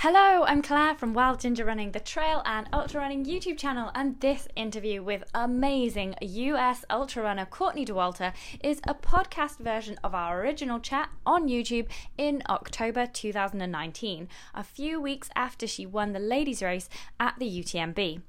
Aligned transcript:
Hello, 0.00 0.44
I'm 0.44 0.60
Claire 0.60 0.94
from 0.94 1.14
Wild 1.14 1.40
Ginger 1.40 1.64
Running, 1.64 1.92
the 1.92 2.00
trail 2.00 2.42
and 2.44 2.68
ultra 2.70 3.00
running 3.00 3.24
YouTube 3.24 3.56
channel, 3.56 3.90
and 3.94 4.20
this 4.20 4.46
interview 4.54 5.02
with 5.02 5.24
amazing 5.32 6.14
US 6.20 6.84
ultra 6.90 7.22
runner 7.22 7.46
Courtney 7.46 7.86
Dauwalter 7.86 8.34
is 8.62 8.82
a 8.86 8.92
podcast 8.92 9.56
version 9.56 9.98
of 10.04 10.14
our 10.14 10.42
original 10.42 10.80
chat 10.80 11.08
on 11.24 11.48
YouTube 11.48 11.88
in 12.18 12.42
October 12.46 13.06
2019, 13.06 14.28
a 14.54 14.62
few 14.62 15.00
weeks 15.00 15.30
after 15.34 15.66
she 15.66 15.86
won 15.86 16.12
the 16.12 16.18
ladies' 16.18 16.62
race 16.62 16.90
at 17.18 17.34
the 17.38 17.48
UTMB. 17.48 18.20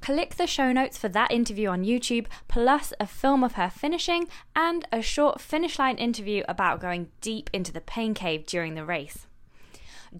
Click 0.00 0.36
the 0.36 0.46
show 0.46 0.72
notes 0.72 0.96
for 0.96 1.10
that 1.10 1.30
interview 1.30 1.68
on 1.68 1.84
YouTube, 1.84 2.26
plus 2.48 2.94
a 2.98 3.06
film 3.06 3.44
of 3.44 3.52
her 3.52 3.68
finishing 3.68 4.28
and 4.56 4.88
a 4.90 5.02
short 5.02 5.42
finish 5.42 5.78
line 5.78 5.98
interview 5.98 6.42
about 6.48 6.80
going 6.80 7.10
deep 7.20 7.50
into 7.52 7.70
the 7.70 7.82
pain 7.82 8.14
cave 8.14 8.46
during 8.46 8.74
the 8.74 8.84
race. 8.86 9.26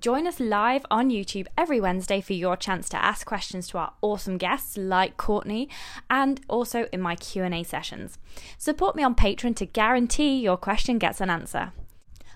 Join 0.00 0.26
us 0.26 0.40
live 0.40 0.84
on 0.90 1.10
YouTube 1.10 1.46
every 1.56 1.80
Wednesday 1.80 2.20
for 2.20 2.32
your 2.32 2.56
chance 2.56 2.88
to 2.91 3.02
ask 3.02 3.27
questions 3.27 3.68
to 3.68 3.78
our 3.78 3.92
awesome 4.02 4.37
guests 4.37 4.77
like 4.77 5.16
Courtney 5.16 5.68
and 6.10 6.41
also 6.48 6.87
in 6.92 7.00
my 7.00 7.14
Q&A 7.14 7.62
sessions. 7.62 8.18
Support 8.59 8.96
me 8.96 9.04
on 9.04 9.14
Patreon 9.14 9.54
to 9.56 9.66
guarantee 9.66 10.40
your 10.40 10.56
question 10.56 10.98
gets 10.98 11.20
an 11.20 11.30
answer. 11.30 11.73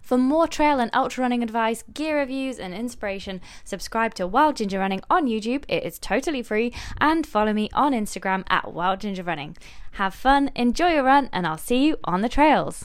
For 0.01 0.17
more 0.17 0.49
trail 0.49 0.81
and 0.81 0.91
ultra 0.95 1.23
running 1.23 1.43
advice, 1.43 1.85
gear 1.93 2.19
reviews, 2.19 2.59
and 2.59 2.73
inspiration, 2.73 3.41
subscribe 3.65 4.15
to 4.15 4.27
Wild 4.27 4.57
Ginger 4.57 4.79
Running 4.79 5.03
on 5.11 5.27
YouTube. 5.27 5.65
It 5.69 5.85
is 5.85 5.99
totally 5.99 6.43
free. 6.43 6.73
And 6.99 7.27
follow 7.27 7.53
me 7.53 7.69
on 7.75 7.93
Instagram 7.93 8.45
at 8.49 8.73
Wild 8.73 9.01
Ginger 9.01 9.23
Running. 9.23 9.57
Have 9.93 10.15
fun, 10.15 10.51
enjoy 10.57 10.95
your 10.95 11.05
run, 11.05 11.29
and 11.33 11.47
I'll 11.47 11.59
see 11.59 11.87
you 11.87 11.97
on 12.05 12.23
the 12.23 12.29
trails. 12.29 12.85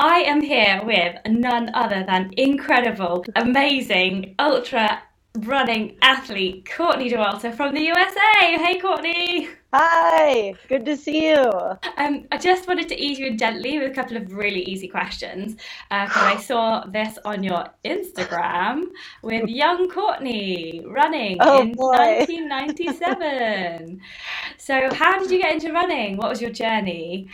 I 0.00 0.20
am 0.20 0.40
here 0.40 0.80
with 0.84 1.16
none 1.26 1.72
other 1.74 2.04
than 2.06 2.30
incredible, 2.36 3.24
amazing, 3.34 4.36
ultra 4.38 5.02
running 5.38 5.96
athlete 6.02 6.68
Courtney 6.70 7.10
Dauwalter 7.10 7.52
from 7.52 7.74
the 7.74 7.80
USA. 7.80 8.20
Hey, 8.42 8.78
Courtney. 8.78 9.48
Hi, 9.72 10.54
good 10.68 10.86
to 10.86 10.96
see 10.96 11.30
you. 11.30 11.42
Um, 11.96 12.28
I 12.30 12.38
just 12.38 12.68
wanted 12.68 12.88
to 12.90 12.96
ease 12.96 13.18
you 13.18 13.26
in 13.26 13.38
gently 13.38 13.80
with 13.80 13.90
a 13.90 13.94
couple 13.94 14.16
of 14.16 14.32
really 14.32 14.62
easy 14.62 14.86
questions 14.86 15.56
because 15.90 16.16
uh, 16.16 16.32
I 16.32 16.36
saw 16.36 16.84
this 16.86 17.18
on 17.24 17.42
your 17.42 17.64
Instagram 17.84 18.84
with 19.22 19.48
young 19.48 19.88
Courtney 19.88 20.80
running 20.86 21.38
oh, 21.40 21.62
in 21.62 21.72
boy. 21.72 21.96
1997. 21.96 24.00
so, 24.58 24.94
how 24.94 25.18
did 25.18 25.32
you 25.32 25.42
get 25.42 25.54
into 25.54 25.72
running? 25.72 26.16
What 26.16 26.30
was 26.30 26.40
your 26.40 26.52
journey? 26.52 27.28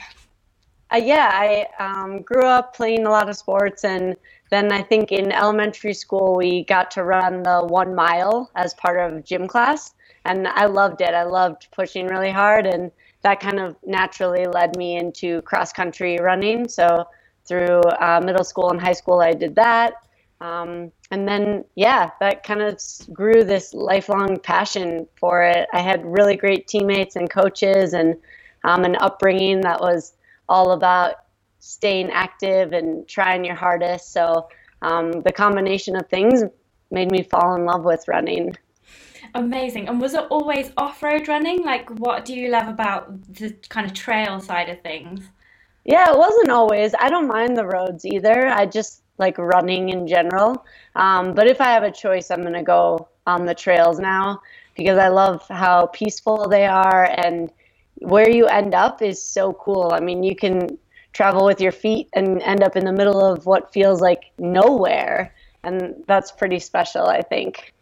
Uh, 0.95 0.99
yeah, 0.99 1.31
I 1.33 1.67
um, 1.83 2.23
grew 2.23 2.45
up 2.47 2.77
playing 2.77 3.05
a 3.05 3.11
lot 3.11 3.29
of 3.29 3.37
sports, 3.37 3.83
and 3.83 4.15
then 4.51 4.71
I 4.71 4.81
think 4.81 5.11
in 5.11 5.33
elementary 5.33 5.93
school 5.93 6.37
we 6.37 6.65
got 6.67 6.93
to 6.93 7.03
run 7.03 7.43
the 7.43 7.63
one 7.67 7.97
mile 7.97 8.49
as 8.55 8.75
part 8.75 9.01
of 9.01 9.25
gym 9.25 9.49
class, 9.49 9.95
and 10.25 10.47
I 10.47 10.67
loved 10.67 11.01
it. 11.01 11.13
I 11.13 11.25
loved 11.25 11.67
pushing 11.73 12.07
really 12.07 12.31
hard, 12.31 12.65
and 12.65 12.93
that 13.23 13.41
kind 13.41 13.59
of 13.59 13.75
naturally 13.85 14.47
led 14.47 14.77
me 14.77 14.97
into 14.97 15.43
cross 15.43 15.73
country 15.73 16.19
running. 16.23 16.69
So 16.69 17.09
through 17.45 17.81
uh, 17.81 18.21
middle 18.25 18.45
school 18.45 18.71
and 18.71 18.81
high 18.81 18.93
school, 18.93 19.21
I 19.21 19.33
did 19.33 19.57
that. 19.57 19.95
Um, 20.41 20.93
and 21.11 21.27
then, 21.27 21.65
yeah, 21.75 22.11
that 22.21 22.45
kind 22.45 22.63
of 22.63 22.81
grew 23.13 23.43
this 23.43 23.75
lifelong 23.75 24.39
passion 24.39 25.09
for 25.17 25.43
it. 25.43 25.67
I 25.73 25.81
had 25.81 26.05
really 26.05 26.37
great 26.37 26.69
teammates 26.69 27.17
and 27.17 27.29
coaches, 27.29 27.95
and 27.95 28.15
um, 28.63 28.85
an 28.85 28.95
upbringing 29.01 29.61
that 29.63 29.81
was 29.81 30.13
all 30.49 30.73
about 30.73 31.17
staying 31.59 32.11
active 32.11 32.73
and 32.73 33.09
trying 33.09 33.45
your 33.45 33.55
hardest. 33.55 34.13
So 34.13 34.49
um, 34.83 35.23
the 35.23 35.33
combination 35.33 35.97
of 35.97 36.09
things 36.09 36.43
made 36.91 37.11
me 37.11 37.23
fall 37.23 37.55
in 37.55 37.65
love 37.65 37.85
with 37.85 38.07
running. 38.07 38.57
Amazing. 39.35 39.89
And 39.89 40.01
was 40.01 40.15
it 40.15 40.27
always 40.31 40.71
off 40.77 41.03
road 41.03 41.27
running? 41.27 41.65
Like, 41.65 41.89
what 41.99 42.25
do 42.25 42.35
you 42.35 42.51
love 42.51 42.69
about 42.69 43.35
the 43.35 43.51
kind 43.69 43.87
of 43.87 43.95
trail 43.95 44.41
side 44.41 44.69
of 44.69 44.81
things? 44.83 45.25
Yeah, 45.85 46.11
it 46.11 46.17
wasn't 46.17 46.51
always. 46.51 46.95
I 46.99 47.09
don't 47.09 47.27
mind 47.27 47.57
the 47.57 47.67
roads 47.67 48.05
either. 48.05 48.47
I 48.49 48.67
just 48.67 49.03
like 49.19 49.39
running 49.39 49.89
in 49.91 50.07
general. 50.07 50.65
Um, 50.95 51.35
but 51.35 51.47
if 51.47 51.61
I 51.61 51.69
have 51.69 51.83
a 51.83 51.91
choice, 51.91 52.31
I'm 52.31 52.43
going 52.43 52.55
to 52.55 52.63
go 52.63 53.09
on 53.27 53.47
the 53.47 53.55
trails 53.55 53.99
now 53.99 54.41
because 54.77 54.99
I 54.99 55.09
love 55.09 55.47
how 55.49 55.87
peaceful 55.87 56.49
they 56.49 56.67
are 56.67 57.05
and 57.05 57.51
where 57.99 58.29
you 58.29 58.47
end 58.47 58.75
up 58.75 59.03
is 59.03 59.23
so 59.23 59.53
cool. 59.53 59.91
I 59.93 60.01
mean, 60.01 60.23
you 60.23 60.37
can 60.37 60.79
travel 61.13 61.47
with 61.47 61.61
your 61.61 61.73
feet 61.73 62.09
and 62.13 62.43
end 62.43 62.63
up 62.63 62.77
in 62.77 62.85
the 62.85 62.93
middle 62.93 63.25
of 63.25 63.47
what 63.47 63.73
feels 63.73 64.01
like 64.01 64.33
nowhere. 64.39 65.35
And 65.63 66.05
that's 66.07 66.31
pretty 66.31 66.59
special, 66.59 67.07
I 67.07 67.23
think. 67.23 67.73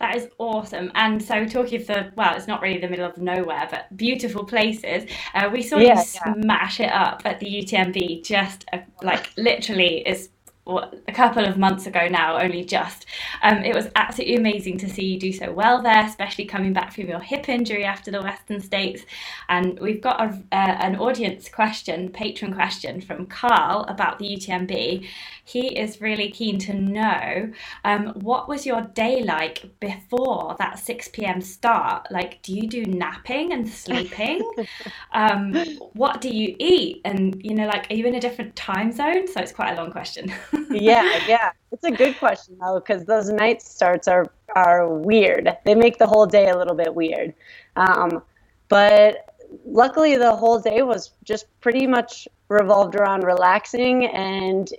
That 0.00 0.16
is 0.16 0.28
awesome. 0.38 0.90
And 0.94 1.22
so, 1.22 1.44
talking 1.44 1.78
of 1.78 1.86
the, 1.86 2.10
well, 2.16 2.34
it's 2.34 2.46
not 2.46 2.62
really 2.62 2.80
the 2.80 2.88
middle 2.88 3.06
of 3.06 3.18
nowhere, 3.18 3.68
but 3.70 3.94
beautiful 3.98 4.44
places. 4.44 5.04
Uh, 5.34 5.50
we 5.52 5.60
saw 5.60 5.76
yeah, 5.76 5.98
you 5.98 6.04
smash 6.04 6.80
yeah. 6.80 6.86
it 6.86 6.92
up 6.92 7.22
at 7.26 7.38
the 7.38 7.46
UTMB, 7.46 8.24
just 8.24 8.64
uh, 8.72 8.78
like 9.02 9.30
literally, 9.36 9.98
is 10.08 10.30
a 10.66 11.12
couple 11.12 11.44
of 11.44 11.58
months 11.58 11.86
ago 11.86 12.06
now, 12.08 12.38
only 12.38 12.64
just. 12.64 13.06
Um, 13.42 13.58
it 13.64 13.74
was 13.74 13.88
absolutely 13.96 14.36
amazing 14.36 14.78
to 14.78 14.88
see 14.88 15.04
you 15.04 15.18
do 15.18 15.32
so 15.32 15.50
well 15.52 15.82
there, 15.82 16.04
especially 16.04 16.44
coming 16.44 16.72
back 16.72 16.92
from 16.92 17.08
your 17.08 17.20
hip 17.20 17.48
injury 17.48 17.84
after 17.84 18.10
the 18.10 18.20
Western 18.20 18.60
States. 18.60 19.02
And 19.48 19.78
we've 19.80 20.00
got 20.00 20.20
a, 20.20 20.26
uh, 20.52 20.76
an 20.80 20.96
audience 20.96 21.48
question, 21.48 22.10
patron 22.10 22.54
question 22.54 23.00
from 23.00 23.26
Carl 23.26 23.84
about 23.88 24.18
the 24.18 24.26
UTMB. 24.26 25.08
He 25.50 25.76
is 25.76 26.00
really 26.00 26.30
keen 26.30 26.58
to 26.60 26.74
know 26.74 27.52
um, 27.84 28.06
what 28.20 28.48
was 28.48 28.64
your 28.64 28.82
day 28.82 29.22
like 29.24 29.68
before 29.80 30.54
that 30.60 30.78
6 30.78 31.08
p.m. 31.08 31.40
start? 31.40 32.06
Like, 32.10 32.40
do 32.42 32.54
you 32.54 32.68
do 32.68 32.84
napping 32.84 33.52
and 33.52 33.68
sleeping? 33.68 34.48
um, 35.12 35.54
what 35.94 36.20
do 36.20 36.28
you 36.28 36.54
eat? 36.60 37.00
And, 37.04 37.40
you 37.44 37.54
know, 37.54 37.66
like, 37.66 37.90
are 37.90 37.94
you 37.94 38.06
in 38.06 38.14
a 38.14 38.20
different 38.20 38.54
time 38.54 38.92
zone? 38.92 39.26
So 39.26 39.40
it's 39.40 39.50
quite 39.50 39.72
a 39.72 39.76
long 39.76 39.90
question. 39.90 40.32
yeah, 40.70 41.20
yeah. 41.26 41.50
It's 41.72 41.84
a 41.84 41.90
good 41.90 42.16
question 42.18 42.56
though, 42.60 42.80
because 42.80 43.04
those 43.04 43.28
night 43.30 43.62
starts 43.62 44.06
are 44.06 44.26
are 44.56 44.88
weird. 44.88 45.56
They 45.64 45.74
make 45.74 45.98
the 45.98 46.06
whole 46.06 46.26
day 46.26 46.48
a 46.48 46.56
little 46.56 46.74
bit 46.74 46.94
weird. 46.94 47.34
Um, 47.76 48.22
but 48.68 49.34
luckily, 49.64 50.16
the 50.16 50.34
whole 50.34 50.58
day 50.58 50.82
was 50.82 51.12
just 51.24 51.46
pretty 51.60 51.86
much 51.86 52.26
revolved 52.48 52.96
around 52.96 53.22
relaxing 53.22 54.06
and 54.06 54.72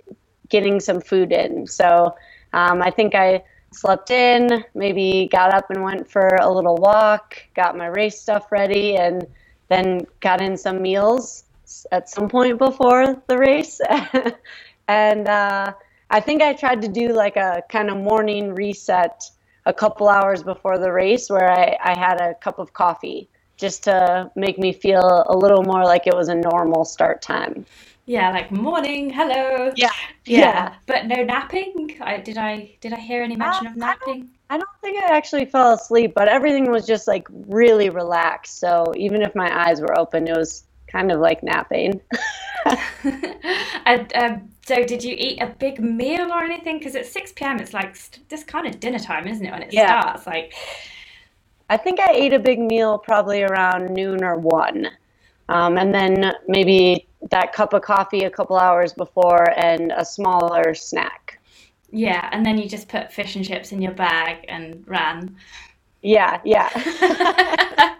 getting 0.52 0.78
some 0.78 1.00
food 1.00 1.32
in. 1.32 1.66
So 1.66 2.14
um, 2.52 2.82
I 2.82 2.90
think 2.90 3.14
I 3.16 3.42
slept 3.72 4.10
in, 4.10 4.64
maybe 4.74 5.28
got 5.32 5.52
up 5.52 5.70
and 5.70 5.82
went 5.82 6.08
for 6.08 6.28
a 6.40 6.52
little 6.52 6.76
walk, 6.76 7.42
got 7.56 7.76
my 7.76 7.86
race 7.86 8.20
stuff 8.20 8.52
ready, 8.52 8.96
and 8.96 9.26
then 9.68 10.06
got 10.20 10.40
in 10.40 10.56
some 10.56 10.82
meals 10.82 11.44
at 11.90 12.08
some 12.08 12.28
point 12.28 12.58
before 12.58 13.20
the 13.26 13.38
race. 13.38 13.80
and 14.88 15.26
uh, 15.26 15.72
I 16.10 16.20
think 16.20 16.42
I 16.42 16.52
tried 16.52 16.82
to 16.82 16.88
do 16.88 17.08
like 17.08 17.36
a 17.36 17.62
kind 17.70 17.88
of 17.90 17.96
morning 17.96 18.54
reset 18.54 19.24
a 19.64 19.72
couple 19.72 20.08
hours 20.08 20.42
before 20.42 20.78
the 20.78 20.92
race 20.92 21.30
where 21.30 21.50
I, 21.50 21.76
I 21.82 21.98
had 21.98 22.20
a 22.20 22.34
cup 22.34 22.58
of 22.58 22.74
coffee 22.74 23.28
just 23.56 23.84
to 23.84 24.30
make 24.34 24.58
me 24.58 24.72
feel 24.72 25.24
a 25.28 25.36
little 25.36 25.62
more 25.62 25.84
like 25.84 26.06
it 26.06 26.14
was 26.14 26.28
a 26.28 26.34
normal 26.34 26.84
start 26.84 27.22
time. 27.22 27.64
Yeah, 28.06 28.30
like 28.30 28.50
morning, 28.50 29.10
hello. 29.10 29.72
Yeah, 29.76 29.90
yeah, 30.24 30.38
yeah. 30.38 30.74
but 30.86 31.06
no 31.06 31.22
napping. 31.22 31.98
I, 32.00 32.18
did 32.18 32.36
I 32.36 32.76
did 32.80 32.92
I 32.92 32.98
hear 32.98 33.22
any 33.22 33.36
mention 33.36 33.68
uh, 33.68 33.70
of 33.70 33.76
napping? 33.76 34.28
I 34.50 34.58
don't, 34.58 34.64
I 34.64 34.64
don't 34.64 34.80
think 34.80 35.04
I 35.04 35.16
actually 35.16 35.44
fell 35.44 35.72
asleep, 35.72 36.12
but 36.14 36.26
everything 36.26 36.70
was 36.70 36.84
just 36.84 37.06
like 37.06 37.28
really 37.30 37.90
relaxed. 37.90 38.58
So 38.58 38.92
even 38.96 39.22
if 39.22 39.34
my 39.36 39.66
eyes 39.66 39.80
were 39.80 39.96
open, 39.96 40.26
it 40.26 40.36
was 40.36 40.64
kind 40.88 41.12
of 41.12 41.20
like 41.20 41.42
napping. 41.44 42.00
and 43.86 44.12
um, 44.14 44.48
so, 44.66 44.84
did 44.84 45.02
you 45.02 45.14
eat 45.16 45.40
a 45.40 45.46
big 45.58 45.80
meal 45.80 46.30
or 46.30 46.42
anything? 46.42 46.78
Because 46.78 46.94
at 46.94 47.06
six 47.06 47.32
p.m., 47.32 47.58
it's 47.58 47.72
like 47.72 47.96
this 48.28 48.44
kind 48.44 48.66
of 48.66 48.78
dinner 48.80 48.98
time, 48.98 49.26
isn't 49.26 49.44
it? 49.44 49.50
When 49.50 49.62
it 49.62 49.72
yeah. 49.72 50.00
starts, 50.00 50.26
like. 50.26 50.54
I 51.70 51.76
think 51.78 52.00
I 52.00 52.12
ate 52.12 52.34
a 52.34 52.38
big 52.38 52.58
meal 52.58 52.98
probably 52.98 53.42
around 53.42 53.94
noon 53.94 54.22
or 54.22 54.36
one, 54.36 54.88
um, 55.52 55.76
and 55.76 55.94
then 55.94 56.32
maybe 56.48 57.06
that 57.30 57.52
cup 57.52 57.74
of 57.74 57.82
coffee 57.82 58.24
a 58.24 58.30
couple 58.30 58.56
hours 58.56 58.94
before 58.94 59.50
and 59.58 59.92
a 59.94 60.04
smaller 60.04 60.74
snack. 60.74 61.38
Yeah, 61.90 62.26
and 62.32 62.44
then 62.44 62.56
you 62.56 62.68
just 62.70 62.88
put 62.88 63.12
fish 63.12 63.36
and 63.36 63.44
chips 63.44 63.70
in 63.70 63.82
your 63.82 63.92
bag 63.92 64.46
and 64.48 64.82
ran. 64.88 65.36
Yeah, 66.00 66.40
yeah. 66.42 66.70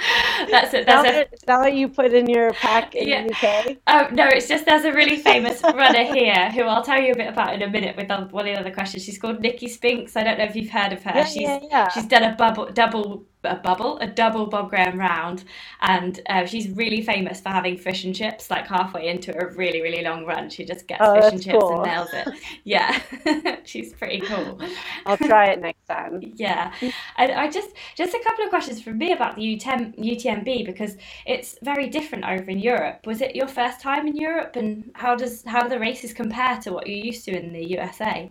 that's 0.50 0.74
it. 0.74 0.86
That's. 0.86 1.32
Is 1.32 1.40
that 1.46 1.58
what 1.58 1.74
you 1.74 1.88
put 1.88 2.12
in 2.12 2.28
your 2.28 2.52
pack 2.52 2.94
in 2.94 3.08
yeah. 3.08 3.24
the 3.24 3.32
UK? 3.32 3.78
Oh 3.86 4.08
no, 4.12 4.28
it's 4.28 4.46
just 4.46 4.66
there's 4.66 4.84
a 4.84 4.92
really 4.92 5.16
famous 5.16 5.62
runner 5.62 6.04
here 6.04 6.50
who 6.52 6.62
I'll 6.64 6.84
tell 6.84 7.00
you 7.00 7.12
a 7.12 7.16
bit 7.16 7.28
about 7.28 7.54
in 7.54 7.62
a 7.62 7.68
minute 7.68 7.96
with 7.96 8.08
one 8.08 8.46
of 8.46 8.54
the 8.54 8.60
other 8.60 8.70
questions. 8.70 9.04
She's 9.04 9.18
called 9.18 9.40
Nicky 9.40 9.68
Spinks. 9.68 10.16
I 10.16 10.22
don't 10.22 10.38
know 10.38 10.44
if 10.44 10.54
you've 10.54 10.70
heard 10.70 10.92
of 10.92 11.02
her. 11.02 11.12
Yeah, 11.14 11.24
she's 11.24 11.42
yeah, 11.42 11.60
yeah. 11.62 11.88
she's 11.88 12.06
done 12.06 12.24
a 12.24 12.34
bubble, 12.34 12.70
double 12.72 13.24
a 13.44 13.56
bubble, 13.56 13.98
a 13.98 14.06
double 14.06 14.46
Bob 14.46 14.70
Graham 14.70 14.98
round, 14.98 15.44
and 15.80 16.20
uh, 16.28 16.44
she's 16.44 16.68
really 16.70 17.02
famous 17.02 17.40
for 17.40 17.48
having 17.48 17.76
fish 17.76 18.04
and 18.04 18.14
chips 18.14 18.50
like 18.50 18.66
halfway 18.66 19.08
into 19.08 19.36
a 19.36 19.50
really 19.52 19.80
really 19.80 20.02
long 20.02 20.26
run. 20.26 20.50
She 20.50 20.64
just 20.64 20.86
gets 20.86 21.00
oh, 21.04 21.20
fish 21.20 21.32
and 21.32 21.42
chips 21.42 21.58
cool. 21.58 21.82
and 21.82 21.90
nails 21.90 22.08
it. 22.12 22.28
Yeah, 22.64 23.00
she's 23.64 23.92
pretty 23.94 24.20
cool. 24.20 24.60
I'll 25.06 25.16
try 25.16 25.46
it 25.46 25.60
next 25.60 25.86
time. 25.86 26.32
yeah, 26.36 26.72
and 27.16 27.32
I 27.32 27.48
just 27.48 27.70
just 27.96 28.14
a 28.14 28.20
couple 28.22 28.44
of 28.44 28.50
questions 28.50 28.82
from 28.82 28.98
me 28.98 29.12
about 29.12 29.36
the 29.36 29.42
UTM, 29.42 29.98
UTMB 29.98 30.66
because 30.66 30.96
it's 31.26 31.56
very 31.62 31.88
different 31.88 32.24
over 32.24 32.50
in 32.50 32.58
Europe. 32.58 33.06
Was 33.06 33.20
it 33.20 33.34
your 33.34 33.48
first 33.48 33.80
time 33.80 34.06
in 34.06 34.16
Europe, 34.16 34.56
and 34.56 34.90
how 34.94 35.14
does 35.14 35.42
how 35.44 35.62
do 35.62 35.68
the 35.68 35.78
races 35.78 36.12
compare 36.12 36.58
to 36.62 36.72
what 36.72 36.86
you're 36.86 37.04
used 37.04 37.24
to 37.24 37.36
in 37.36 37.52
the 37.52 37.70
USA? 37.70 38.30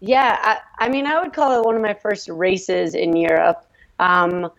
Yeah, 0.00 0.38
I, 0.40 0.86
I 0.86 0.88
mean, 0.88 1.06
I 1.06 1.20
would 1.20 1.32
call 1.32 1.58
it 1.58 1.64
one 1.64 1.74
of 1.74 1.82
my 1.82 1.94
first 1.94 2.28
races 2.28 2.94
in 2.94 3.16
Europe. 3.16 3.66
Um, 3.98 4.50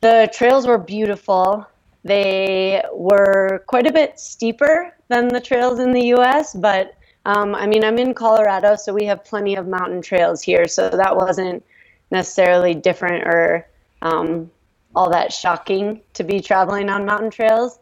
the 0.00 0.30
trails 0.32 0.66
were 0.66 0.78
beautiful. 0.78 1.66
They 2.04 2.82
were 2.92 3.64
quite 3.66 3.86
a 3.86 3.92
bit 3.92 4.18
steeper 4.20 4.94
than 5.08 5.28
the 5.28 5.40
trails 5.40 5.80
in 5.80 5.92
the 5.92 6.14
US, 6.14 6.54
but 6.54 6.94
um, 7.24 7.56
I 7.56 7.66
mean, 7.66 7.82
I'm 7.82 7.98
in 7.98 8.14
Colorado, 8.14 8.76
so 8.76 8.94
we 8.94 9.04
have 9.06 9.24
plenty 9.24 9.56
of 9.56 9.66
mountain 9.66 10.00
trails 10.00 10.42
here, 10.42 10.68
so 10.68 10.88
that 10.88 11.16
wasn't 11.16 11.64
necessarily 12.12 12.72
different 12.72 13.26
or 13.26 13.66
um, 14.02 14.48
all 14.94 15.10
that 15.10 15.32
shocking 15.32 16.00
to 16.14 16.22
be 16.22 16.40
traveling 16.40 16.88
on 16.88 17.04
mountain 17.04 17.30
trails. 17.30 17.80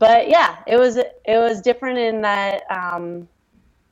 But 0.00 0.28
yeah, 0.28 0.56
it 0.66 0.76
was 0.76 0.96
it 0.96 1.38
was 1.38 1.60
different 1.60 1.98
in 1.98 2.22
that 2.22 2.64
um, 2.70 3.28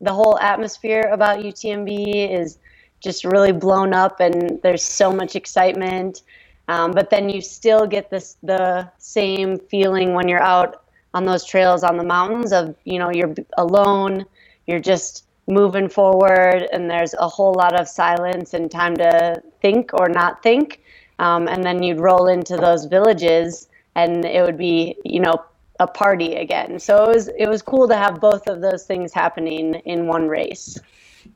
the 0.01 0.13
whole 0.13 0.39
atmosphere 0.41 1.09
about 1.13 1.39
UTMB 1.39 2.33
is 2.33 2.59
just 3.01 3.25
really 3.25 3.53
blown 3.53 3.93
up 3.95 4.21
and 4.21 4.61
there's 4.63 4.85
so 4.85 5.13
much 5.13 5.35
excitement. 5.37 6.23
Um, 6.69 6.93
but 6.93 7.11
then 7.11 7.29
you 7.29 7.41
still 7.41 7.87
get 7.87 8.11
this 8.11 8.37
the 8.43 8.89
same 8.99 9.59
feeling 9.59 10.15
when 10.15 10.29
you're 10.29 10.43
out 10.43 10.85
on 11.15 11.25
those 11.25 11.45
trails 11.45 11.83
on 11.83 11.97
the 11.97 12.05
mountains 12.05 12.53
of 12.53 12.77
you 12.85 12.99
know 12.99 13.11
you're 13.11 13.35
alone, 13.59 14.25
you're 14.67 14.81
just 14.81 15.25
moving 15.49 15.89
forward, 15.89 16.69
and 16.73 16.89
there's 16.89 17.15
a 17.15 17.29
whole 17.29 17.55
lot 17.55 17.79
of 17.79 17.89
silence 17.89 18.55
and 18.55 18.71
time 18.71 18.97
to 18.97 19.43
think 19.61 19.93
or 19.95 20.09
not 20.09 20.43
think. 20.43 20.83
Um, 21.19 21.49
and 21.49 21.65
then 21.65 21.83
you'd 21.83 21.99
roll 21.99 22.29
into 22.29 22.57
those 22.57 22.85
villages, 22.85 23.69
and 23.97 24.25
it 24.25 24.45
would 24.45 24.57
be 24.59 24.97
you 25.05 25.21
know 25.21 25.45
a 25.81 25.87
party 25.87 26.37
again. 26.37 26.79
So 26.79 27.05
it 27.05 27.15
was 27.15 27.29
it 27.29 27.49
was 27.49 27.63
cool 27.63 27.89
to 27.89 27.97
have 27.97 28.21
both 28.21 28.47
of 28.47 28.61
those 28.61 28.85
things 28.85 29.13
happening 29.13 29.75
in 29.87 30.07
one 30.07 30.29
race. 30.29 30.79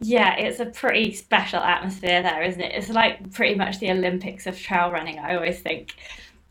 Yeah, 0.00 0.36
it's 0.36 0.60
a 0.60 0.66
pretty 0.66 1.12
special 1.14 1.60
atmosphere 1.60 2.22
there, 2.22 2.42
isn't 2.42 2.60
it? 2.60 2.72
It's 2.74 2.88
like 2.88 3.32
pretty 3.32 3.54
much 3.54 3.78
the 3.80 3.90
Olympics 3.90 4.46
of 4.46 4.58
trail 4.58 4.90
running, 4.90 5.18
I 5.18 5.34
always 5.36 5.60
think. 5.60 5.94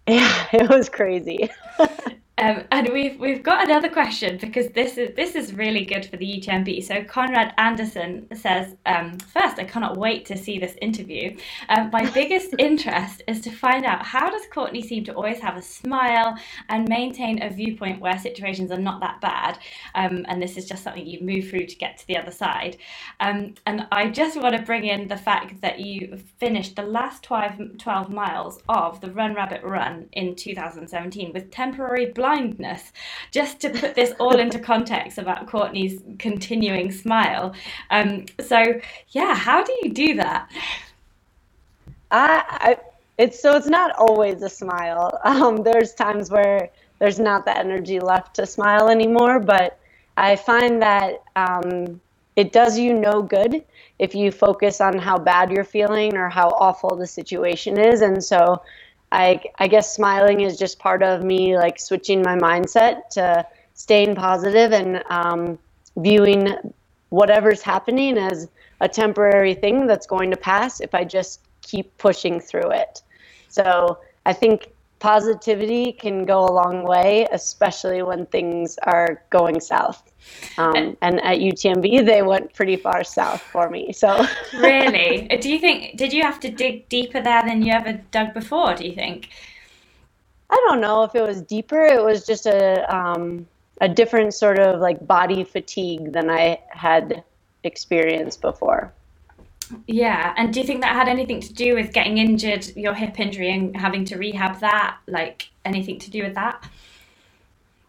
Yeah, 0.07 0.47
it 0.53 0.69
was 0.69 0.89
crazy. 0.89 1.49
Um, 2.39 2.63
and 2.71 2.89
we've 2.89 3.19
we've 3.19 3.43
got 3.43 3.63
another 3.63 3.89
question 3.89 4.37
because 4.37 4.67
this 4.69 4.97
is 4.97 5.15
this 5.15 5.35
is 5.35 5.53
really 5.53 5.85
good 5.85 6.07
for 6.07 6.17
the 6.17 6.25
UTMB. 6.25 6.83
So 6.83 7.03
Conrad 7.03 7.53
Anderson 7.59 8.27
says, 8.35 8.75
um, 8.87 9.19
first, 9.19 9.59
I 9.59 9.65
cannot 9.65 9.97
wait 9.97 10.25
to 10.25 10.37
see 10.37 10.57
this 10.57 10.75
interview. 10.81 11.37
Um, 11.69 11.91
my 11.91 12.09
biggest 12.13 12.55
interest 12.57 13.21
is 13.27 13.39
to 13.41 13.51
find 13.51 13.85
out 13.85 14.03
how 14.03 14.31
does 14.31 14.41
Courtney 14.51 14.81
seem 14.81 15.03
to 15.03 15.13
always 15.13 15.39
have 15.41 15.57
a 15.57 15.61
smile 15.61 16.35
and 16.69 16.89
maintain 16.89 17.43
a 17.43 17.51
viewpoint 17.51 18.01
where 18.01 18.17
situations 18.17 18.71
are 18.71 18.79
not 18.79 18.99
that 19.01 19.21
bad, 19.21 19.59
um, 19.93 20.25
and 20.27 20.41
this 20.41 20.57
is 20.57 20.65
just 20.65 20.83
something 20.83 21.05
you 21.05 21.19
move 21.21 21.49
through 21.49 21.67
to 21.67 21.75
get 21.75 21.99
to 21.99 22.07
the 22.07 22.17
other 22.17 22.31
side. 22.31 22.77
Um, 23.19 23.53
and 23.67 23.85
I 23.91 24.09
just 24.09 24.41
want 24.41 24.55
to 24.57 24.63
bring 24.63 24.85
in 24.85 25.07
the 25.07 25.17
fact 25.17 25.61
that 25.61 25.79
you 25.79 26.19
finished 26.39 26.75
the 26.75 26.83
last 26.83 27.21
12, 27.21 27.77
12 27.77 28.09
miles 28.09 28.59
of 28.67 29.01
the 29.01 29.11
Run 29.11 29.35
Rabbit 29.35 29.63
Run 29.63 30.09
in 30.13 30.35
2017 30.35 31.31
with 31.31 31.51
temporary 31.51 32.07
blindness, 32.23 32.93
just 33.31 33.59
to 33.59 33.69
put 33.69 33.95
this 33.95 34.13
all 34.17 34.39
into 34.39 34.59
context 34.71 35.17
about 35.17 35.45
Courtney's 35.47 36.01
continuing 36.19 36.89
smile. 36.91 37.53
Um, 37.89 38.25
so, 38.39 38.79
yeah, 39.09 39.35
how 39.35 39.61
do 39.61 39.73
you 39.83 39.89
do 39.91 40.15
that? 40.15 40.49
I, 42.11 42.43
I 42.47 42.77
it's 43.17 43.39
so 43.41 43.55
it's 43.55 43.67
not 43.67 43.91
always 43.97 44.41
a 44.41 44.49
smile. 44.49 45.19
Um, 45.33 45.57
there's 45.57 45.93
times 45.93 46.29
where 46.29 46.69
there's 46.99 47.19
not 47.19 47.45
the 47.45 47.57
energy 47.57 47.99
left 47.99 48.35
to 48.35 48.45
smile 48.45 48.87
anymore, 48.89 49.39
but 49.39 49.79
I 50.15 50.35
find 50.35 50.81
that 50.81 51.23
um, 51.35 51.99
it 52.35 52.51
does 52.53 52.77
you 52.77 52.93
no 52.93 53.21
good 53.21 53.63
if 53.99 54.15
you 54.15 54.31
focus 54.31 54.79
on 54.79 54.97
how 54.97 55.17
bad 55.17 55.51
you're 55.51 55.63
feeling 55.63 56.15
or 56.15 56.29
how 56.29 56.49
awful 56.49 56.95
the 56.95 57.07
situation 57.07 57.77
is. 57.77 58.01
And 58.01 58.23
so 58.23 58.61
I, 59.13 59.43
I 59.59 59.67
guess 59.67 59.93
smiling 59.93 60.41
is 60.41 60.57
just 60.57 60.79
part 60.79 61.03
of 61.03 61.23
me 61.23 61.55
like 61.55 61.79
switching 61.79 62.23
my 62.23 62.35
mindset 62.35 63.09
to 63.11 63.45
staying 63.75 64.15
positive 64.15 64.73
and 64.73 65.03
um, 65.07 65.59
viewing 65.97 66.49
whatever's 67.09 67.61
happening 67.61 68.17
as 68.17 68.49
a 68.81 68.89
temporary 68.89 69.53
thing 69.53 69.85
that's 69.85 70.07
going 70.07 70.31
to 70.31 70.37
pass 70.37 70.81
if 70.81 70.95
I 70.95 71.03
just 71.03 71.41
keep 71.61 71.95
pushing 71.99 72.39
through 72.39 72.71
it. 72.71 73.03
So 73.49 73.99
I 74.25 74.33
think 74.33 74.72
positivity 75.03 75.91
can 75.91 76.23
go 76.23 76.45
a 76.45 76.53
long 76.61 76.83
way, 76.83 77.27
especially 77.33 78.01
when 78.01 78.25
things 78.27 78.77
are 78.83 79.21
going 79.31 79.59
south. 79.59 80.01
Um, 80.57 80.95
and 81.01 81.19
at 81.19 81.39
UTMB, 81.39 82.05
they 82.05 82.21
went 82.21 82.53
pretty 82.53 82.77
far 82.77 83.03
south 83.03 83.41
for 83.41 83.69
me. 83.69 83.91
So 83.91 84.25
really, 84.53 85.27
do 85.41 85.51
you 85.51 85.59
think? 85.59 85.97
Did 85.97 86.13
you 86.13 86.21
have 86.23 86.39
to 86.39 86.49
dig 86.49 86.87
deeper 86.87 87.21
there 87.21 87.43
than 87.43 87.61
you 87.61 87.73
ever 87.73 87.99
dug 88.11 88.33
before? 88.33 88.75
Do 88.75 88.85
you 88.85 88.95
think? 88.95 89.27
I 90.49 90.55
don't 90.69 90.79
know 90.79 91.03
if 91.03 91.13
it 91.15 91.21
was 91.21 91.41
deeper. 91.41 91.81
It 91.83 92.01
was 92.01 92.25
just 92.25 92.45
a 92.45 92.63
um, 92.95 93.45
a 93.81 93.89
different 93.89 94.33
sort 94.33 94.57
of 94.57 94.79
like 94.79 95.05
body 95.05 95.43
fatigue 95.43 96.13
than 96.13 96.29
I 96.29 96.59
had 96.69 97.25
experienced 97.65 98.39
before. 98.39 98.93
Yeah, 99.87 100.33
and 100.37 100.53
do 100.53 100.59
you 100.59 100.65
think 100.65 100.81
that 100.81 100.93
had 100.93 101.07
anything 101.07 101.39
to 101.41 101.53
do 101.53 101.75
with 101.75 101.93
getting 101.93 102.17
injured, 102.17 102.75
your 102.75 102.93
hip 102.93 103.19
injury, 103.19 103.51
and 103.51 103.75
having 103.75 104.05
to 104.05 104.17
rehab 104.17 104.59
that? 104.59 104.97
Like 105.07 105.49
anything 105.65 105.99
to 105.99 106.11
do 106.11 106.23
with 106.23 106.35
that? 106.35 106.67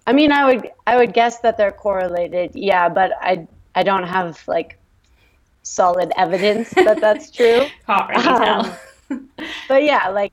I 0.07 0.13
mean, 0.13 0.33
I 0.33 0.45
would 0.47 0.71
I 0.87 0.97
would 0.97 1.13
guess 1.13 1.41
that 1.41 1.57
they're 1.57 1.73
correlated. 1.73 2.53
Yeah, 2.55 2.89
but 2.89 3.13
I 3.21 3.47
I 3.75 3.83
don't 3.83 4.07
have 4.07 4.47
like 4.47 4.79
solid 5.63 6.13
evidence 6.17 6.71
that 6.71 7.01
that's 7.01 7.31
true. 7.37 7.67
Can't 7.87 8.09
really 8.09 8.27
um, 8.27 8.65
tell. 9.09 9.21
but 9.69 9.83
yeah, 9.83 10.09
like 10.09 10.33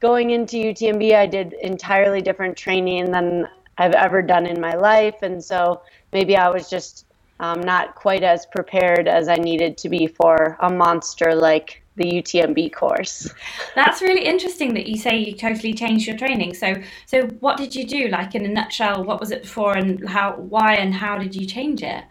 going 0.00 0.30
into 0.30 0.56
UTMB, 0.56 1.14
I 1.14 1.26
did 1.26 1.54
entirely 1.54 2.20
different 2.20 2.56
training 2.56 3.10
than 3.12 3.48
I've 3.78 3.94
ever 3.94 4.22
done 4.22 4.46
in 4.46 4.60
my 4.60 4.74
life, 4.74 5.22
and 5.22 5.42
so 5.42 5.82
maybe 6.12 6.36
I 6.36 6.48
was 6.50 6.68
just 6.68 7.06
um, 7.42 7.60
not 7.60 7.96
quite 7.96 8.22
as 8.22 8.46
prepared 8.46 9.08
as 9.08 9.28
I 9.28 9.34
needed 9.34 9.76
to 9.78 9.88
be 9.88 10.06
for 10.06 10.56
a 10.60 10.70
monster 10.70 11.34
like 11.34 11.82
the 11.96 12.04
UTMB 12.04 12.72
course. 12.72 13.28
That's 13.74 14.00
really 14.00 14.24
interesting 14.24 14.72
that 14.74 14.86
you 14.86 14.96
say 14.96 15.18
you 15.18 15.34
totally 15.34 15.74
changed 15.74 16.06
your 16.06 16.16
training. 16.16 16.54
So, 16.54 16.76
so 17.04 17.26
what 17.40 17.58
did 17.58 17.74
you 17.74 17.84
do? 17.84 18.08
Like 18.08 18.36
in 18.36 18.46
a 18.46 18.48
nutshell, 18.48 19.04
what 19.04 19.18
was 19.18 19.32
it 19.32 19.46
for, 19.46 19.76
and 19.76 20.08
how, 20.08 20.36
why, 20.36 20.74
and 20.74 20.94
how 20.94 21.18
did 21.18 21.34
you 21.34 21.44
change 21.44 21.82
it? 21.82 22.04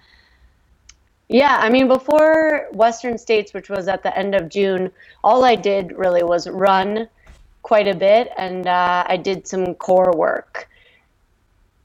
Yeah, 1.29 1.57
I 1.61 1.69
mean, 1.69 1.87
before 1.87 2.67
Western 2.73 3.17
States, 3.17 3.53
which 3.53 3.69
was 3.69 3.87
at 3.87 4.03
the 4.03 4.15
end 4.15 4.35
of 4.35 4.49
June, 4.49 4.91
all 5.23 5.45
I 5.45 5.55
did 5.55 5.97
really 5.97 6.23
was 6.23 6.47
run 6.49 7.07
quite 7.61 7.87
a 7.87 7.95
bit, 7.95 8.31
and 8.37 8.67
uh, 8.67 9.05
I 9.07 9.15
did 9.15 9.47
some 9.47 9.75
core 9.75 10.11
work. 10.13 10.67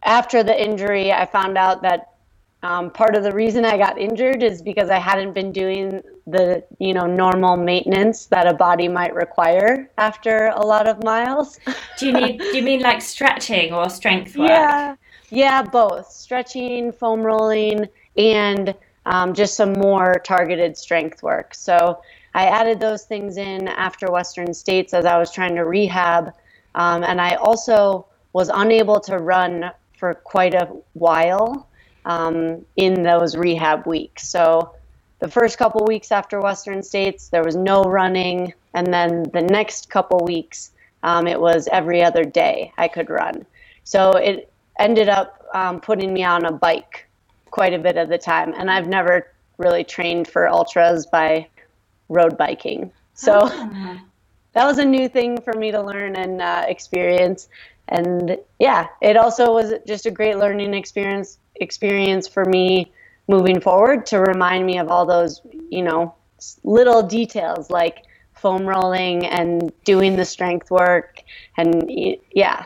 After 0.02 0.42
the 0.42 0.60
injury, 0.60 1.12
I 1.12 1.26
found 1.26 1.56
out 1.56 1.82
that 1.82 2.15
um, 2.62 2.90
part 2.90 3.14
of 3.14 3.22
the 3.22 3.32
reason 3.32 3.64
I 3.64 3.76
got 3.76 3.98
injured 3.98 4.42
is 4.42 4.62
because 4.62 4.88
I 4.90 4.98
hadn't 4.98 5.34
been 5.34 5.52
doing 5.52 6.02
the 6.26 6.64
you 6.78 6.94
know 6.94 7.06
normal 7.06 7.56
maintenance 7.56 8.26
that 8.26 8.46
a 8.48 8.54
body 8.54 8.88
might 8.88 9.14
require 9.14 9.90
after 9.98 10.48
a 10.48 10.64
lot 10.64 10.88
of 10.88 11.02
miles. 11.04 11.58
do 11.98 12.06
you 12.06 12.12
need? 12.12 12.38
Do 12.38 12.56
you 12.56 12.62
mean 12.62 12.80
like 12.80 13.02
stretching 13.02 13.72
or 13.72 13.88
strength 13.90 14.36
work? 14.36 14.48
Yeah, 14.48 14.96
yeah, 15.30 15.62
both 15.62 16.10
stretching, 16.10 16.92
foam 16.92 17.20
rolling, 17.20 17.88
and 18.16 18.74
um, 19.04 19.34
just 19.34 19.54
some 19.54 19.74
more 19.74 20.14
targeted 20.24 20.76
strength 20.76 21.22
work. 21.22 21.54
So 21.54 22.00
I 22.34 22.46
added 22.46 22.80
those 22.80 23.04
things 23.04 23.36
in 23.36 23.68
after 23.68 24.10
Western 24.10 24.52
States 24.54 24.94
as 24.94 25.04
I 25.04 25.18
was 25.18 25.30
trying 25.30 25.54
to 25.56 25.64
rehab, 25.64 26.32
um, 26.74 27.04
and 27.04 27.20
I 27.20 27.34
also 27.34 28.06
was 28.32 28.50
unable 28.52 28.98
to 29.00 29.18
run 29.18 29.70
for 29.96 30.14
quite 30.14 30.54
a 30.54 30.66
while 30.94 31.68
um, 32.06 32.64
in 32.76 33.02
those 33.02 33.36
rehab 33.36 33.86
weeks. 33.86 34.28
So 34.28 34.74
the 35.18 35.28
first 35.28 35.58
couple 35.58 35.84
weeks 35.84 36.10
after 36.10 36.40
Western 36.40 36.82
States, 36.82 37.28
there 37.28 37.44
was 37.44 37.56
no 37.56 37.82
running, 37.82 38.54
and 38.72 38.92
then 38.92 39.24
the 39.32 39.42
next 39.42 39.90
couple 39.90 40.20
weeks, 40.24 40.70
um, 41.02 41.26
it 41.26 41.40
was 41.40 41.68
every 41.70 42.02
other 42.02 42.24
day 42.24 42.72
I 42.78 42.88
could 42.88 43.10
run. 43.10 43.44
So 43.84 44.12
it 44.12 44.50
ended 44.78 45.08
up 45.08 45.46
um, 45.52 45.80
putting 45.80 46.12
me 46.14 46.24
on 46.24 46.46
a 46.46 46.52
bike 46.52 47.06
quite 47.50 47.74
a 47.74 47.78
bit 47.78 47.96
of 47.96 48.08
the 48.08 48.18
time, 48.18 48.54
and 48.56 48.70
I've 48.70 48.88
never 48.88 49.28
really 49.58 49.84
trained 49.84 50.28
for 50.28 50.48
ultras 50.48 51.06
by 51.06 51.46
road 52.08 52.38
biking. 52.38 52.90
So. 53.14 53.40
Oh. 53.42 54.00
that 54.56 54.64
was 54.64 54.78
a 54.78 54.84
new 54.84 55.06
thing 55.06 55.38
for 55.38 55.52
me 55.52 55.70
to 55.70 55.82
learn 55.82 56.16
and 56.16 56.40
uh, 56.40 56.64
experience. 56.66 57.50
And 57.88 58.38
yeah, 58.58 58.86
it 59.02 59.18
also 59.18 59.52
was 59.52 59.74
just 59.86 60.06
a 60.06 60.10
great 60.10 60.38
learning 60.38 60.72
experience 60.72 61.38
experience 61.60 62.28
for 62.28 62.44
me 62.44 62.92
moving 63.28 63.60
forward 63.60 64.06
to 64.06 64.20
remind 64.20 64.64
me 64.64 64.78
of 64.78 64.88
all 64.88 65.06
those, 65.06 65.40
you 65.70 65.82
know, 65.82 66.14
little 66.64 67.02
details 67.02 67.70
like 67.70 68.04
foam 68.34 68.66
rolling 68.66 69.26
and 69.26 69.72
doing 69.84 70.16
the 70.16 70.24
strength 70.24 70.70
work 70.70 71.22
and 71.56 71.90
yeah, 72.32 72.64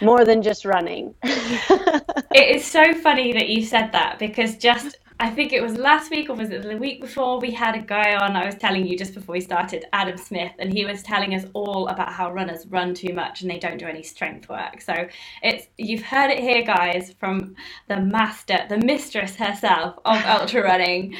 more 0.00 0.24
than 0.24 0.42
just 0.42 0.64
running. 0.64 1.14
it 1.22 2.56
is 2.56 2.64
so 2.64 2.94
funny 2.94 3.32
that 3.32 3.48
you 3.48 3.64
said 3.64 3.92
that 3.92 4.18
because 4.18 4.56
just 4.56 4.98
I 5.20 5.28
think 5.28 5.52
it 5.52 5.60
was 5.60 5.76
last 5.76 6.10
week 6.10 6.30
or 6.30 6.34
was 6.34 6.48
it 6.48 6.62
the 6.62 6.78
week 6.78 7.02
before 7.02 7.40
we 7.40 7.50
had 7.50 7.74
a 7.74 7.82
guy 7.82 8.14
on 8.14 8.36
I 8.36 8.46
was 8.46 8.54
telling 8.54 8.86
you 8.86 8.96
just 8.96 9.12
before 9.12 9.34
we 9.34 9.42
started 9.42 9.84
Adam 9.92 10.16
Smith 10.16 10.52
and 10.58 10.72
he 10.72 10.86
was 10.86 11.02
telling 11.02 11.34
us 11.34 11.44
all 11.52 11.88
about 11.88 12.10
how 12.10 12.32
runners 12.32 12.66
run 12.68 12.94
too 12.94 13.12
much 13.12 13.42
and 13.42 13.50
they 13.50 13.58
don't 13.58 13.76
do 13.76 13.84
any 13.84 14.02
strength 14.02 14.48
work. 14.48 14.80
So 14.80 14.94
it's 15.42 15.68
you've 15.76 16.00
heard 16.00 16.30
it 16.30 16.38
here 16.38 16.62
guys 16.62 17.14
from 17.20 17.54
the 17.86 18.00
master, 18.00 18.60
the 18.70 18.78
mistress 18.78 19.36
herself 19.36 19.98
of 20.06 20.24
ultra 20.24 20.62
running. 20.62 21.14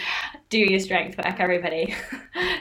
Do 0.50 0.59
your 0.59 0.80
strength 0.80 1.16
work 1.16 1.40
everybody. 1.40 1.95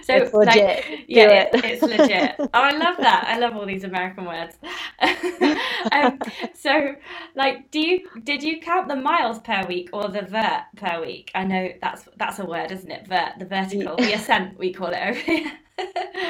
so 0.03 0.13
it's 0.13 0.33
legit. 0.33 0.55
Like, 0.55 1.05
yeah, 1.07 1.23
it. 1.23 1.49
It, 1.55 1.65
it's 1.65 1.81
legit. 1.81 2.35
oh, 2.39 2.49
I 2.53 2.77
love 2.77 2.97
that. 2.97 3.25
I 3.27 3.39
love 3.39 3.55
all 3.55 3.65
these 3.65 3.83
American 3.83 4.25
words. 4.25 4.55
um, 5.91 6.19
so 6.53 6.95
like 7.35 7.69
do 7.71 7.79
you 7.79 8.07
did 8.23 8.43
you 8.43 8.61
count 8.61 8.87
the 8.87 8.95
miles 8.95 9.39
per 9.39 9.65
week 9.67 9.89
or 9.91 10.07
the 10.07 10.21
vert 10.21 10.63
per 10.77 11.01
week? 11.01 11.31
I 11.35 11.43
know 11.43 11.69
that's 11.81 12.07
that's 12.17 12.39
a 12.39 12.45
word, 12.45 12.71
isn't 12.71 12.89
it? 12.89 13.07
Vert, 13.07 13.33
the 13.39 13.45
vertical, 13.45 13.97
the 13.97 14.13
ascent, 14.13 14.57
we 14.57 14.71
call 14.71 14.89
it 14.89 15.01
over 15.01 15.19
here. 15.19 15.51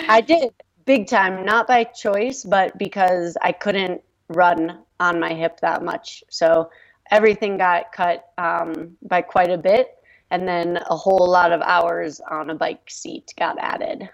I 0.08 0.22
did 0.22 0.52
big 0.86 1.08
time, 1.08 1.46
not 1.46 1.68
by 1.68 1.84
choice, 1.84 2.44
but 2.44 2.78
because 2.78 3.38
I 3.42 3.52
couldn't 3.52 4.02
run 4.30 4.80
on 5.00 5.20
my 5.20 5.34
hip 5.34 5.60
that 5.62 5.84
much. 5.84 6.24
So 6.30 6.70
everything 7.12 7.58
got 7.58 7.92
cut 7.92 8.26
um, 8.38 8.98
by 9.02 9.22
quite 9.22 9.52
a 9.52 9.58
bit, 9.58 9.88
and 10.32 10.48
then 10.48 10.78
a 10.90 10.96
whole 10.96 11.30
lot 11.30 11.52
of 11.52 11.62
hours 11.62 12.22
on 12.30 12.50
a 12.50 12.56
bike 12.56 12.90
seat 12.90 13.34
got 13.38 13.58
added. 13.60 14.10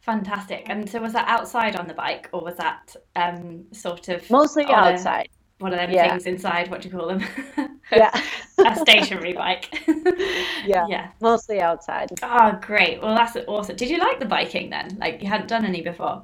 Fantastic. 0.00 0.64
And 0.68 0.88
so 0.88 1.00
was 1.00 1.12
that 1.12 1.28
outside 1.28 1.76
on 1.76 1.86
the 1.86 1.94
bike, 1.94 2.28
or 2.32 2.40
was 2.40 2.56
that 2.56 2.96
um, 3.16 3.64
sort 3.72 4.08
of 4.08 4.28
mostly 4.30 4.64
outside? 4.66 5.28
one 5.58 5.72
of 5.72 5.78
them 5.78 5.90
yeah. 5.90 6.08
things 6.08 6.26
inside. 6.26 6.70
What 6.70 6.82
do 6.82 6.88
you 6.88 6.96
call 6.96 7.08
them? 7.08 7.22
yeah, 7.92 8.10
a 8.64 8.76
stationary 8.76 9.32
bike. 9.32 9.82
yeah, 10.64 10.86
yeah, 10.88 11.10
mostly 11.20 11.60
outside. 11.60 12.10
Oh, 12.22 12.58
great! 12.62 13.02
Well, 13.02 13.14
that's 13.14 13.36
awesome. 13.46 13.76
Did 13.76 13.90
you 13.90 13.98
like 13.98 14.20
the 14.20 14.26
biking 14.26 14.70
then? 14.70 14.96
Like 15.00 15.22
you 15.22 15.28
hadn't 15.28 15.48
done 15.48 15.64
any 15.64 15.82
before? 15.82 16.22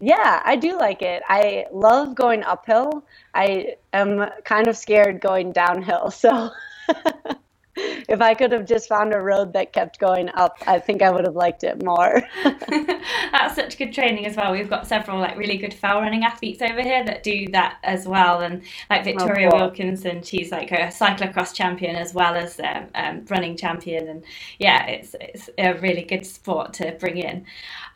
Yeah, 0.00 0.42
I 0.44 0.56
do 0.56 0.76
like 0.78 1.02
it. 1.02 1.22
I 1.28 1.66
love 1.72 2.14
going 2.14 2.42
uphill. 2.42 3.04
I 3.34 3.76
am 3.92 4.28
kind 4.44 4.66
of 4.66 4.76
scared 4.76 5.20
going 5.20 5.52
downhill, 5.52 6.10
so 6.10 6.50
if 7.74 8.20
I 8.20 8.34
could 8.34 8.52
have 8.52 8.66
just 8.66 8.88
found 8.88 9.14
a 9.14 9.20
road 9.20 9.52
that 9.54 9.72
kept 9.72 9.98
going 9.98 10.28
up, 10.30 10.56
I 10.66 10.78
think 10.78 11.02
I 11.02 11.10
would 11.10 11.24
have 11.24 11.36
liked 11.36 11.64
it 11.64 11.82
more. 11.82 12.22
That's 12.44 13.54
such 13.54 13.78
good 13.78 13.92
training 13.92 14.26
as 14.26 14.36
well. 14.36 14.52
We've 14.52 14.68
got 14.68 14.86
several 14.86 15.18
like 15.18 15.36
really 15.36 15.56
good 15.56 15.72
fell 15.72 16.00
running 16.00 16.24
athletes 16.24 16.60
over 16.60 16.82
here 16.82 17.04
that 17.04 17.22
do 17.22 17.48
that 17.52 17.78
as 17.82 18.06
well, 18.06 18.40
and 18.40 18.62
like 18.90 19.04
Victoria 19.04 19.50
oh, 19.52 19.56
Wilkinson, 19.56 20.22
she's 20.22 20.50
like 20.50 20.70
a 20.72 20.88
cyclocross 20.88 21.54
champion 21.54 21.96
as 21.96 22.12
well 22.12 22.34
as 22.34 22.58
a 22.58 22.86
um, 22.94 23.24
running 23.30 23.56
champion, 23.56 24.08
and 24.08 24.24
yeah, 24.58 24.86
it's 24.86 25.16
it's 25.20 25.48
a 25.58 25.72
really 25.74 26.02
good 26.02 26.26
sport 26.26 26.74
to 26.74 26.92
bring 27.00 27.18
in. 27.18 27.46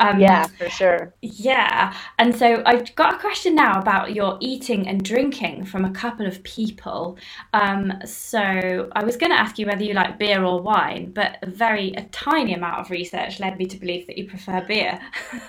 Um, 0.01 0.21
yeah, 0.21 0.47
for 0.47 0.69
sure. 0.69 1.15
Yeah, 1.23 1.95
and 2.19 2.35
so 2.37 2.63
I've 2.67 2.95
got 2.95 3.15
a 3.15 3.19
question 3.19 3.55
now 3.55 3.81
about 3.81 4.15
your 4.15 4.37
eating 4.41 4.87
and 4.89 5.03
drinking 5.03 5.65
from 5.67 5.85
a 5.85 5.91
couple 5.91 6.27
of 6.27 6.43
people. 6.43 7.17
Um, 7.53 7.93
so 8.05 8.91
I 8.93 9.05
was 9.05 9.17
going 9.17 9.33
to 9.33 9.39
ask 9.39 9.59
you 9.59 9.66
whether 9.67 9.85
you 9.85 9.95
like 9.95 10.19
beer 10.19 10.43
or 10.45 10.61
wine, 10.61 11.13
but 11.13 11.39
a 11.43 11.47
very 11.47 11.93
a 11.95 12.03
tiny 12.05 12.55
amount 12.55 12.81
of 12.81 12.91
research 12.91 13.41
led 13.41 13.59
me 13.59 13.67
to 13.67 13.77
believe 13.77 14.07
that 14.07 14.17
you 14.17 14.27
prefer 14.27 14.65
beer. 14.67 14.99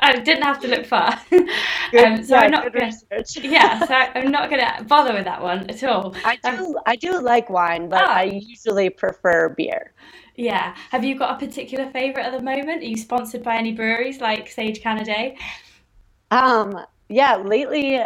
I 0.00 0.20
didn't 0.22 0.42
have 0.42 0.60
to 0.60 0.68
look 0.68 0.86
far. 0.86 1.20
Um, 1.32 2.22
so 2.24 2.34
yeah, 2.34 2.40
I'm 2.40 2.50
not 2.50 2.72
gonna, 2.72 2.92
yeah, 3.42 3.86
so 3.86 3.94
I'm 3.94 4.30
not 4.30 4.50
going 4.50 4.60
to 4.60 4.84
bother 4.84 5.14
with 5.14 5.24
that 5.24 5.40
one 5.40 5.68
at 5.70 5.82
all. 5.84 6.14
I 6.24 6.36
do 6.36 6.48
um, 6.48 6.76
I 6.86 6.96
do 6.96 7.20
like 7.20 7.48
wine, 7.48 7.88
but 7.88 8.02
oh. 8.02 8.06
I 8.06 8.24
usually 8.24 8.90
prefer 8.90 9.50
beer. 9.50 9.92
Yeah. 10.36 10.74
Have 10.90 11.04
you 11.04 11.16
got 11.16 11.40
a 11.40 11.46
particular 11.46 11.90
favourite 11.90 12.26
at 12.26 12.32
the 12.32 12.42
moment? 12.42 12.82
Are 12.82 12.86
you 12.86 12.96
sponsored 12.96 13.42
by 13.42 13.56
any 13.56 13.72
breweries 13.72 14.20
like 14.20 14.50
Sage 14.50 14.80
Canada? 14.80 15.34
Um, 16.30 16.84
yeah, 17.08 17.36
lately 17.36 18.00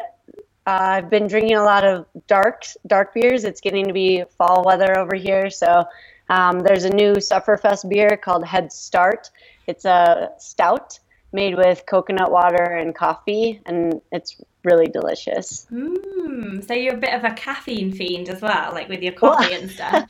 uh, 0.68 0.96
I've 0.96 1.08
been 1.08 1.26
drinking 1.26 1.56
a 1.56 1.62
lot 1.62 1.82
of 1.82 2.04
dark 2.26 2.64
dark 2.87 3.14
beers. 3.14 3.44
It's 3.44 3.62
getting 3.62 3.87
to 3.87 3.94
be 3.94 4.25
fall 4.37 4.64
weather 4.66 4.98
over 4.98 5.16
here, 5.16 5.48
so 5.48 5.84
um, 6.28 6.60
there's 6.60 6.84
a 6.84 6.90
new 6.90 7.14
Sufferfest 7.14 7.88
beer 7.88 8.18
called 8.18 8.44
Head 8.44 8.70
Start. 8.70 9.30
It's 9.66 9.87
a 9.87 10.30
stout 10.37 10.98
made 11.32 11.56
with 11.56 11.84
coconut 11.87 12.30
water 12.30 12.62
and 12.64 12.94
coffee, 12.94 13.62
and 13.64 14.02
it's 14.12 14.42
really 14.62 14.88
delicious. 14.88 15.66
Mm, 15.72 16.66
so 16.66 16.75
you're 16.75 16.96
a 16.96 16.98
bit 16.98 17.14
of 17.14 17.25
a 17.25 17.32
caffeine 17.32 17.90
fiend 17.90 18.28
as 18.28 18.42
well, 18.42 18.70
like 18.72 18.90
with 18.90 19.00
your 19.00 19.14
coffee 19.14 19.54
and 19.54 19.70
stuff. 19.70 20.06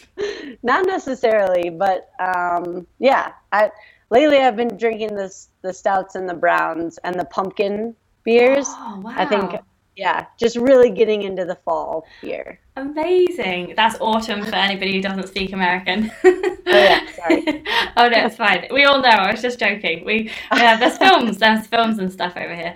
Not 0.62 0.86
necessarily, 0.86 1.70
but 1.70 2.10
um, 2.20 2.86
yeah. 3.00 3.32
I 3.50 3.72
lately 4.10 4.38
I've 4.38 4.56
been 4.56 4.76
drinking 4.76 5.16
this 5.16 5.48
the 5.62 5.72
stouts 5.72 6.14
and 6.14 6.28
the 6.28 6.34
browns 6.34 6.98
and 6.98 7.18
the 7.18 7.24
pumpkin 7.24 7.96
beers. 8.22 8.66
Oh, 8.68 9.00
wow. 9.02 9.14
I 9.16 9.24
think 9.24 9.60
yeah, 9.98 10.26
just 10.38 10.56
really 10.56 10.90
getting 10.90 11.22
into 11.22 11.44
the 11.44 11.56
fall 11.56 12.06
here. 12.22 12.60
Amazing. 12.78 13.74
That's 13.76 13.96
autumn 14.00 14.44
for 14.44 14.54
anybody 14.54 14.94
who 14.94 15.02
doesn't 15.02 15.26
speak 15.26 15.52
American. 15.52 16.12
oh 16.24 16.52
yeah, 16.66 17.00
sorry. 17.16 17.64
oh 17.96 18.08
no, 18.08 18.26
it's 18.26 18.36
fine. 18.36 18.68
We 18.70 18.84
all 18.84 19.02
know. 19.02 19.08
I 19.08 19.32
was 19.32 19.42
just 19.42 19.58
joking. 19.58 20.04
We 20.04 20.30
yeah, 20.54 20.76
there's 20.76 20.96
films, 20.96 21.38
there's 21.42 21.66
films 21.66 21.98
and 21.98 22.12
stuff 22.12 22.34
over 22.36 22.54
here. 22.54 22.74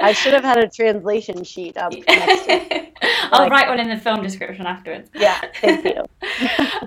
I 0.00 0.12
should 0.12 0.32
have 0.32 0.44
had 0.44 0.56
a 0.56 0.68
translation 0.68 1.44
sheet 1.44 1.76
up. 1.76 1.92
I'll 3.30 3.42
like, 3.42 3.50
write 3.50 3.68
one 3.68 3.80
in 3.80 3.88
the 3.90 3.98
film 3.98 4.22
description 4.22 4.64
afterwards. 4.64 5.10
Yeah, 5.14 5.40
thank 5.60 5.84
you. 5.84 6.04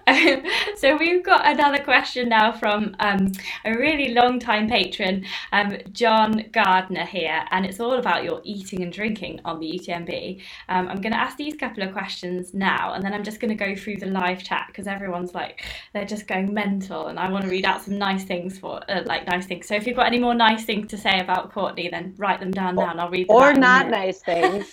um, 0.07 0.43
so 0.77 0.97
we've 0.97 1.23
got 1.23 1.45
another 1.45 1.83
question 1.83 2.29
now 2.29 2.51
from 2.51 2.95
um, 2.99 3.31
a 3.65 3.71
really 3.77 4.13
long 4.15 4.39
time 4.39 4.67
patron, 4.67 5.25
um, 5.51 5.77
John 5.91 6.45
Gardner 6.51 7.05
here, 7.05 7.43
and 7.51 7.67
it's 7.67 7.79
all 7.79 7.93
about 7.93 8.23
your 8.23 8.41
eating 8.43 8.81
and 8.81 8.91
drinking 8.91 9.41
on 9.45 9.59
the 9.59 9.79
UTMB. 9.79 10.41
Um, 10.69 10.87
I'm 10.87 11.01
going 11.01 11.13
to 11.13 11.19
ask 11.19 11.37
these 11.37 11.55
couple 11.55 11.83
of 11.83 11.93
questions 12.31 12.53
now, 12.53 12.93
and 12.93 13.03
then 13.03 13.13
I'm 13.13 13.23
just 13.23 13.39
going 13.39 13.55
to 13.55 13.65
go 13.65 13.75
through 13.75 13.97
the 13.97 14.05
live 14.07 14.43
chat 14.43 14.65
because 14.67 14.87
everyone's 14.87 15.33
like 15.33 15.63
they're 15.93 16.05
just 16.05 16.27
going 16.27 16.53
mental, 16.53 17.07
and 17.07 17.19
I 17.19 17.29
want 17.29 17.43
to 17.45 17.49
read 17.49 17.65
out 17.65 17.81
some 17.81 17.97
nice 17.97 18.23
things 18.23 18.57
for 18.57 18.81
uh, 18.89 19.03
like 19.05 19.27
nice 19.27 19.45
things. 19.45 19.67
So 19.67 19.75
if 19.75 19.85
you've 19.87 19.95
got 19.95 20.07
any 20.07 20.19
more 20.19 20.33
nice 20.33 20.65
things 20.65 20.87
to 20.91 20.97
say 20.97 21.19
about 21.19 21.51
Courtney, 21.51 21.89
then 21.89 22.13
write 22.17 22.39
them 22.39 22.51
down 22.51 22.75
now, 22.75 22.91
and 22.91 23.01
I'll 23.01 23.09
read 23.09 23.27
them. 23.27 23.35
Or 23.35 23.53
not 23.53 23.89
nice 23.89 24.21
things. 24.23 24.69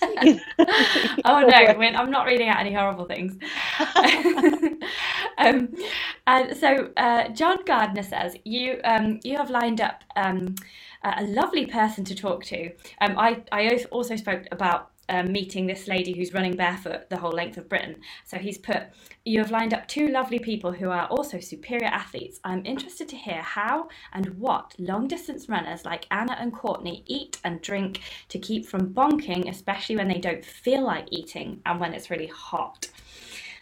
oh 1.25 1.41
no, 1.41 1.57
I'm 1.99 2.11
not 2.11 2.25
reading 2.25 2.49
out 2.49 2.59
any 2.59 2.73
horrible 2.73 3.05
things. 3.05 3.37
um, 5.37 5.69
and 6.27 6.57
so 6.57 6.91
uh, 6.97 7.29
John 7.29 7.57
Gardner 7.65 8.03
says 8.03 8.35
you 8.45 8.79
um, 8.83 9.19
you 9.23 9.37
have 9.37 9.49
lined 9.49 9.81
up 9.81 10.03
um, 10.15 10.55
a 11.03 11.23
lovely 11.23 11.65
person 11.65 12.03
to 12.05 12.15
talk 12.15 12.43
to. 12.45 12.71
Um, 13.01 13.17
I 13.17 13.43
I 13.51 13.85
also 13.91 14.15
spoke 14.15 14.45
about 14.51 14.91
um, 15.09 15.31
meeting 15.31 15.65
this 15.65 15.87
lady 15.87 16.13
who's 16.13 16.33
running 16.33 16.55
barefoot 16.55 17.09
the 17.09 17.17
whole 17.17 17.31
length 17.31 17.57
of 17.57 17.67
Britain. 17.67 17.95
So 18.25 18.37
he's 18.37 18.57
put, 18.57 18.83
You 19.25 19.39
have 19.39 19.51
lined 19.51 19.73
up 19.73 19.87
two 19.87 20.07
lovely 20.07 20.39
people 20.39 20.71
who 20.71 20.89
are 20.89 21.07
also 21.07 21.39
superior 21.39 21.87
athletes. 21.87 22.39
I'm 22.43 22.65
interested 22.65 23.09
to 23.09 23.15
hear 23.15 23.41
how 23.41 23.89
and 24.13 24.37
what 24.39 24.75
long 24.77 25.07
distance 25.07 25.49
runners 25.49 25.83
like 25.83 26.05
Anna 26.11 26.37
and 26.39 26.53
Courtney 26.53 27.03
eat 27.07 27.39
and 27.43 27.61
drink 27.61 28.01
to 28.29 28.39
keep 28.39 28.65
from 28.65 28.93
bonking, 28.93 29.49
especially 29.49 29.97
when 29.97 30.07
they 30.07 30.19
don't 30.19 30.45
feel 30.45 30.83
like 30.83 31.07
eating 31.11 31.61
and 31.65 31.79
when 31.79 31.93
it's 31.93 32.09
really 32.09 32.27
hot. 32.27 32.87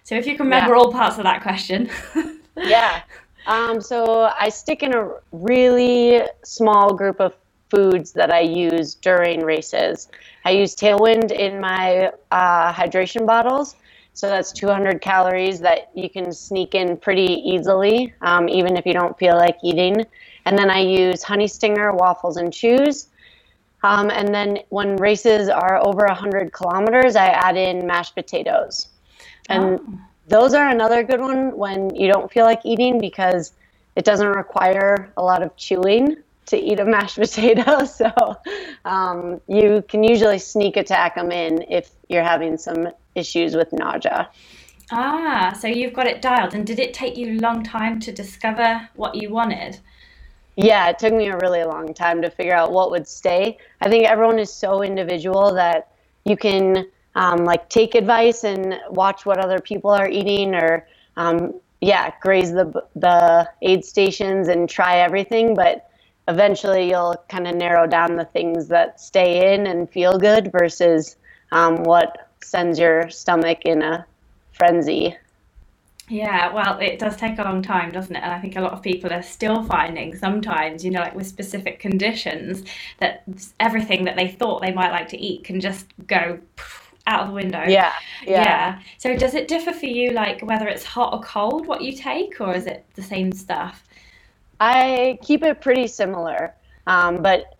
So 0.03 0.15
if 0.15 0.25
you 0.25 0.35
can 0.37 0.45
remember 0.45 0.73
yeah. 0.73 0.79
all 0.79 0.91
parts 0.91 1.17
of 1.17 1.23
that 1.23 1.41
question. 1.41 1.89
yeah. 2.57 3.01
Um, 3.45 3.79
so 3.79 4.29
I 4.39 4.49
stick 4.49 4.83
in 4.83 4.93
a 4.93 5.11
really 5.31 6.21
small 6.43 6.93
group 6.93 7.19
of 7.21 7.33
foods 7.69 8.11
that 8.13 8.31
I 8.31 8.41
use 8.41 8.95
during 8.95 9.41
races. 9.41 10.09
I 10.45 10.51
use 10.51 10.75
Tailwind 10.75 11.31
in 11.31 11.59
my 11.59 12.11
uh, 12.31 12.73
hydration 12.73 13.25
bottles. 13.25 13.75
So 14.13 14.27
that's 14.27 14.51
200 14.51 14.99
calories 15.01 15.59
that 15.59 15.91
you 15.93 16.09
can 16.09 16.31
sneak 16.31 16.73
in 16.73 16.97
pretty 16.97 17.33
easily, 17.33 18.13
um, 18.21 18.49
even 18.49 18.75
if 18.75 18.85
you 18.85 18.93
don't 18.93 19.17
feel 19.19 19.35
like 19.35 19.57
eating. 19.63 20.05
And 20.45 20.57
then 20.57 20.71
I 20.71 20.79
use 20.79 21.21
Honey 21.21 21.47
Stinger 21.47 21.93
waffles 21.93 22.37
and 22.37 22.51
chews. 22.51 23.09
Um, 23.83 24.09
and 24.09 24.33
then 24.33 24.59
when 24.69 24.95
races 24.95 25.49
are 25.49 25.77
over 25.85 26.05
100 26.07 26.51
kilometers, 26.51 27.15
I 27.15 27.27
add 27.27 27.57
in 27.57 27.85
mashed 27.85 28.15
potatoes. 28.15 28.87
And 29.49 29.79
oh. 29.79 29.99
those 30.27 30.53
are 30.55 30.67
another 30.67 31.03
good 31.03 31.19
one 31.21 31.55
when 31.55 31.93
you 31.95 32.11
don't 32.11 32.31
feel 32.31 32.45
like 32.45 32.61
eating 32.65 32.99
because 32.99 33.53
it 33.95 34.03
doesn't 34.03 34.29
require 34.29 35.11
a 35.17 35.21
lot 35.21 35.43
of 35.43 35.55
chewing 35.57 36.17
to 36.47 36.57
eat 36.57 36.79
a 36.79 36.85
mashed 36.85 37.17
potato. 37.19 37.85
So 37.85 38.11
um, 38.85 39.39
you 39.47 39.83
can 39.87 40.03
usually 40.03 40.39
sneak 40.39 40.77
attack 40.77 41.15
them 41.15 41.31
in 41.31 41.63
if 41.69 41.91
you're 42.09 42.23
having 42.23 42.57
some 42.57 42.89
issues 43.15 43.55
with 43.55 43.71
nausea. 43.73 44.29
Ah, 44.91 45.53
so 45.59 45.67
you've 45.67 45.93
got 45.93 46.07
it 46.07 46.21
dialed. 46.21 46.53
And 46.53 46.65
did 46.65 46.79
it 46.79 46.93
take 46.93 47.17
you 47.17 47.37
a 47.37 47.39
long 47.39 47.63
time 47.63 47.99
to 48.01 48.11
discover 48.11 48.89
what 48.95 49.15
you 49.15 49.29
wanted? 49.29 49.79
Yeah, 50.55 50.89
it 50.89 50.97
took 50.97 51.13
me 51.13 51.27
a 51.27 51.37
really 51.37 51.63
long 51.63 51.93
time 51.93 52.21
to 52.21 52.31
figure 52.31 52.55
out 52.55 52.71
what 52.71 52.89
would 52.89 53.07
stay. 53.07 53.57
I 53.81 53.89
think 53.89 54.05
everyone 54.05 54.39
is 54.39 54.51
so 54.51 54.81
individual 54.81 55.53
that 55.53 55.91
you 56.25 56.35
can 56.35 56.87
um, 57.15 57.45
like 57.45 57.69
take 57.69 57.95
advice 57.95 58.43
and 58.43 58.79
watch 58.89 59.25
what 59.25 59.37
other 59.37 59.59
people 59.59 59.91
are 59.91 60.09
eating 60.09 60.55
or 60.55 60.87
um, 61.15 61.53
yeah, 61.81 62.11
graze 62.21 62.51
the 62.51 62.71
the 62.95 63.47
aid 63.61 63.85
stations 63.85 64.47
and 64.47 64.69
try 64.69 64.97
everything, 64.97 65.53
but 65.53 65.86
eventually 66.27 66.89
you'll 66.89 67.15
kind 67.29 67.47
of 67.47 67.55
narrow 67.55 67.87
down 67.87 68.15
the 68.15 68.25
things 68.25 68.67
that 68.67 68.99
stay 68.99 69.53
in 69.53 69.67
and 69.67 69.89
feel 69.89 70.17
good 70.17 70.51
versus 70.51 71.15
um, 71.51 71.83
what 71.83 72.29
sends 72.41 72.77
your 72.79 73.09
stomach 73.09 73.65
in 73.65 73.81
a 73.81 74.05
frenzy. 74.53 75.15
Yeah, 76.09 76.53
well, 76.53 76.79
it 76.79 76.99
does 76.99 77.17
take 77.17 77.37
a 77.37 77.43
long 77.43 77.61
time, 77.61 77.91
doesn't 77.91 78.15
it? 78.15 78.23
And 78.23 78.31
I 78.31 78.39
think 78.39 78.55
a 78.55 78.61
lot 78.61 78.71
of 78.71 78.81
people 78.81 79.11
are 79.11 79.21
still 79.21 79.63
finding 79.63 80.15
sometimes, 80.15 80.85
you 80.85 80.91
know, 80.91 81.01
like 81.01 81.15
with 81.15 81.27
specific 81.27 81.79
conditions, 81.79 82.63
that 82.99 83.23
everything 83.59 84.05
that 84.05 84.15
they 84.15 84.29
thought 84.29 84.61
they 84.61 84.71
might 84.71 84.91
like 84.91 85.09
to 85.09 85.17
eat 85.17 85.43
can 85.43 85.59
just 85.59 85.85
go 86.07 86.39
out 87.07 87.21
of 87.21 87.27
the 87.27 87.33
window. 87.33 87.63
Yeah, 87.67 87.93
yeah. 88.23 88.43
Yeah. 88.43 88.79
So 88.97 89.17
does 89.17 89.33
it 89.33 89.49
differ 89.49 89.73
for 89.73 89.85
you, 89.85 90.11
like 90.11 90.41
whether 90.41 90.67
it's 90.67 90.83
hot 90.85 91.13
or 91.13 91.21
cold, 91.21 91.67
what 91.67 91.81
you 91.81 91.91
take, 91.91 92.39
or 92.39 92.53
is 92.53 92.67
it 92.67 92.85
the 92.95 93.03
same 93.03 93.33
stuff? 93.33 93.83
I 94.59 95.19
keep 95.21 95.43
it 95.43 95.61
pretty 95.61 95.87
similar, 95.87 96.53
um, 96.87 97.21
but 97.21 97.55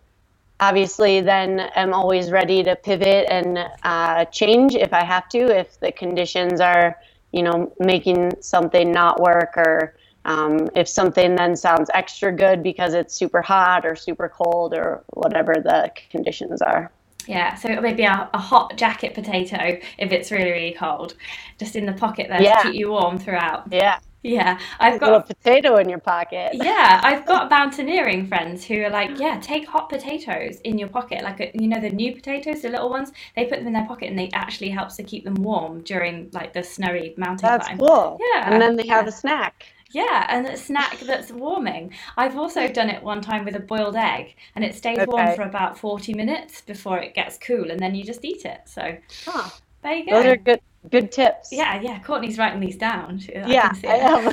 obviously 0.60 1.20
then 1.20 1.70
I'm 1.76 1.94
always 1.94 2.30
ready 2.30 2.62
to 2.64 2.74
pivot 2.76 3.26
and 3.30 3.58
uh, 3.82 4.24
change 4.26 4.74
if 4.74 4.92
I 4.92 5.04
have 5.04 5.28
to, 5.30 5.38
if 5.38 5.78
the 5.80 5.92
conditions 5.92 6.60
are, 6.60 6.98
you 7.32 7.42
know, 7.42 7.72
making 7.78 8.32
something 8.40 8.90
not 8.90 9.20
work 9.20 9.56
or 9.56 9.94
um, 10.24 10.68
if 10.74 10.88
something 10.88 11.36
then 11.36 11.56
sounds 11.56 11.90
extra 11.94 12.32
good 12.32 12.62
because 12.62 12.94
it's 12.94 13.14
super 13.14 13.40
hot 13.40 13.86
or 13.86 13.94
super 13.94 14.28
cold 14.28 14.74
or 14.74 15.04
whatever 15.14 15.54
the 15.54 15.90
conditions 16.10 16.60
are. 16.60 16.90
Yeah, 17.26 17.54
so 17.54 17.80
maybe 17.80 18.04
a, 18.04 18.28
a 18.32 18.38
hot 18.38 18.76
jacket 18.76 19.14
potato 19.14 19.78
if 19.98 20.12
it's 20.12 20.30
really, 20.30 20.50
really 20.50 20.76
cold, 20.78 21.14
just 21.58 21.76
in 21.76 21.84
the 21.86 21.92
pocket 21.92 22.28
there 22.28 22.42
Yeah. 22.42 22.62
to 22.62 22.70
keep 22.70 22.74
you 22.80 22.90
warm 22.90 23.18
throughout. 23.18 23.64
Yeah, 23.70 23.98
Yeah, 24.22 24.58
I've 24.80 24.98
got 24.98 25.14
a 25.14 25.20
potato 25.20 25.76
in 25.76 25.88
your 25.88 26.00
pocket. 26.00 26.56
yeah, 26.62 27.00
I've 27.04 27.26
got 27.26 27.50
mountaineering 27.50 28.26
friends 28.26 28.64
who 28.64 28.82
are 28.82 28.90
like, 28.90 29.18
yeah, 29.18 29.38
take 29.40 29.68
hot 29.68 29.90
potatoes 29.90 30.60
in 30.64 30.78
your 30.78 30.88
pocket, 30.88 31.22
like 31.22 31.40
uh, 31.40 31.46
you 31.54 31.68
know 31.68 31.80
the 31.80 31.90
new 31.90 32.14
potatoes, 32.14 32.62
the 32.62 32.70
little 32.70 32.88
ones. 32.90 33.12
They 33.36 33.44
put 33.44 33.58
them 33.58 33.66
in 33.66 33.74
their 33.74 33.86
pocket, 33.86 34.08
and 34.08 34.18
they 34.18 34.30
actually 34.32 34.70
helps 34.70 34.96
to 34.96 35.02
keep 35.04 35.24
them 35.24 35.34
warm 35.34 35.82
during 35.82 36.30
like 36.32 36.54
the 36.54 36.62
snowy 36.62 37.14
mountain 37.18 37.50
That's 37.50 37.68
climb. 37.68 37.80
cool. 37.80 38.22
Yeah, 38.34 38.44
And 38.44 38.62
then 38.62 38.76
they 38.76 38.84
have 38.86 39.06
yeah. 39.06 39.08
a 39.08 39.12
snack. 39.12 39.64
Yeah, 39.90 40.26
and 40.30 40.46
a 40.46 40.56
snack 40.56 41.00
that's 41.00 41.32
warming. 41.32 41.94
I've 42.16 42.36
also 42.38 42.68
done 42.68 42.90
it 42.90 43.02
one 43.02 43.22
time 43.22 43.44
with 43.44 43.56
a 43.56 43.60
boiled 43.60 43.96
egg, 43.96 44.36
and 44.56 44.64
it 44.64 44.74
stays 44.74 45.04
warm 45.06 45.28
for 45.30 45.42
about 45.42 45.78
40 45.78 46.14
minutes 46.14 46.60
before 46.62 46.98
it 46.98 47.14
gets 47.14 47.38
cool, 47.38 47.70
and 47.70 47.80
then 47.80 47.94
you 47.94 48.04
just 48.04 48.24
eat 48.24 48.44
it. 48.46 48.62
So 48.66 48.98
Huh. 49.26 49.50
there 49.82 49.94
you 49.94 50.04
Those 50.10 50.26
are 50.26 50.36
good 50.36 50.60
good 50.90 51.12
tips. 51.12 51.50
Yeah, 51.52 51.80
yeah, 51.80 51.98
Courtney's 52.00 52.38
writing 52.38 52.60
these 52.60 52.76
down. 52.76 53.18
She- 53.18 53.36
I 53.36 53.46
Yeah, 53.46 53.72
I 53.84 54.32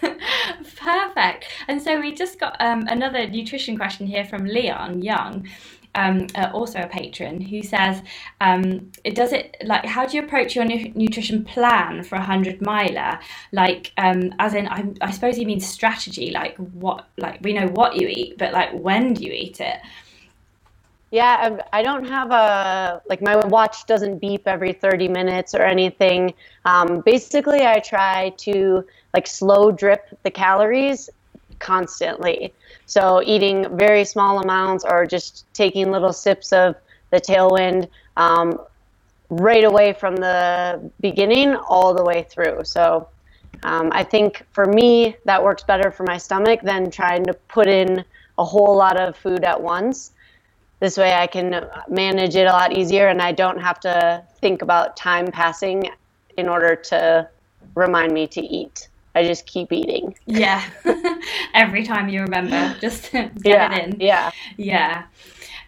it. 0.00 0.18
Perfect. 0.76 1.46
And 1.68 1.80
so 1.80 2.00
we 2.00 2.12
just 2.12 2.40
got 2.40 2.56
um, 2.60 2.86
another 2.88 3.28
nutrition 3.28 3.76
question 3.76 4.06
here 4.06 4.24
from 4.24 4.44
Leon 4.44 5.02
Young. 5.02 5.48
Um, 5.94 6.26
uh, 6.34 6.50
also 6.54 6.80
a 6.80 6.86
patron 6.86 7.38
who 7.38 7.62
says, 7.62 8.00
um, 8.40 8.90
it 9.04 9.14
does 9.14 9.30
it 9.34 9.58
like 9.62 9.84
how 9.84 10.06
do 10.06 10.16
you 10.16 10.22
approach 10.22 10.56
your 10.56 10.64
nu- 10.64 10.90
nutrition 10.94 11.44
plan 11.44 12.02
for 12.02 12.16
a 12.16 12.22
hundred 12.22 12.62
miler? 12.62 13.18
Like, 13.52 13.92
um, 13.98 14.32
as 14.38 14.54
in, 14.54 14.68
I, 14.68 14.86
I 15.02 15.10
suppose 15.10 15.36
he 15.36 15.44
means 15.44 15.66
strategy. 15.66 16.30
Like 16.30 16.56
what, 16.56 17.08
like 17.18 17.40
we 17.42 17.52
know 17.52 17.66
what 17.66 17.96
you 18.00 18.08
eat, 18.08 18.38
but 18.38 18.54
like 18.54 18.72
when 18.72 19.12
do 19.12 19.22
you 19.22 19.32
eat 19.32 19.60
it? 19.60 19.80
Yeah, 21.12 21.36
I'm- 21.42 21.82
don't 21.82 22.06
have 22.06 22.30
a 22.30 23.02
like 23.06 23.20
my 23.20 23.36
watch 23.36 23.84
doesn't 23.84 24.18
beep 24.18 24.48
every 24.48 24.72
30 24.72 25.08
minutes 25.08 25.54
or 25.54 25.60
anything. 25.60 26.32
Um, 26.64 27.00
basically, 27.00 27.66
I 27.66 27.80
try 27.80 28.30
to 28.38 28.82
like 29.12 29.26
slow 29.26 29.70
drip 29.70 30.08
the 30.22 30.30
calories 30.30 31.10
constantly. 31.58 32.54
So 32.86 33.22
eating 33.26 33.76
very 33.76 34.06
small 34.06 34.42
amounts 34.42 34.86
or 34.86 35.04
just 35.04 35.44
taking 35.52 35.90
little 35.90 36.14
sips 36.14 36.50
of 36.50 36.76
the 37.10 37.20
tailwind 37.20 37.88
um, 38.16 38.58
right 39.28 39.64
away 39.64 39.92
from 39.92 40.16
the 40.16 40.80
beginning 41.02 41.54
all 41.56 41.92
the 41.92 42.04
way 42.04 42.26
through. 42.30 42.64
So 42.64 43.06
um, 43.64 43.90
I 43.92 44.02
think 44.02 44.46
for 44.52 44.64
me 44.64 45.14
that 45.26 45.44
works 45.44 45.62
better 45.62 45.90
for 45.90 46.04
my 46.04 46.16
stomach 46.16 46.60
than 46.62 46.90
trying 46.90 47.24
to 47.26 47.34
put 47.48 47.68
in 47.68 48.02
a 48.38 48.44
whole 48.44 48.74
lot 48.74 48.98
of 48.98 49.14
food 49.14 49.44
at 49.44 49.60
once 49.60 50.12
this 50.82 50.98
way 50.98 51.14
I 51.14 51.28
can 51.28 51.64
manage 51.88 52.34
it 52.34 52.48
a 52.48 52.50
lot 52.50 52.76
easier 52.76 53.06
and 53.06 53.22
I 53.22 53.30
don't 53.30 53.60
have 53.60 53.78
to 53.80 54.20
think 54.40 54.62
about 54.62 54.96
time 54.96 55.30
passing 55.30 55.88
in 56.36 56.48
order 56.48 56.74
to 56.74 57.28
remind 57.76 58.12
me 58.12 58.26
to 58.26 58.40
eat. 58.40 58.88
I 59.14 59.22
just 59.22 59.46
keep 59.46 59.72
eating. 59.72 60.16
Yeah, 60.26 60.60
every 61.54 61.84
time 61.84 62.08
you 62.08 62.22
remember, 62.22 62.74
just 62.80 63.12
get 63.12 63.30
yeah. 63.44 63.72
it 63.72 63.84
in. 63.84 64.00
Yeah. 64.00 64.32
Yeah. 64.56 65.04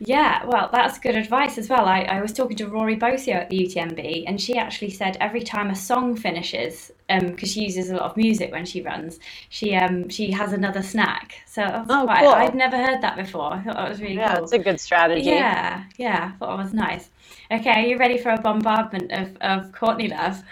Yeah, 0.07 0.45
well, 0.47 0.69
that's 0.71 0.99
good 0.99 1.17
advice 1.17 1.57
as 1.57 1.69
well. 1.71 1.87
I, 1.87 2.03
I 2.03 2.21
was 2.21 2.33
talking 2.33 2.57
to 2.59 2.69
Rory 2.69 2.97
Bosio 2.97 3.35
at 3.37 3.49
the 3.49 3.59
UTMB, 3.59 4.25
and 4.27 4.39
she 4.41 4.59
actually 4.59 4.91
said 4.91 5.17
every 5.19 5.43
time 5.43 5.71
a 5.71 5.75
song 5.75 6.15
finishes, 6.15 6.93
because 7.09 7.51
she 7.53 7.63
uses 7.65 7.91
a 7.91 7.97
lot 7.97 8.11
of 8.11 8.17
music 8.17 8.53
when 8.53 8.67
she 8.67 8.83
runs, 8.83 9.19
she 9.49 9.75
um 9.75 10.09
she 10.11 10.31
has 10.33 10.53
another 10.53 10.83
snack. 10.83 11.37
So 11.47 11.63
Oh, 11.89 12.05
quite, 12.05 12.21
cool. 12.21 12.29
I'd 12.35 12.55
never 12.55 12.77
heard 12.77 13.01
that 13.03 13.17
before. 13.17 13.53
I 13.55 13.63
thought 13.63 13.77
that 13.77 13.89
was 13.89 14.01
really 14.03 14.17
Yeah, 14.17 14.35
cool. 14.35 14.45
it's 14.45 14.53
a 14.53 14.59
good 14.59 14.79
strategy. 14.81 15.31
Yeah, 15.31 15.85
yeah, 15.97 16.33
I 16.35 16.39
thought 16.39 16.59
it 16.61 16.63
was 16.65 16.75
nice. 16.75 17.09
Okay, 17.51 17.71
are 17.71 17.87
you 17.87 17.97
ready 17.99 18.19
for 18.19 18.31
a 18.31 18.41
bombardment 18.41 19.11
of, 19.13 19.37
of 19.41 19.73
Courtney 19.73 20.09
love? 20.09 20.43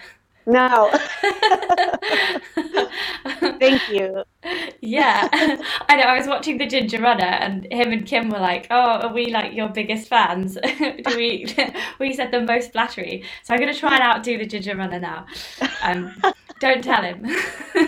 No. 0.46 0.90
Thank 3.61 3.88
you. 3.88 4.24
Yeah, 4.81 5.28
I 5.88 5.96
know. 5.96 6.02
I 6.02 6.18
was 6.18 6.26
watching 6.26 6.59
the 6.59 6.66
Ginger 6.66 7.00
Runner, 7.00 7.22
and 7.24 7.66
him 7.72 7.92
and 7.92 8.05
Kim 8.05 8.28
were 8.28 8.40
like, 8.40 8.66
"Oh, 8.70 9.00
are 9.02 9.12
we 9.12 9.26
like 9.31 9.55
your 9.55 9.68
biggest 9.68 10.09
fans? 10.09 10.59
Do 10.78 11.16
we 11.16 11.55
we 12.00 12.12
said 12.12 12.33
the 12.33 12.40
most 12.40 12.72
flattery?" 12.72 13.24
So 13.44 13.55
I'm 13.55 13.61
gonna 13.61 13.74
try 13.74 13.94
and 13.94 14.02
outdo 14.02 14.38
the 14.38 14.46
Ginger 14.46 14.76
Runner 14.76 14.98
now. 14.98 15.26
Um, 15.83 16.12
don't 16.62 16.83
tell 16.83 17.03
him. 17.03 17.27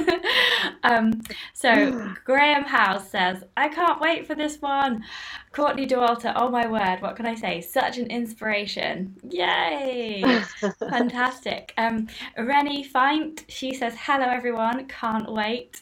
um, 0.82 1.22
so 1.52 2.12
Graham 2.24 2.64
House 2.64 3.08
says, 3.08 3.44
"I 3.56 3.68
can't 3.68 4.00
wait 4.00 4.26
for 4.26 4.34
this 4.34 4.60
one." 4.60 5.04
Courtney 5.52 5.86
Dauwalter, 5.86 6.32
oh 6.34 6.50
my 6.50 6.66
word, 6.66 7.00
what 7.00 7.14
can 7.14 7.26
I 7.26 7.36
say? 7.36 7.60
Such 7.60 7.96
an 7.96 8.08
inspiration! 8.08 9.14
Yay! 9.30 10.24
Fantastic. 10.80 11.72
Um, 11.78 12.08
Rennie 12.36 12.82
Feint, 12.82 13.44
she 13.46 13.72
says, 13.72 13.94
hello 13.96 14.24
everyone, 14.24 14.88
can't 14.88 15.32
wait. 15.32 15.80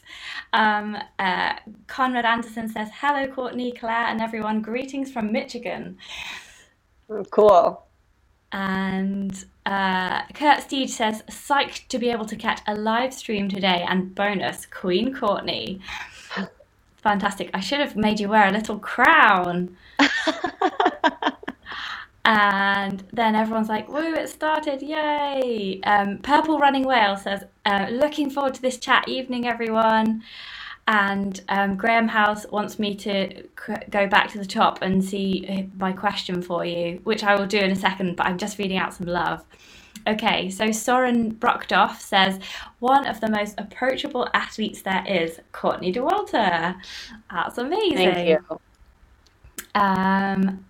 Um, 0.53 0.95
uh, 1.17 1.53
Conrad 1.87 2.23
Anderson 2.23 2.69
says, 2.69 2.89
hello 2.93 3.25
Courtney, 3.25 3.71
Claire, 3.71 4.05
and 4.05 4.21
everyone, 4.21 4.61
greetings 4.61 5.11
from 5.11 5.31
Michigan. 5.31 5.97
cool. 7.31 7.87
And 8.51 9.43
uh, 9.65 10.23
Kurt 10.33 10.61
Steed 10.61 10.89
says, 10.89 11.23
psyched 11.29 11.87
to 11.89 11.99
be 11.99 12.09
able 12.09 12.25
to 12.25 12.35
catch 12.35 12.61
a 12.67 12.75
live 12.75 13.13
stream 13.13 13.49
today 13.49 13.85
and 13.87 14.13
bonus, 14.13 14.65
Queen 14.65 15.13
Courtney. 15.13 15.79
Fantastic. 16.97 17.49
I 17.53 17.59
should 17.59 17.79
have 17.79 17.95
made 17.95 18.19
you 18.19 18.29
wear 18.29 18.47
a 18.47 18.51
little 18.51 18.79
crown. 18.79 19.77
And 22.25 23.03
then 23.11 23.35
everyone's 23.35 23.67
like, 23.67 23.89
woo, 23.89 24.13
it 24.13 24.29
started, 24.29 24.81
yay! 24.81 25.81
Um, 25.83 26.19
Purple 26.19 26.57
Running 26.57 26.85
Whale 26.85 27.17
says, 27.17 27.43
uh, 27.65 27.87
looking 27.91 28.29
forward 28.29 28.53
to 28.53 28.61
this 28.61 28.77
chat 28.77 29.09
evening, 29.09 29.45
everyone. 29.45 30.23
And 30.87 31.39
um, 31.47 31.77
Graham 31.77 32.09
House 32.09 32.45
wants 32.51 32.77
me 32.77 32.93
to 32.95 33.43
c- 33.43 33.73
go 33.89 34.05
back 34.07 34.29
to 34.31 34.37
the 34.37 34.45
top 34.45 34.81
and 34.81 35.03
see 35.03 35.69
my 35.77 35.93
question 35.93 36.41
for 36.41 36.65
you, 36.65 36.99
which 37.03 37.23
I 37.23 37.35
will 37.35 37.47
do 37.47 37.59
in 37.59 37.71
a 37.71 37.75
second, 37.75 38.17
but 38.17 38.25
I'm 38.25 38.37
just 38.37 38.57
reading 38.57 38.77
out 38.77 38.93
some 38.93 39.07
love. 39.07 39.45
Okay, 40.05 40.49
so 40.49 40.71
Soren 40.71 41.33
Brockdoff 41.35 41.99
says, 41.99 42.39
one 42.79 43.07
of 43.07 43.21
the 43.21 43.29
most 43.29 43.57
approachable 43.57 44.27
athletes 44.33 44.81
there 44.81 45.05
is, 45.07 45.39
Courtney 45.53 45.93
Dauwalter. 45.93 46.75
That's 47.31 47.57
amazing. 47.57 48.13
Thank 48.13 48.27
you. 48.27 48.59
Um, 49.75 50.65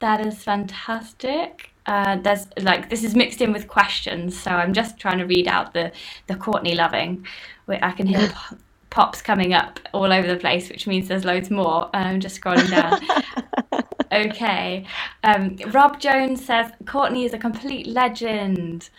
that 0.00 0.26
is 0.26 0.42
fantastic. 0.42 1.70
Uh, 1.86 2.16
there's 2.16 2.48
like 2.60 2.90
this 2.90 3.04
is 3.04 3.14
mixed 3.14 3.40
in 3.40 3.52
with 3.52 3.68
questions, 3.68 4.38
so 4.38 4.50
I'm 4.50 4.72
just 4.72 4.98
trying 4.98 5.18
to 5.18 5.24
read 5.24 5.46
out 5.46 5.72
the 5.72 5.92
the 6.26 6.34
Courtney 6.34 6.74
loving. 6.74 7.24
Wait, 7.68 7.80
I 7.82 7.92
can 7.92 8.06
hear 8.08 8.28
p- 8.28 8.56
pops 8.90 9.22
coming 9.22 9.52
up 9.52 9.80
all 9.92 10.12
over 10.12 10.26
the 10.26 10.36
place, 10.36 10.68
which 10.68 10.86
means 10.86 11.08
there's 11.08 11.24
loads 11.24 11.50
more. 11.50 11.90
I'm 11.94 12.20
just 12.20 12.40
scrolling 12.40 12.70
down. 12.70 13.84
okay. 14.12 14.86
Um, 15.24 15.56
Rob 15.70 16.00
Jones 16.00 16.44
says 16.44 16.70
Courtney 16.86 17.24
is 17.24 17.34
a 17.34 17.38
complete 17.38 17.86
legend. 17.86 18.90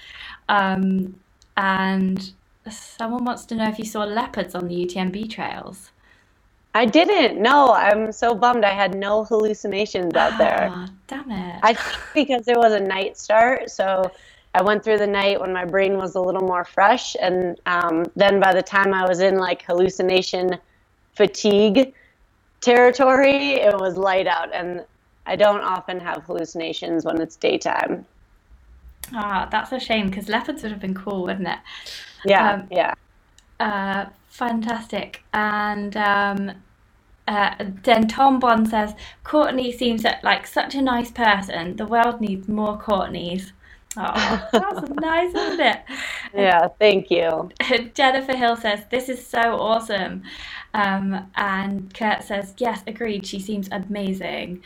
Um, 0.50 1.15
and 1.56 2.32
someone 2.69 3.26
wants 3.26 3.45
to 3.45 3.56
know 3.56 3.67
if 3.67 3.80
you 3.80 3.86
saw 3.86 4.04
leopards 4.04 4.56
on 4.56 4.67
the 4.67 4.86
UTMB 4.86 5.30
trails. 5.30 5.91
I 6.76 6.86
didn't. 6.86 7.41
No, 7.41 7.73
I'm 7.73 8.12
so 8.12 8.36
bummed. 8.36 8.63
I 8.63 8.73
had 8.73 8.93
no 8.93 9.23
hallucinations 9.23 10.13
out 10.13 10.38
there. 10.38 10.69
Oh, 10.71 10.86
damn 11.08 11.32
it. 11.32 11.60
I 11.63 11.73
think 11.73 12.28
because 12.28 12.47
it 12.47 12.56
was 12.56 12.71
a 12.73 12.80
night 12.80 13.17
start, 13.17 13.71
so 13.71 14.12
I 14.58 14.63
went 14.63 14.84
through 14.84 14.98
the 14.98 15.08
night 15.08 15.39
when 15.39 15.54
my 15.54 15.65
brain 15.65 15.98
was 15.98 16.15
a 16.15 16.20
little 16.20 16.41
more 16.41 16.65
fresh, 16.65 17.15
and 17.22 17.60
um, 17.67 18.06
then 18.15 18.39
by 18.39 18.54
the 18.56 18.63
time 18.63 18.91
I 18.91 19.08
was 19.08 19.20
in 19.20 19.38
like 19.38 19.62
hallucination 19.62 20.58
fatigue 21.15 21.93
territory, 22.60 23.54
it 23.54 23.80
was 23.80 23.98
light 23.98 24.26
out, 24.26 24.52
and 24.52 24.84
I 25.28 25.36
don't 25.36 25.62
often 25.62 26.00
have 26.00 26.24
hallucinations 26.24 27.06
when 27.06 27.22
it's 27.22 27.36
daytime. 27.36 28.04
Ah, 29.13 29.48
that's 29.52 29.72
a 29.72 29.80
shame 29.80 30.10
because 30.10 30.28
leopards 30.28 30.63
would 30.63 30.72
have 30.72 30.82
been 30.82 30.96
cool, 30.96 31.24
wouldn't 31.24 31.48
it? 31.48 31.60
Yeah, 32.26 32.54
um, 32.54 32.67
yeah. 32.72 32.93
Uh, 33.60 34.06
fantastic. 34.28 35.24
And 35.34 35.96
um, 35.98 36.52
uh, 37.28 37.54
then 37.84 38.08
Tom 38.08 38.39
Bond 38.39 38.67
says, 38.70 38.96
Courtney 39.24 39.72
seems 39.72 40.04
like 40.24 40.48
such 40.48 40.74
a 40.74 40.82
nice 40.82 41.12
person. 41.12 41.76
The 41.76 41.86
world 41.86 42.22
needs 42.22 42.48
more 42.48 42.76
Courtneys. 42.76 43.52
Oh, 43.99 44.49
that's 44.51 44.89
nice, 44.89 45.33
isn't 45.33 45.60
it? 45.60 45.81
Yeah, 46.33 46.67
thank 46.79 47.10
you. 47.10 47.49
Jennifer 47.95 48.36
Hill 48.36 48.57
says, 48.57 48.81
This 48.91 49.10
is 49.10 49.25
so 49.25 49.60
awesome. 49.60 50.23
Um, 50.73 51.31
and 51.36 51.91
Kurt 51.93 52.23
says, 52.23 52.53
Yes, 52.57 52.83
agreed. 52.86 53.25
She 53.25 53.39
seems 53.39 53.69
amazing. 53.71 54.62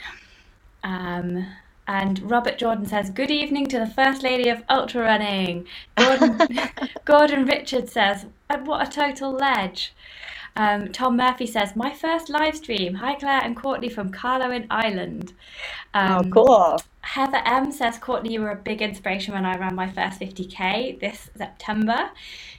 Um, 0.83 1.45
and 1.87 2.29
Robert 2.29 2.57
Jordan 2.57 2.85
says, 2.85 3.09
Good 3.09 3.31
evening 3.31 3.67
to 3.67 3.79
the 3.79 3.87
First 3.87 4.23
Lady 4.23 4.49
of 4.49 4.63
Ultra 4.69 5.03
Running. 5.03 5.67
Gordon, 5.95 6.41
Gordon 7.05 7.45
Richard 7.45 7.89
says, 7.89 8.25
What 8.63 8.87
a 8.87 8.91
total 8.91 9.31
ledge. 9.31 9.93
Um, 10.55 10.91
Tom 10.91 11.15
Murphy 11.15 11.47
says, 11.47 11.75
My 11.75 11.93
first 11.93 12.29
live 12.29 12.57
stream. 12.57 12.95
Hi, 12.95 13.15
Claire 13.15 13.41
and 13.43 13.55
Courtney 13.55 13.89
from 13.89 14.11
Carlow 14.11 14.63
Island. 14.69 15.33
Um, 15.93 16.25
oh, 16.25 16.29
cool. 16.31 16.77
Heather 17.03 17.41
M 17.45 17.71
says, 17.71 17.97
Courtney, 17.97 18.33
you 18.33 18.41
were 18.41 18.51
a 18.51 18.55
big 18.55 18.81
inspiration 18.81 19.33
when 19.33 19.45
I 19.45 19.57
ran 19.57 19.75
my 19.75 19.89
first 19.89 20.19
50k 20.19 20.99
this 20.99 21.29
September. 21.35 22.09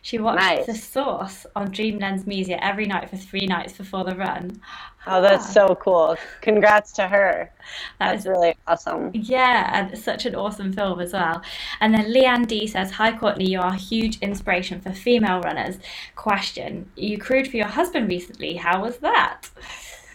She 0.03 0.19
watched 0.19 0.41
nice. 0.41 0.67
The 0.67 0.75
Source 0.75 1.47
on 1.55 1.71
Dreamlens 1.71 2.27
Media 2.27 2.59
every 2.61 2.87
night 2.87 3.09
for 3.09 3.17
three 3.17 3.47
nights 3.47 3.73
before 3.75 4.05
the 4.05 4.17
run. 4.17 4.61
Oh, 5.07 5.23
that's 5.23 5.47
ah. 5.47 5.67
so 5.67 5.75
cool. 5.77 6.17
Congrats 6.41 6.93
to 6.93 7.07
her. 7.07 7.51
That 7.99 8.13
that's 8.13 8.21
is, 8.25 8.29
really 8.29 8.55
awesome. 8.67 9.11
Yeah, 9.15 9.71
and 9.73 9.97
such 9.99 10.27
an 10.27 10.35
awesome 10.35 10.73
film 10.73 11.01
as 11.01 11.13
well. 11.13 11.43
And 11.81 11.95
then 11.95 12.13
Leanne 12.13 12.47
D 12.47 12.67
says, 12.67 12.91
Hi, 12.93 13.17
Courtney, 13.17 13.51
you 13.51 13.61
are 13.61 13.73
a 13.73 13.77
huge 13.77 14.19
inspiration 14.19 14.81
for 14.81 14.93
female 14.93 15.41
runners. 15.41 15.79
Question 16.17 16.91
You 16.97 17.19
crewed 17.19 17.49
for 17.49 17.57
your 17.57 17.67
husband 17.67 18.09
recently. 18.09 18.55
How 18.55 18.83
was 18.83 18.99
that? 18.99 19.49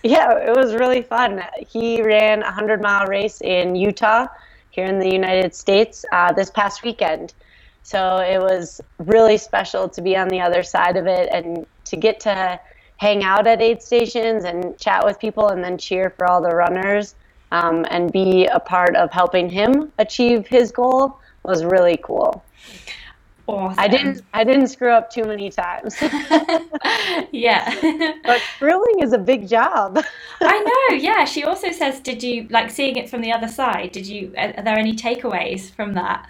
Yeah, 0.03 0.38
it 0.38 0.55
was 0.55 0.73
really 0.73 1.01
fun. 1.01 1.41
He 1.67 2.01
ran 2.01 2.41
a 2.41 2.45
100 2.45 2.81
mile 2.81 3.07
race 3.07 3.41
in 3.41 3.75
Utah, 3.75 4.27
here 4.69 4.86
in 4.86 4.99
the 4.99 5.12
United 5.12 5.55
States, 5.55 6.05
uh, 6.12 6.31
this 6.31 6.51
past 6.51 6.83
weekend. 6.83 7.33
So 7.81 8.17
it 8.17 8.39
was 8.39 8.79
really 8.99 9.38
special 9.38 9.89
to 9.89 10.01
be 10.01 10.15
on 10.15 10.27
the 10.27 10.39
other 10.39 10.62
side 10.62 10.97
of 10.97 11.07
it 11.07 11.29
and 11.31 11.65
to 11.86 11.95
get 11.97 12.19
to 12.21 12.60
hang 12.97 13.23
out 13.23 13.47
at 13.47 13.62
aid 13.62 13.81
stations 13.81 14.43
and 14.43 14.77
chat 14.77 15.03
with 15.03 15.19
people 15.19 15.49
and 15.49 15.63
then 15.63 15.77
cheer 15.77 16.13
for 16.17 16.29
all 16.29 16.41
the 16.41 16.55
runners 16.55 17.15
um, 17.51 17.86
and 17.89 18.12
be 18.12 18.45
a 18.45 18.60
part 18.60 18.95
of 18.95 19.12
helping 19.12 19.49
him 19.49 19.91
achieve 19.97 20.45
his 20.47 20.71
goal 20.71 21.19
was 21.43 21.63
really 21.63 21.99
cool. 22.03 22.43
Awesome. 23.47 23.79
I 23.79 23.88
didn't 23.88 24.21
I 24.33 24.43
didn't 24.43 24.67
screw 24.67 24.91
up 24.91 25.10
too 25.10 25.23
many 25.23 25.49
times. 25.49 25.95
yeah. 27.31 27.73
but 28.23 28.41
crewing 28.60 28.99
is 29.01 29.13
a 29.13 29.17
big 29.17 29.47
job. 29.47 29.99
I 30.41 30.88
know. 30.89 30.97
Yeah, 30.97 31.23
she 31.23 31.45
also 31.45 31.71
says 31.71 32.01
did 32.01 32.21
you 32.21 32.47
like 32.49 32.69
seeing 32.69 32.97
it 32.97 33.10
from 33.10 33.21
the 33.21 33.31
other 33.31 33.47
side? 33.47 33.93
Did 33.93 34.05
you 34.05 34.33
are 34.38 34.51
there 34.51 34.77
any 34.77 34.95
takeaways 34.95 35.73
from 35.73 35.93
that? 35.93 36.29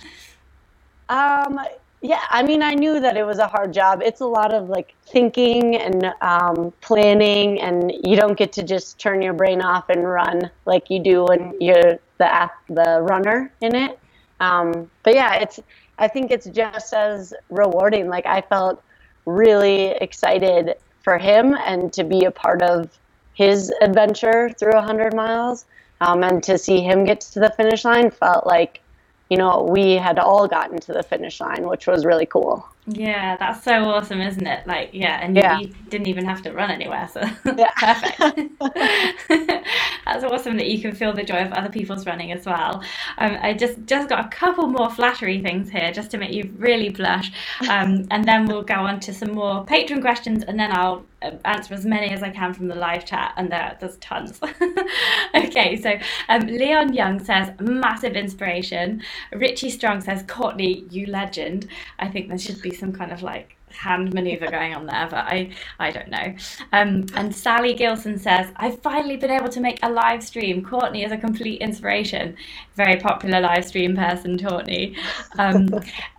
Um 1.10 1.60
yeah, 2.02 2.22
I 2.30 2.44
mean, 2.44 2.62
I 2.62 2.76
knew 2.76 3.00
that 3.00 3.18
it 3.18 3.26
was 3.26 3.40
a 3.40 3.48
hard 3.48 3.74
job. 3.74 4.02
It's 4.04 4.22
a 4.22 4.26
lot 4.26 4.54
of 4.54 4.70
like 4.70 4.94
thinking 5.08 5.76
and 5.76 6.14
um, 6.22 6.72
planning, 6.82 7.60
and 7.60 7.92
you 8.04 8.16
don't 8.16 8.38
get 8.38 8.54
to 8.54 8.64
just 8.64 9.00
turn 9.00 9.20
your 9.22 9.34
brain 9.34 9.62
off 9.62 9.90
and 9.90 10.08
run 10.08 10.52
like 10.66 10.92
you 10.92 11.02
do 11.02 11.26
when 11.26 11.56
you're 11.60 11.98
the 12.20 12.52
the 12.70 13.00
runner 13.02 13.52
in 13.62 13.76
it. 13.76 13.98
Um, 14.40 14.92
but 15.02 15.16
yeah, 15.16 15.36
it's 15.36 15.60
I 16.00 16.08
think 16.08 16.32
it's 16.32 16.48
just 16.48 16.94
as 16.94 17.34
rewarding. 17.50 18.08
Like 18.08 18.26
I 18.26 18.42
felt 18.42 18.82
really 19.26 19.88
excited 19.88 20.76
for 21.04 21.18
him 21.18 21.56
and 21.66 21.92
to 21.94 22.04
be 22.04 22.26
a 22.26 22.32
part 22.32 22.62
of 22.62 22.90
his 23.34 23.72
adventure 23.82 24.50
through 24.58 24.74
100 24.74 25.14
miles, 25.14 25.66
um, 26.02 26.24
and 26.24 26.44
to 26.44 26.58
see 26.58 26.82
him 26.82 27.06
get 27.06 27.22
to 27.22 27.40
the 27.40 27.50
finish 27.52 27.86
line 27.86 28.10
felt 28.12 28.46
like 28.46 28.82
you 29.30 29.38
know, 29.38 29.68
we 29.70 29.94
had 29.94 30.20
all 30.20 30.48
gotten 30.48 30.80
to 30.80 30.94
the 30.94 31.04
finish 31.04 31.40
line, 31.40 31.68
which 31.68 31.88
was 31.88 32.06
really 32.06 32.26
cool. 32.26 32.66
Yeah, 32.90 33.36
that's 33.36 33.66
so 33.66 33.84
awesome, 33.84 34.22
isn't 34.22 34.48
it? 34.48 34.66
Like, 34.66 34.92
yeah, 34.94 35.20
and 35.22 35.36
yeah. 35.36 35.60
you 35.60 35.74
didn't 35.90 36.08
even 36.08 36.24
have 36.24 36.42
to 36.44 36.54
run 36.54 36.72
anywhere, 36.72 37.10
so 37.12 37.20
yeah. 37.58 37.72
perfect. 37.76 38.60
that's 40.06 40.24
awesome 40.24 40.56
that 40.56 40.68
you 40.68 40.82
can 40.82 40.96
feel 40.96 41.12
the 41.12 41.24
joy 41.24 41.42
of 41.42 41.52
other 41.52 41.68
people's 41.70 42.06
running 42.06 42.32
as 42.32 42.46
well. 42.46 42.82
Um, 43.18 43.38
I 43.42 43.54
just 43.54 43.86
just 43.86 44.08
got 44.08 44.26
a 44.26 44.30
couple 44.30 44.68
more 44.68 44.90
flattery 44.90 45.42
things 45.42 45.70
here, 45.70 45.92
just 45.92 46.12
to 46.12 46.18
make 46.18 46.32
you 46.32 46.50
really 46.58 46.88
blush, 46.88 47.30
um, 47.70 48.08
and 48.10 48.24
then 48.24 48.46
we'll 48.46 48.64
go 48.64 48.76
on 48.76 49.02
to 49.02 49.14
some 49.14 49.34
more 49.34 49.66
patron 49.66 50.00
questions, 50.00 50.46
and 50.46 50.58
then 50.58 50.72
I'll 50.72 51.04
answer 51.22 51.74
as 51.74 51.86
many 51.86 52.10
as 52.10 52.22
I 52.24 52.30
can 52.30 52.54
from 52.54 52.68
the 52.68 52.76
live 52.76 53.06
chat, 53.06 53.34
and 53.38 53.52
there, 53.52 53.78
there's 53.80 53.98
tons. 53.98 54.40
okay, 55.36 55.76
so 55.76 55.98
um, 56.30 56.48
Leon 56.48 56.94
Young 56.94 57.24
says 57.24 57.52
massive 57.60 58.14
inspiration. 58.14 59.02
Richie 59.34 59.70
Strong 59.70 60.02
says 60.02 60.24
Courtney, 60.28 60.86
you 60.90 61.08
legend. 61.08 61.68
I 62.00 62.08
think 62.08 62.30
there 62.30 62.38
should 62.38 62.62
be 62.62 62.74
some 62.74 62.94
kind 62.94 63.12
of 63.12 63.24
like 63.24 63.58
hand 63.70 64.14
maneuver 64.14 64.50
going 64.50 64.74
on 64.74 64.86
there, 64.86 65.08
but 65.10 65.20
I, 65.20 65.52
I 65.80 65.92
don't 65.92 66.10
know. 66.10 66.36
Um, 66.72 67.06
and 67.16 67.36
Sally 67.36 67.74
Gilson 67.74 68.18
says, 68.18 68.52
I've 68.56 68.82
finally 68.82 69.18
been 69.18 69.32
able 69.32 69.50
to 69.50 69.60
make 69.60 69.80
a 69.84 69.90
live 69.90 70.24
stream. 70.24 70.64
Courtney 70.64 71.04
is 71.04 71.12
a 71.12 71.18
complete 71.18 71.62
inspiration. 71.62 72.36
Very 72.78 72.98
popular 72.98 73.42
live 73.42 73.66
stream 73.66 73.96
person, 73.96 74.38
Courtney. 74.38 74.96
Um, 75.40 75.70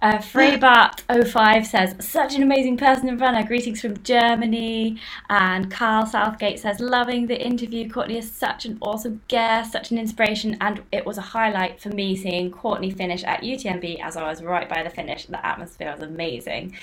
uh, 0.00 0.18
Freybart05 0.18 1.66
says, 1.66 1.94
such 1.98 2.36
an 2.36 2.42
amazing 2.42 2.76
person 2.76 3.08
and 3.08 3.20
runner. 3.20 3.44
Greetings 3.44 3.80
from 3.80 4.00
Germany. 4.04 5.00
And 5.28 5.70
Carl 5.72 6.06
Southgate 6.06 6.60
says, 6.60 6.78
loving 6.78 7.26
the 7.26 7.40
interview. 7.40 7.90
Courtney 7.90 8.18
is 8.18 8.30
such 8.30 8.64
an 8.64 8.78
awesome 8.80 9.20
guest, 9.26 9.72
such 9.72 9.90
an 9.90 9.98
inspiration. 9.98 10.56
And 10.60 10.82
it 10.92 11.04
was 11.04 11.18
a 11.18 11.22
highlight 11.22 11.80
for 11.80 11.88
me 11.88 12.16
seeing 12.16 12.50
Courtney 12.52 12.90
finish 12.90 13.24
at 13.24 13.42
UTMB 13.42 14.00
as 14.00 14.16
I 14.16 14.28
was 14.28 14.42
right 14.42 14.68
by 14.68 14.84
the 14.84 14.90
finish. 14.90 15.26
The 15.26 15.44
atmosphere 15.44 15.92
was 15.92 16.02
amazing. 16.02 16.76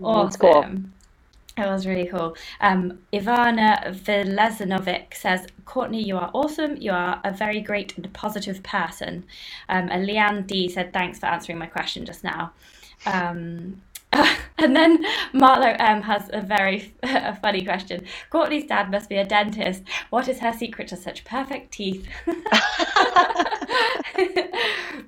Awesome. 0.00 0.40
Cool. 0.40 0.99
It 1.66 1.70
was 1.70 1.86
really 1.86 2.06
cool. 2.06 2.36
Um, 2.60 2.98
Ivana 3.12 3.94
Velezanovic 3.94 5.14
says, 5.14 5.46
Courtney, 5.64 6.02
you 6.02 6.16
are 6.16 6.30
awesome. 6.34 6.76
You 6.76 6.92
are 6.92 7.20
a 7.24 7.32
very 7.32 7.60
great 7.60 7.96
and 7.96 8.12
positive 8.12 8.62
person. 8.62 9.24
Um, 9.68 9.88
and 9.90 10.08
Leanne 10.08 10.46
D 10.46 10.68
said, 10.68 10.92
thanks 10.92 11.18
for 11.18 11.26
answering 11.26 11.58
my 11.58 11.66
question 11.66 12.04
just 12.04 12.24
now. 12.24 12.52
Um, 13.06 13.82
and 14.58 14.74
then 14.74 15.04
Marlo 15.32 15.76
M 15.78 16.02
has 16.02 16.28
a 16.32 16.40
very 16.40 16.92
a 17.02 17.36
funny 17.36 17.64
question. 17.64 18.04
Courtney's 18.30 18.66
dad 18.66 18.90
must 18.90 19.08
be 19.08 19.16
a 19.16 19.24
dentist. 19.24 19.84
What 20.10 20.28
is 20.28 20.40
her 20.40 20.52
secret 20.52 20.88
to 20.88 20.96
such 20.96 21.24
perfect 21.24 21.72
teeth? 21.72 22.08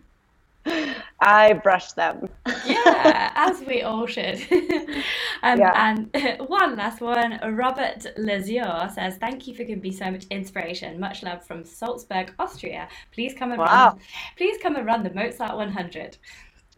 I 1.20 1.52
brush 1.54 1.92
them. 1.92 2.28
yeah, 2.66 3.32
as 3.34 3.60
we 3.60 3.82
all 3.88 4.06
should. 4.06 4.40
um, 5.42 5.58
yeah. 5.58 5.72
And 5.76 6.10
one 6.48 6.76
last 6.76 7.00
one. 7.00 7.38
Robert 7.54 8.06
Lezier 8.18 8.92
says, 8.92 9.16
"Thank 9.18 9.46
you 9.46 9.54
for 9.54 9.64
giving 9.64 9.82
me 9.82 9.92
so 9.92 10.10
much 10.10 10.24
inspiration. 10.30 10.98
Much 10.98 11.22
love 11.22 11.44
from 11.44 11.64
Salzburg, 11.64 12.34
Austria. 12.38 12.88
Please 13.12 13.34
come 13.34 13.52
and 13.52 13.60
wow. 13.60 13.90
run. 13.90 14.00
Please 14.36 14.58
come 14.62 14.76
and 14.76 14.86
run 14.86 15.02
the 15.02 15.14
Mozart 15.14 15.56
100." 15.56 16.18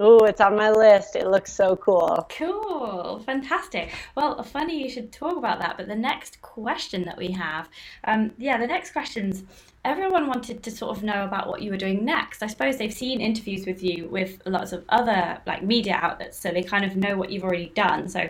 Oh, 0.00 0.24
it's 0.24 0.40
on 0.40 0.56
my 0.56 0.70
list. 0.70 1.14
It 1.14 1.28
looks 1.28 1.52
so 1.52 1.76
cool. 1.76 2.26
Cool, 2.36 3.22
fantastic. 3.24 3.92
Well, 4.16 4.42
funny 4.42 4.82
you 4.82 4.90
should 4.90 5.12
talk 5.12 5.36
about 5.36 5.60
that. 5.60 5.76
But 5.76 5.86
the 5.86 5.94
next 5.94 6.42
question 6.42 7.04
that 7.04 7.16
we 7.16 7.30
have, 7.30 7.68
um, 8.02 8.32
yeah, 8.36 8.58
the 8.58 8.66
next 8.66 8.90
questions. 8.90 9.44
Everyone 9.84 10.26
wanted 10.26 10.62
to 10.62 10.70
sort 10.70 10.96
of 10.96 11.02
know 11.04 11.24
about 11.24 11.46
what 11.46 11.60
you 11.60 11.70
were 11.70 11.76
doing 11.76 12.06
next. 12.06 12.42
I 12.42 12.46
suppose 12.46 12.78
they've 12.78 12.92
seen 12.92 13.20
interviews 13.20 13.66
with 13.66 13.82
you 13.82 14.08
with 14.08 14.40
lots 14.46 14.72
of 14.72 14.82
other 14.88 15.38
like 15.46 15.62
media 15.62 15.98
outlets, 16.00 16.38
so 16.38 16.50
they 16.50 16.62
kind 16.62 16.86
of 16.86 16.96
know 16.96 17.18
what 17.18 17.30
you've 17.30 17.44
already 17.44 17.70
done. 17.74 18.08
So 18.08 18.28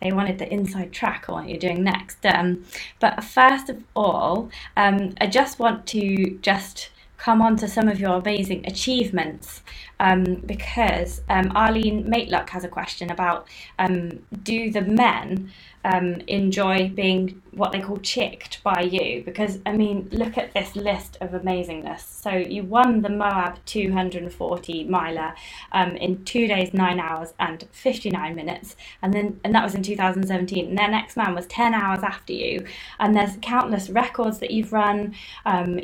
they 0.00 0.12
wanted 0.12 0.38
the 0.38 0.50
inside 0.50 0.92
track 0.92 1.26
on 1.28 1.34
what 1.34 1.48
you're 1.48 1.58
doing 1.58 1.84
next. 1.84 2.24
Um, 2.24 2.64
but 3.00 3.22
first 3.22 3.68
of 3.68 3.84
all, 3.94 4.50
um, 4.78 5.14
I 5.20 5.26
just 5.26 5.58
want 5.58 5.86
to 5.88 6.38
just 6.40 6.88
come 7.18 7.40
on 7.40 7.56
to 7.56 7.68
some 7.68 7.88
of 7.88 8.00
your 8.00 8.16
amazing 8.16 8.66
achievements 8.66 9.62
um, 10.04 10.34
because 10.44 11.22
um, 11.30 11.50
Arlene 11.56 12.04
Mateluck 12.04 12.50
has 12.50 12.62
a 12.62 12.68
question 12.68 13.10
about 13.10 13.48
um, 13.78 14.22
do 14.42 14.70
the 14.70 14.82
men 14.82 15.50
um, 15.82 16.14
enjoy 16.28 16.88
being 16.88 17.42
what 17.52 17.72
they 17.72 17.80
call 17.80 17.98
chicked 17.98 18.62
by 18.62 18.82
you? 18.82 19.22
Because, 19.24 19.60
I 19.64 19.72
mean, 19.72 20.08
look 20.12 20.36
at 20.36 20.52
this 20.52 20.76
list 20.76 21.16
of 21.20 21.30
amazingness. 21.30 22.00
So, 22.00 22.30
you 22.30 22.64
won 22.64 23.00
the 23.00 23.08
Moab 23.08 23.58
240 23.64 24.84
miler 24.84 25.34
um, 25.72 25.96
in 25.96 26.24
two 26.24 26.48
days, 26.48 26.74
nine 26.74 27.00
hours, 27.00 27.32
and 27.38 27.66
59 27.72 28.34
minutes. 28.34 28.76
And 29.02 29.12
then, 29.12 29.40
and 29.44 29.54
that 29.54 29.64
was 29.64 29.74
in 29.74 29.82
2017. 29.82 30.68
And 30.68 30.78
their 30.78 30.90
next 30.90 31.16
man 31.16 31.34
was 31.34 31.46
10 31.46 31.72
hours 31.72 32.02
after 32.02 32.32
you. 32.32 32.66
And 32.98 33.14
there's 33.14 33.36
countless 33.40 33.88
records 33.88 34.38
that 34.40 34.50
you've 34.50 34.72
run. 34.72 35.14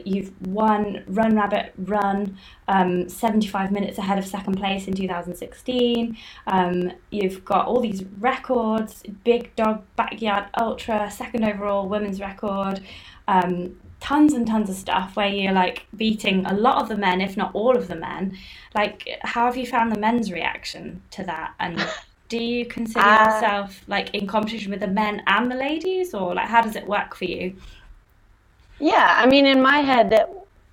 You've 0.05 0.33
won 0.47 1.05
Run 1.07 1.37
Rabbit 1.37 1.73
Run 1.79 2.37
um, 2.71 3.09
75 3.09 3.73
minutes 3.73 3.99
ahead 3.99 4.17
of 4.17 4.25
second 4.25 4.57
place 4.57 4.87
in 4.87 4.95
2016. 4.95 6.17
Um, 6.47 6.93
you've 7.11 7.45
got 7.45 7.67
all 7.67 7.81
these 7.81 8.05
records 8.21 9.03
Big 9.25 9.55
Dog 9.57 9.83
Backyard 9.97 10.47
Ultra, 10.57 11.11
second 11.11 11.45
overall 11.45 11.89
women's 11.89 12.21
record. 12.21 12.81
Um, 13.27 13.77
tons 13.99 14.35
and 14.35 14.47
tons 14.47 14.71
of 14.71 14.77
stuff 14.77 15.17
where 15.17 15.29
you're 15.29 15.53
like 15.53 15.87
beating 15.97 16.47
a 16.47 16.55
lot 16.55 16.81
of 16.81 16.89
the 16.89 16.97
men, 16.97 17.21
if 17.21 17.37
not 17.37 17.51
all 17.55 17.77
of 17.77 17.89
the 17.89 17.97
men. 17.97 18.39
Like, 18.73 19.19
how 19.23 19.47
have 19.47 19.57
you 19.57 19.67
found 19.67 19.91
the 19.93 19.99
men's 19.99 20.31
reaction 20.31 21.03
to 21.11 21.25
that? 21.25 21.55
And 21.59 21.85
do 22.29 22.39
you 22.39 22.67
consider 22.67 23.05
uh, 23.05 23.35
yourself 23.35 23.83
like 23.89 24.15
in 24.15 24.29
competition 24.29 24.71
with 24.71 24.81
the 24.81 24.87
men 24.87 25.23
and 25.27 25.51
the 25.51 25.57
ladies, 25.57 26.15
or 26.15 26.37
like 26.37 26.47
how 26.47 26.63
does 26.63 26.77
it 26.77 26.87
work 26.87 27.17
for 27.17 27.25
you? 27.25 27.57
Yeah, 28.79 29.17
I 29.19 29.27
mean, 29.27 29.45
in 29.45 29.61
my 29.61 29.79
head, 29.79 30.25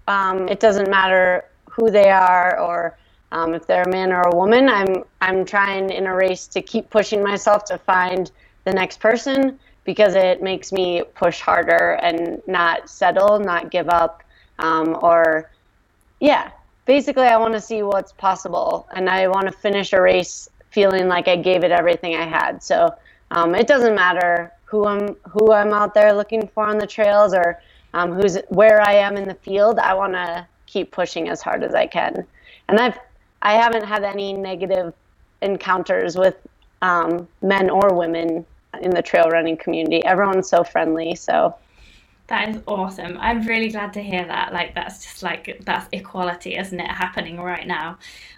um, 0.08 0.48
it 0.48 0.60
doesn't 0.60 0.90
matter 0.92 1.44
who 1.78 1.90
they 1.92 2.10
are 2.10 2.60
or 2.60 2.98
um, 3.32 3.54
if 3.54 3.68
they're 3.68 3.84
a 3.84 3.90
man 3.90 4.12
or 4.12 4.22
a 4.22 4.36
woman. 4.36 4.68
I'm 4.70 5.04
I'm 5.22 5.46
trying 5.46 5.90
in 5.90 6.08
a 6.08 6.16
race 6.16 6.48
to 6.48 6.62
keep 6.62 6.90
pushing 6.90 7.24
myself 7.24 7.66
to 7.66 7.78
find 7.78 8.32
the 8.66 8.74
next 8.74 9.00
person 9.00 9.60
because 9.84 10.16
it 10.16 10.42
makes 10.44 10.72
me 10.74 11.04
push 11.16 11.40
harder 11.40 11.98
and 12.02 12.42
not 12.48 12.90
settle, 12.90 13.40
not 13.40 13.72
give 13.72 13.90
up, 13.90 14.24
um, 14.60 14.98
or 15.02 15.50
yeah. 16.20 16.52
Basically, 16.86 17.26
I 17.26 17.36
want 17.38 17.54
to 17.54 17.60
see 17.60 17.84
what's 17.84 18.14
possible, 18.14 18.88
and 18.96 19.10
I 19.10 19.28
want 19.28 19.46
to 19.48 19.52
finish 19.52 19.92
a 19.92 20.02
race 20.02 20.50
feeling 20.72 21.10
like 21.10 21.28
I 21.28 21.36
gave 21.36 21.66
it 21.66 21.72
everything 21.72 22.16
I 22.16 22.26
had. 22.26 22.64
So 22.64 22.96
um, 23.32 23.56
it 23.56 23.68
doesn't 23.68 23.94
matter 23.94 24.54
who 24.66 24.86
I'm 24.86 25.16
who 25.30 25.52
I'm 25.52 25.74
out 25.74 25.94
there 25.94 26.14
looking 26.14 26.48
for 26.48 26.66
on 26.66 26.78
the 26.78 26.88
trails 26.88 27.34
or 27.34 27.60
um, 27.94 28.14
who's 28.14 28.38
where 28.50 28.82
I 28.82 28.94
am 28.94 29.18
in 29.18 29.28
the 29.28 29.34
field. 29.36 29.80
I 29.80 29.94
want 29.94 30.14
to 30.14 30.48
keep 30.68 30.92
pushing 30.92 31.30
as 31.30 31.42
hard 31.42 31.64
as 31.64 31.74
I 31.74 31.88
can. 31.88 32.26
And 32.70 32.80
I've 32.80 33.00
I 33.42 33.54
haven't 33.54 33.86
had 33.86 34.04
any 34.04 34.34
negative 34.34 34.94
encounters 35.42 36.16
with 36.16 36.36
um, 36.82 37.28
men 37.42 37.70
or 37.70 37.94
women 37.94 38.46
in 38.82 38.92
the 38.92 39.02
trail 39.02 39.30
running 39.30 39.58
community. 39.58 40.04
Everyone's 40.06 40.50
so 40.50 40.64
friendly. 40.64 41.16
So 41.16 41.56
that 42.28 42.50
is 42.50 42.62
awesome. 42.68 43.18
I'm 43.20 43.42
really 43.44 43.70
glad 43.70 43.94
to 43.94 44.02
hear 44.02 44.26
that. 44.26 44.54
Like 44.54 44.76
that's 44.76 45.04
just 45.04 45.24
like 45.24 45.62
that's 45.66 45.88
equality, 45.92 46.58
isn't 46.58 46.80
it, 46.80 46.90
happening 46.90 47.40
right 47.40 47.66
now? 47.66 47.98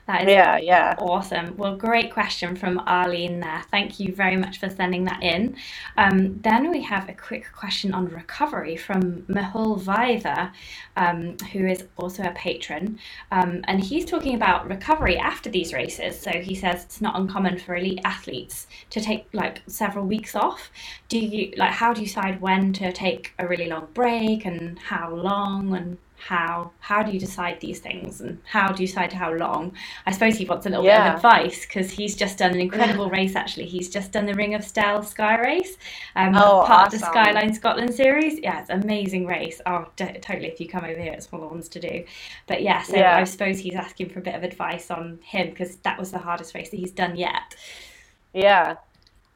That 0.10 0.24
is 0.24 0.30
yeah, 0.30 0.58
yeah. 0.58 0.96
awesome. 0.98 1.56
Well, 1.56 1.76
great 1.76 2.12
question 2.12 2.56
from 2.56 2.80
Arlene 2.88 3.42
there. 3.42 3.62
Thank 3.70 4.00
you 4.00 4.12
very 4.12 4.38
much 4.38 4.58
for 4.58 4.68
sending 4.68 5.04
that 5.06 5.22
in. 5.22 5.56
Um, 5.98 6.42
then 6.42 6.72
we 6.72 6.82
have 6.82 7.08
a 7.10 7.14
quick 7.14 7.46
question 7.54 7.94
on 7.94 8.08
recovery 8.08 8.76
from 8.76 9.22
Mehul 9.30 9.80
Vaidha, 9.80 10.52
um, 10.98 11.38
who 11.52 11.68
is 11.68 11.84
also 11.96 12.24
a 12.24 12.32
patron. 12.32 12.98
Um, 13.32 13.62
and 13.66 13.84
he's 13.84 14.04
talking 14.04 14.34
about 14.34 14.68
recovery 14.68 15.16
after 15.16 15.48
these 15.48 15.74
races. 15.74 16.20
So 16.20 16.32
he 16.32 16.56
says 16.56 16.86
it's 16.86 17.02
not 17.02 17.16
uncommon 17.16 17.60
for 17.60 17.76
elite 17.76 18.02
athletes 18.04 18.66
to 18.90 19.00
take 19.00 19.28
like 19.32 19.62
several 19.68 20.06
weeks 20.06 20.36
off. 20.36 20.72
Do 21.08 21.20
you 21.20 21.54
like 21.56 21.70
how 21.70 21.94
do 21.94 22.02
you 22.02 22.08
decide 22.08 22.42
when 22.42 22.74
to 22.74 22.92
take 22.92 23.36
a 23.38 23.48
really 23.48 23.68
long 23.68 23.90
break 23.94 24.44
and 24.46 24.80
how 24.80 25.14
long 25.14 25.76
and 25.76 26.00
how 26.20 26.72
how 26.80 27.02
do 27.02 27.12
you 27.12 27.20
decide 27.20 27.60
these 27.62 27.80
things 27.80 28.22
and 28.22 28.40
how 28.46 28.72
do 28.72 28.84
you 28.84 28.88
decide 28.88 29.14
how 29.14 29.32
long? 29.34 29.74
I 30.06 30.12
suppose 30.12 30.38
he 30.38 30.46
wants 30.46 30.66
a 30.66 30.70
little 30.70 30.86
yeah. 30.86 31.04
bit 31.04 31.10
of 31.10 31.16
advice 31.16 31.66
because 31.66 31.90
he's 31.90 32.16
just 32.16 32.38
done 32.38 32.52
an 32.52 32.60
incredible 32.68 33.10
race 33.10 33.36
actually. 33.36 33.66
He's 33.66 33.90
just 33.90 34.12
done 34.12 34.26
the 34.26 34.34
Ring 34.34 34.54
of 34.54 34.62
Steall 34.62 35.06
sky 35.06 35.40
race 35.40 35.78
um, 36.16 36.36
oh, 36.36 36.64
part 36.66 36.70
awesome. 36.70 36.86
of 36.86 36.92
the 36.92 37.00
skyline 37.00 37.54
scotland 37.54 37.94
series. 37.94 38.40
Yeah 38.40 38.60
it's 38.60 38.70
an 38.70 38.84
amazing 38.84 39.26
race. 39.26 39.62
Oh 39.66 39.88
d- 39.96 40.18
totally 40.22 40.48
if 40.50 40.60
you 40.60 40.68
come 40.68 40.84
over 40.84 41.00
here 41.00 41.14
it's 41.14 41.32
one 41.32 41.42
of 41.42 41.50
the 41.50 41.54
ones 41.54 41.70
to 41.70 41.80
do. 41.80 42.04
But 42.48 42.62
yeah 42.62 42.84
so 42.84 42.98
yeah. 42.98 43.18
i 43.18 43.24
suppose 43.24 43.58
he's 43.58 43.76
asking 43.76 44.10
for 44.10 44.20
a 44.20 44.22
bit 44.22 44.36
of 44.36 44.44
advice 44.44 44.92
on 44.92 45.20
him 45.24 45.50
because 45.50 45.78
that 45.78 45.98
was 45.98 46.12
the 46.12 46.20
hardest 46.20 46.54
race 46.54 46.70
that 46.70 46.78
he's 46.78 46.92
done 46.92 47.16
yet. 47.16 47.56
Yeah. 48.34 48.76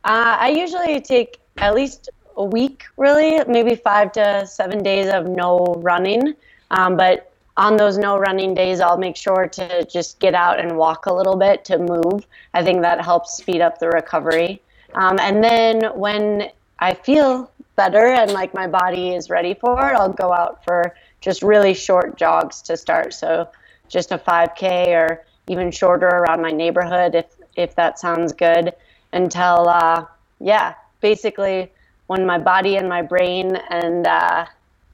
Uh, 0.03 0.37
i 0.39 0.49
usually 0.49 0.99
take 0.99 1.39
at 1.57 1.73
least 1.73 2.09
a 2.37 2.43
week 2.43 2.83
really 2.97 3.43
maybe 3.47 3.75
five 3.75 4.11
to 4.11 4.45
seven 4.45 4.81
days 4.83 5.07
of 5.07 5.27
no 5.27 5.75
running 5.77 6.33
um, 6.71 6.97
but 6.97 7.31
on 7.55 7.77
those 7.77 7.97
no 7.97 8.17
running 8.17 8.53
days, 8.53 8.79
I'll 8.79 8.97
make 8.97 9.15
sure 9.15 9.47
to 9.47 9.85
just 9.85 10.19
get 10.19 10.33
out 10.33 10.59
and 10.59 10.77
walk 10.77 11.05
a 11.05 11.13
little 11.13 11.35
bit 11.35 11.63
to 11.65 11.77
move. 11.77 12.25
I 12.53 12.63
think 12.63 12.81
that 12.81 13.03
helps 13.03 13.37
speed 13.37 13.61
up 13.61 13.77
the 13.77 13.89
recovery. 13.89 14.61
Um, 14.95 15.17
and 15.19 15.43
then 15.43 15.83
when 15.95 16.49
I 16.79 16.93
feel 16.93 17.51
better 17.75 18.05
and 18.05 18.31
like 18.31 18.53
my 18.53 18.67
body 18.67 19.13
is 19.13 19.29
ready 19.29 19.53
for 19.53 19.79
it, 19.89 19.95
I'll 19.95 20.11
go 20.11 20.33
out 20.33 20.63
for 20.63 20.95
just 21.21 21.41
really 21.43 21.73
short 21.73 22.17
jogs 22.17 22.61
to 22.63 22.77
start. 22.77 23.13
So 23.13 23.49
just 23.87 24.11
a 24.11 24.17
5K 24.17 24.87
or 24.89 25.25
even 25.47 25.71
shorter 25.71 26.07
around 26.07 26.41
my 26.41 26.51
neighborhood 26.51 27.15
if 27.15 27.25
if 27.55 27.75
that 27.75 27.99
sounds 27.99 28.33
good. 28.33 28.73
Until 29.11 29.69
uh, 29.69 30.05
yeah, 30.39 30.73
basically 31.01 31.71
when 32.07 32.25
my 32.25 32.39
body 32.39 32.77
and 32.77 32.89
my 32.89 33.01
brain 33.01 33.55
and 33.69 34.07
uh, 34.07 34.45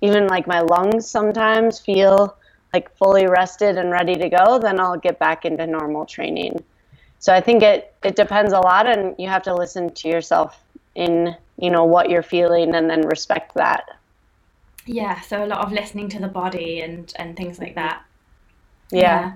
even 0.01 0.27
like 0.27 0.47
my 0.47 0.61
lungs 0.61 1.09
sometimes 1.09 1.79
feel 1.79 2.37
like 2.73 2.95
fully 2.97 3.27
rested 3.27 3.77
and 3.77 3.91
ready 3.91 4.15
to 4.15 4.29
go, 4.29 4.59
then 4.59 4.79
I'll 4.79 4.97
get 4.97 5.19
back 5.19 5.45
into 5.45 5.65
normal 5.65 6.05
training. 6.05 6.63
So 7.19 7.33
I 7.33 7.41
think 7.41 7.63
it 7.63 7.93
it 8.03 8.15
depends 8.15 8.53
a 8.53 8.59
lot 8.59 8.87
and 8.87 9.15
you 9.17 9.27
have 9.27 9.43
to 9.43 9.55
listen 9.55 9.93
to 9.93 10.07
yourself 10.07 10.61
in, 10.95 11.35
you 11.57 11.69
know, 11.69 11.83
what 11.83 12.09
you're 12.09 12.23
feeling 12.23 12.75
and 12.75 12.89
then 12.89 13.01
respect 13.01 13.53
that. 13.55 13.89
Yeah, 14.85 15.19
so 15.21 15.43
a 15.43 15.47
lot 15.47 15.65
of 15.65 15.71
listening 15.71 16.09
to 16.09 16.19
the 16.19 16.27
body 16.27 16.81
and 16.81 17.11
and 17.17 17.35
things 17.35 17.59
like 17.59 17.75
that. 17.75 18.03
Yeah. 18.91 19.01
yeah 19.01 19.33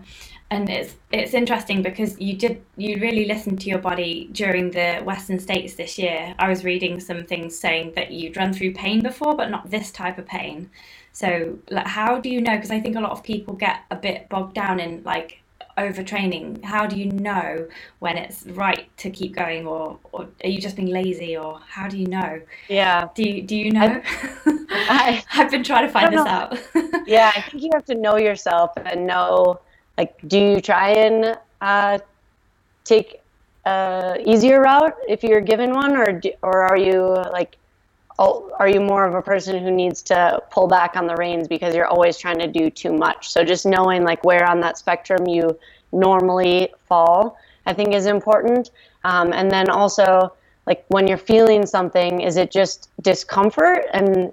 and 0.53 0.69
it's 0.69 0.95
it's 1.11 1.33
interesting 1.33 1.81
because 1.81 2.19
you 2.19 2.37
did 2.37 2.61
you 2.77 2.97
really 2.99 3.25
listened 3.25 3.59
to 3.61 3.69
your 3.69 3.79
body 3.79 4.29
during 4.31 4.71
the 4.71 5.01
Western 5.03 5.39
States 5.39 5.73
this 5.75 5.97
year. 5.97 6.35
I 6.37 6.47
was 6.47 6.63
reading 6.63 6.99
some 6.99 7.23
things 7.23 7.57
saying 7.57 7.93
that 7.95 8.11
you'd 8.11 8.37
run 8.37 8.53
through 8.53 8.73
pain 8.73 9.01
before, 9.01 9.35
but 9.35 9.49
not 9.49 9.69
this 9.69 9.91
type 9.91 10.17
of 10.17 10.25
pain. 10.27 10.69
So, 11.11 11.57
like, 11.69 11.87
how 11.87 12.19
do 12.19 12.29
you 12.29 12.39
know? 12.39 12.55
Because 12.55 12.71
I 12.71 12.79
think 12.79 12.95
a 12.95 12.99
lot 12.99 13.11
of 13.11 13.23
people 13.23 13.55
get 13.55 13.81
a 13.91 13.95
bit 13.95 14.29
bogged 14.29 14.53
down 14.53 14.79
in 14.79 15.03
like 15.03 15.41
overtraining. 15.77 16.63
How 16.63 16.85
do 16.85 16.99
you 16.99 17.11
know 17.11 17.67
when 17.99 18.17
it's 18.17 18.45
right 18.47 18.95
to 18.97 19.09
keep 19.09 19.35
going, 19.35 19.65
or, 19.65 19.99
or 20.11 20.27
are 20.43 20.49
you 20.49 20.61
just 20.61 20.75
being 20.75 20.89
lazy, 20.89 21.35
or 21.35 21.59
how 21.67 21.87
do 21.87 21.97
you 21.97 22.07
know? 22.07 22.41
Yeah. 22.69 23.09
Do 23.15 23.23
you 23.23 23.41
do 23.41 23.55
you 23.55 23.71
know? 23.71 24.01
I, 24.45 25.23
have 25.29 25.49
been 25.51 25.63
trying 25.63 25.87
to 25.87 25.91
find 25.91 26.13
this 26.13 26.25
out. 26.25 26.57
yeah, 27.07 27.31
I 27.35 27.41
think 27.41 27.63
you 27.63 27.71
have 27.73 27.85
to 27.85 27.95
know 27.95 28.17
yourself 28.17 28.71
and 28.77 29.07
know 29.07 29.59
like 29.97 30.15
do 30.27 30.38
you 30.38 30.62
try 30.62 30.89
and 30.91 31.38
uh, 31.62 31.99
take 32.84 33.21
a 33.65 34.17
easier 34.25 34.62
route 34.62 34.97
if 35.08 35.23
you're 35.23 35.41
given 35.41 35.71
one 35.71 35.95
or 35.95 36.19
do, 36.19 36.32
or 36.41 36.63
are 36.63 36.77
you 36.77 36.99
like 37.32 37.58
are 38.19 38.67
you 38.67 38.79
more 38.79 39.06
of 39.06 39.15
a 39.15 39.21
person 39.21 39.62
who 39.62 39.71
needs 39.71 40.01
to 40.03 40.41
pull 40.51 40.67
back 40.67 40.95
on 40.95 41.08
the 41.08 41.15
reins 41.15 41.47
because 41.47 41.73
you're 41.73 41.88
always 41.88 42.17
trying 42.17 42.38
to 42.38 42.47
do 42.47 42.69
too 42.69 42.93
much? 42.93 43.32
So 43.32 43.43
just 43.43 43.65
knowing 43.65 44.03
like 44.03 44.23
where 44.23 44.45
on 44.47 44.60
that 44.62 44.77
spectrum 44.77 45.27
you 45.27 45.58
normally 45.91 46.69
fall 46.88 47.38
i 47.65 47.73
think 47.73 47.93
is 47.93 48.06
important. 48.06 48.71
Um, 49.03 49.34
and 49.34 49.49
then 49.49 49.69
also 49.69 50.34
like 50.67 50.86
when 50.89 51.08
you're 51.08 51.17
feeling 51.17 51.65
something 51.65 52.21
is 52.21 52.38
it 52.38 52.51
just 52.51 52.89
discomfort? 53.01 53.86
And 53.93 54.32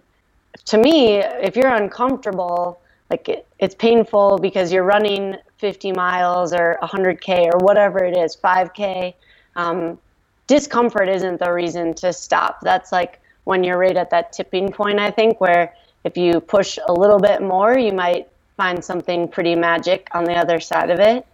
to 0.66 0.78
me 0.78 1.18
if 1.18 1.56
you're 1.56 1.74
uncomfortable 1.74 2.80
like 3.10 3.28
it, 3.28 3.46
it's 3.58 3.74
painful 3.74 4.38
because 4.38 4.72
you're 4.72 4.84
running 4.84 5.36
50 5.60 5.92
miles 5.92 6.52
or 6.52 6.78
100K 6.82 7.52
or 7.52 7.58
whatever 7.58 8.02
it 8.02 8.16
is, 8.16 8.36
5K, 8.36 9.14
um, 9.56 9.98
discomfort 10.46 11.08
isn't 11.08 11.38
the 11.38 11.52
reason 11.52 11.94
to 11.94 12.12
stop. 12.12 12.60
That's 12.62 12.90
like 12.92 13.20
when 13.44 13.62
you're 13.62 13.78
right 13.78 13.96
at 13.96 14.10
that 14.10 14.32
tipping 14.32 14.72
point, 14.72 14.98
I 14.98 15.10
think, 15.10 15.40
where 15.40 15.74
if 16.04 16.16
you 16.16 16.40
push 16.40 16.78
a 16.88 16.92
little 16.92 17.18
bit 17.18 17.42
more, 17.42 17.78
you 17.78 17.92
might 17.92 18.28
find 18.56 18.84
something 18.84 19.28
pretty 19.28 19.54
magic 19.54 20.08
on 20.12 20.24
the 20.24 20.34
other 20.34 20.60
side 20.60 20.90
of 20.90 20.98
it. 20.98 21.26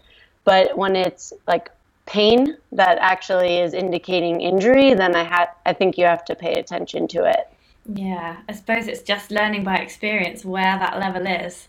But 0.44 0.76
when 0.76 0.96
it's 0.96 1.32
like 1.46 1.70
pain 2.06 2.56
that 2.72 2.98
actually 2.98 3.58
is 3.58 3.74
indicating 3.74 4.40
injury, 4.40 4.94
then 4.94 5.14
I 5.14 5.24
ha- 5.24 5.54
I 5.64 5.72
think 5.72 5.98
you 5.98 6.04
have 6.04 6.24
to 6.26 6.34
pay 6.34 6.54
attention 6.54 7.08
to 7.08 7.24
it. 7.24 7.48
Yeah, 7.92 8.36
I 8.48 8.52
suppose 8.52 8.88
it's 8.88 9.02
just 9.02 9.30
learning 9.30 9.64
by 9.64 9.76
experience 9.76 10.44
where 10.44 10.78
that 10.78 10.98
level 10.98 11.26
is. 11.26 11.68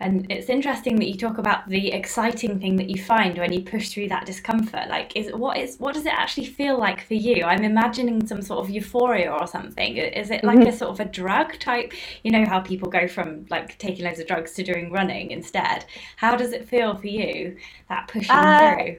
And 0.00 0.30
it's 0.30 0.48
interesting 0.48 0.96
that 0.96 1.08
you 1.08 1.16
talk 1.16 1.38
about 1.38 1.68
the 1.68 1.92
exciting 1.92 2.60
thing 2.60 2.76
that 2.76 2.88
you 2.88 3.02
find 3.02 3.36
when 3.36 3.52
you 3.52 3.62
push 3.62 3.88
through 3.88 4.08
that 4.08 4.26
discomfort. 4.26 4.88
Like, 4.88 5.16
is 5.16 5.32
what 5.32 5.58
is 5.58 5.76
what 5.78 5.94
does 5.94 6.06
it 6.06 6.12
actually 6.12 6.46
feel 6.46 6.78
like 6.78 7.04
for 7.04 7.14
you? 7.14 7.42
I'm 7.42 7.64
imagining 7.64 8.24
some 8.24 8.40
sort 8.40 8.64
of 8.64 8.70
euphoria 8.70 9.32
or 9.32 9.48
something. 9.48 9.96
Is 9.96 10.30
it 10.30 10.44
like 10.44 10.60
mm-hmm. 10.60 10.68
a 10.68 10.72
sort 10.72 10.92
of 10.92 11.00
a 11.00 11.04
drug 11.04 11.58
type? 11.58 11.92
You 12.22 12.30
know 12.30 12.44
how 12.44 12.60
people 12.60 12.88
go 12.88 13.08
from 13.08 13.46
like 13.50 13.76
taking 13.78 14.04
loads 14.04 14.20
of 14.20 14.28
drugs 14.28 14.52
to 14.54 14.62
doing 14.62 14.92
running 14.92 15.32
instead. 15.32 15.84
How 16.16 16.36
does 16.36 16.52
it 16.52 16.68
feel 16.68 16.94
for 16.94 17.08
you 17.08 17.56
that 17.88 18.06
pushing 18.06 18.30
uh, 18.30 18.76
through? 18.76 18.98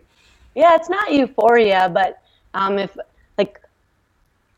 Yeah, 0.55 0.75
it's 0.75 0.89
not 0.89 1.13
euphoria, 1.13 1.89
but 1.93 2.21
um, 2.53 2.77
if 2.77 2.97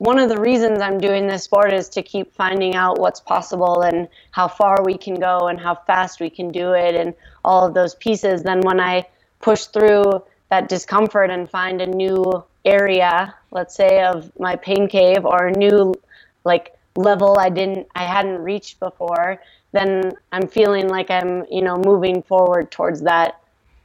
one 0.01 0.17
of 0.17 0.29
the 0.29 0.39
reasons 0.39 0.81
I'm 0.81 0.97
doing 0.97 1.27
this 1.27 1.43
sport 1.43 1.71
is 1.71 1.87
to 1.89 2.01
keep 2.01 2.33
finding 2.33 2.73
out 2.73 2.97
what's 2.97 3.19
possible 3.19 3.83
and 3.83 4.07
how 4.31 4.47
far 4.47 4.83
we 4.83 4.97
can 4.97 5.13
go 5.13 5.47
and 5.47 5.59
how 5.59 5.75
fast 5.75 6.19
we 6.19 6.27
can 6.27 6.51
do 6.51 6.71
it 6.71 6.95
and 6.95 7.13
all 7.45 7.67
of 7.67 7.75
those 7.75 7.93
pieces. 7.93 8.41
Then 8.41 8.61
when 8.61 8.79
I 8.79 9.05
push 9.41 9.65
through 9.65 10.23
that 10.49 10.69
discomfort 10.69 11.29
and 11.29 11.47
find 11.47 11.81
a 11.81 11.85
new 11.85 12.43
area, 12.65 13.35
let's 13.51 13.75
say 13.75 14.01
of 14.01 14.31
my 14.39 14.55
pain 14.55 14.87
cave 14.87 15.23
or 15.23 15.45
a 15.45 15.55
new 15.55 15.93
like 16.45 16.73
level 16.95 17.37
I 17.37 17.51
didn't 17.51 17.87
I 17.93 18.05
hadn't 18.05 18.41
reached 18.41 18.79
before, 18.79 19.39
then 19.71 20.13
I'm 20.31 20.47
feeling 20.47 20.87
like 20.89 21.11
I'm, 21.11 21.45
you 21.51 21.61
know, 21.61 21.77
moving 21.77 22.23
forward 22.23 22.71
towards 22.71 23.01
that 23.01 23.39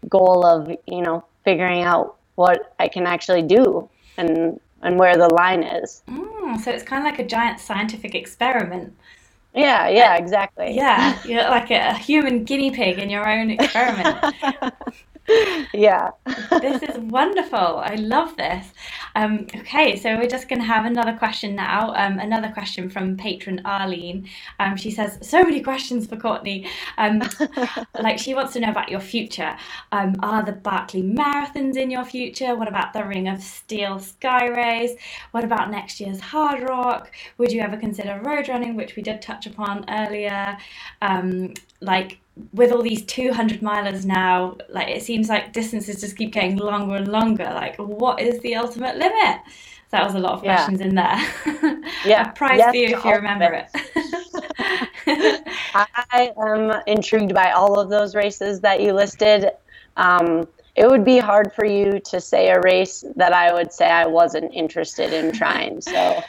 goal 0.09 0.47
of, 0.47 0.71
you 0.87 1.03
know, 1.03 1.27
figuring 1.45 1.83
out 1.83 2.17
what 2.37 2.75
I 2.79 2.89
can 2.89 3.07
actually 3.07 3.43
do 3.43 3.91
and 4.17 4.59
and 4.87 5.01
where 5.01 5.17
the 5.17 5.29
line 5.35 5.65
is. 5.65 6.03
Mm, 6.09 6.61
so 6.61 6.71
it's 6.71 6.85
kind 6.85 7.05
of 7.05 7.11
like 7.11 7.19
a 7.19 7.27
giant 7.27 7.59
scientific 7.59 8.15
experiment. 8.15 8.97
Yeah, 9.53 9.89
yeah, 9.89 10.17
exactly. 10.17 10.77
Yeah, 10.77 11.19
you're 11.27 11.43
like 11.43 11.71
a 11.73 11.95
human 11.95 12.45
guinea 12.45 12.71
pig 12.71 12.99
in 12.99 13.11
your 13.11 13.29
own 13.29 13.51
experiment. 13.51 14.17
yeah. 15.73 16.11
this 16.61 16.83
is 16.83 16.99
wonderful. 16.99 17.59
I 17.59 17.95
love 17.97 18.37
this. 18.37 18.67
Um, 19.15 19.47
okay, 19.55 19.97
so 19.97 20.17
we're 20.17 20.29
just 20.29 20.49
going 20.49 20.61
to 20.61 20.67
have 20.67 20.85
another 20.85 21.17
question 21.17 21.55
now. 21.55 21.95
Um, 21.95 22.19
another 22.19 22.51
question 22.51 22.89
from 22.91 23.17
patron 23.17 23.61
Arlene. 23.65 24.29
Um, 24.61 24.77
she 24.77 24.91
says, 24.91 25.19
so 25.23 25.43
many 25.43 25.61
questions 25.63 26.07
for 26.07 26.17
Courtney. 26.17 26.69
Um, 26.99 27.23
like, 28.01 28.19
she 28.19 28.35
wants 28.35 28.53
to 28.55 28.61
know 28.61 28.71
about 28.71 28.91
your 28.91 29.01
future. 29.01 29.57
Um, 29.93 30.17
are 30.23 30.45
the 30.45 30.53
Barkley 30.53 31.03
Marathons 31.03 31.77
in 31.77 31.91
your 31.91 32.05
future? 32.05 32.55
What 32.55 32.69
about 32.69 32.93
the 32.93 33.05
Ring 33.05 33.29
of 33.29 33.39
Steall 33.39 34.01
Sky 34.01 34.47
Race? 34.47 34.93
What 35.33 35.45
about 35.45 35.71
next 35.71 36.01
year's 36.01 36.21
Hard 36.21 36.69
Rock? 36.69 37.11
Would 37.39 37.53
you 37.53 37.61
ever 37.61 37.77
consider 37.77 38.21
road 38.23 38.49
running, 38.49 38.77
which 38.77 38.97
we 38.97 39.03
did 39.03 39.23
touch 39.23 39.47
upon 39.47 39.85
earlier? 39.89 40.57
Um, 41.03 41.55
like, 41.81 42.19
with 42.53 42.71
all 42.71 42.83
these 42.83 43.05
200 43.07 43.61
milers 43.61 44.05
now 44.05 44.57
like 44.69 44.89
it 44.89 45.03
seems 45.03 45.29
like 45.29 45.53
distances 45.53 46.01
just 46.01 46.17
keep 46.17 46.33
getting 46.33 46.57
longer 46.57 46.97
and 46.97 47.09
longer. 47.09 47.45
Like 47.45 47.77
what 47.77 48.21
is 48.21 48.41
the 48.41 48.57
ultimate 48.57 48.97
limit? 48.97 49.41
That 49.91 50.05
was 50.05 50.15
a 50.15 50.19
lot 50.19 50.35
of 50.35 50.41
questions 50.43 50.81
in 50.81 50.95
there. 50.95 51.21
Yeah. 52.05 52.31
Prize 52.33 52.59
yes, 52.59 52.75
you 52.75 52.97
if 52.97 53.05
you 53.05 53.13
remember 53.13 53.53
it, 53.53 53.69
it. 55.07 55.49
i 55.75 56.33
am 56.37 56.83
intrigued 56.87 57.33
by 57.33 57.53
all 57.53 57.79
of 57.81 57.89
those 57.89 58.15
races 58.15 58.61
that 58.61 58.81
you 58.83 58.93
listed. 58.93 59.51
Um, 59.97 60.47
it 60.75 60.87
would 60.87 61.05
be 61.05 61.19
hard 61.19 61.53
for 61.55 61.65
you 61.65 62.01
to 62.01 62.21
say 62.21 62.51
a 62.51 62.61
race 62.61 63.03
that 63.17 63.33
i 63.33 63.53
would 63.53 63.73
say 63.73 63.87
i 63.87 64.07
wasn't 64.07 64.53
interested 64.53 65.13
in 65.13 65.33
trying. 65.33 65.81
So 65.81 66.21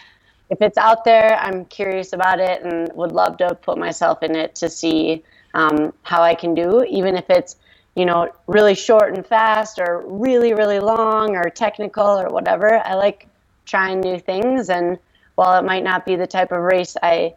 if 0.50 0.62
it's 0.62 0.78
out 0.78 1.04
there 1.04 1.38
i'm 1.42 1.66
curious 1.66 2.14
about 2.14 2.40
it 2.40 2.62
and 2.64 2.90
would 2.94 3.12
love 3.12 3.38
to 3.38 3.56
put 3.56 3.78
myself 3.78 4.24
in 4.24 4.36
it 4.36 4.56
to 4.56 4.70
see 4.70 5.24
um, 5.58 5.92
how 6.04 6.22
I 6.22 6.36
can 6.36 6.54
do, 6.54 6.84
even 6.84 7.18
if 7.18 7.30
it's 7.30 7.58
you 7.96 8.06
know 8.06 8.30
really 8.46 8.76
short 8.76 9.16
and 9.16 9.26
fast 9.26 9.80
or 9.80 10.04
really 10.06 10.54
really 10.54 10.80
long 10.80 11.36
or 11.36 11.50
technical 11.50 12.08
or 12.08 12.30
whatever. 12.30 12.78
I 12.86 12.94
like 12.94 13.28
trying 13.66 14.00
new 14.00 14.20
things, 14.20 14.70
and 14.70 14.98
while 15.36 15.60
it 15.60 15.66
might 15.66 15.84
not 15.84 16.06
be 16.06 16.16
the 16.16 16.28
type 16.28 16.52
of 16.52 16.62
race 16.62 16.96
I 17.02 17.34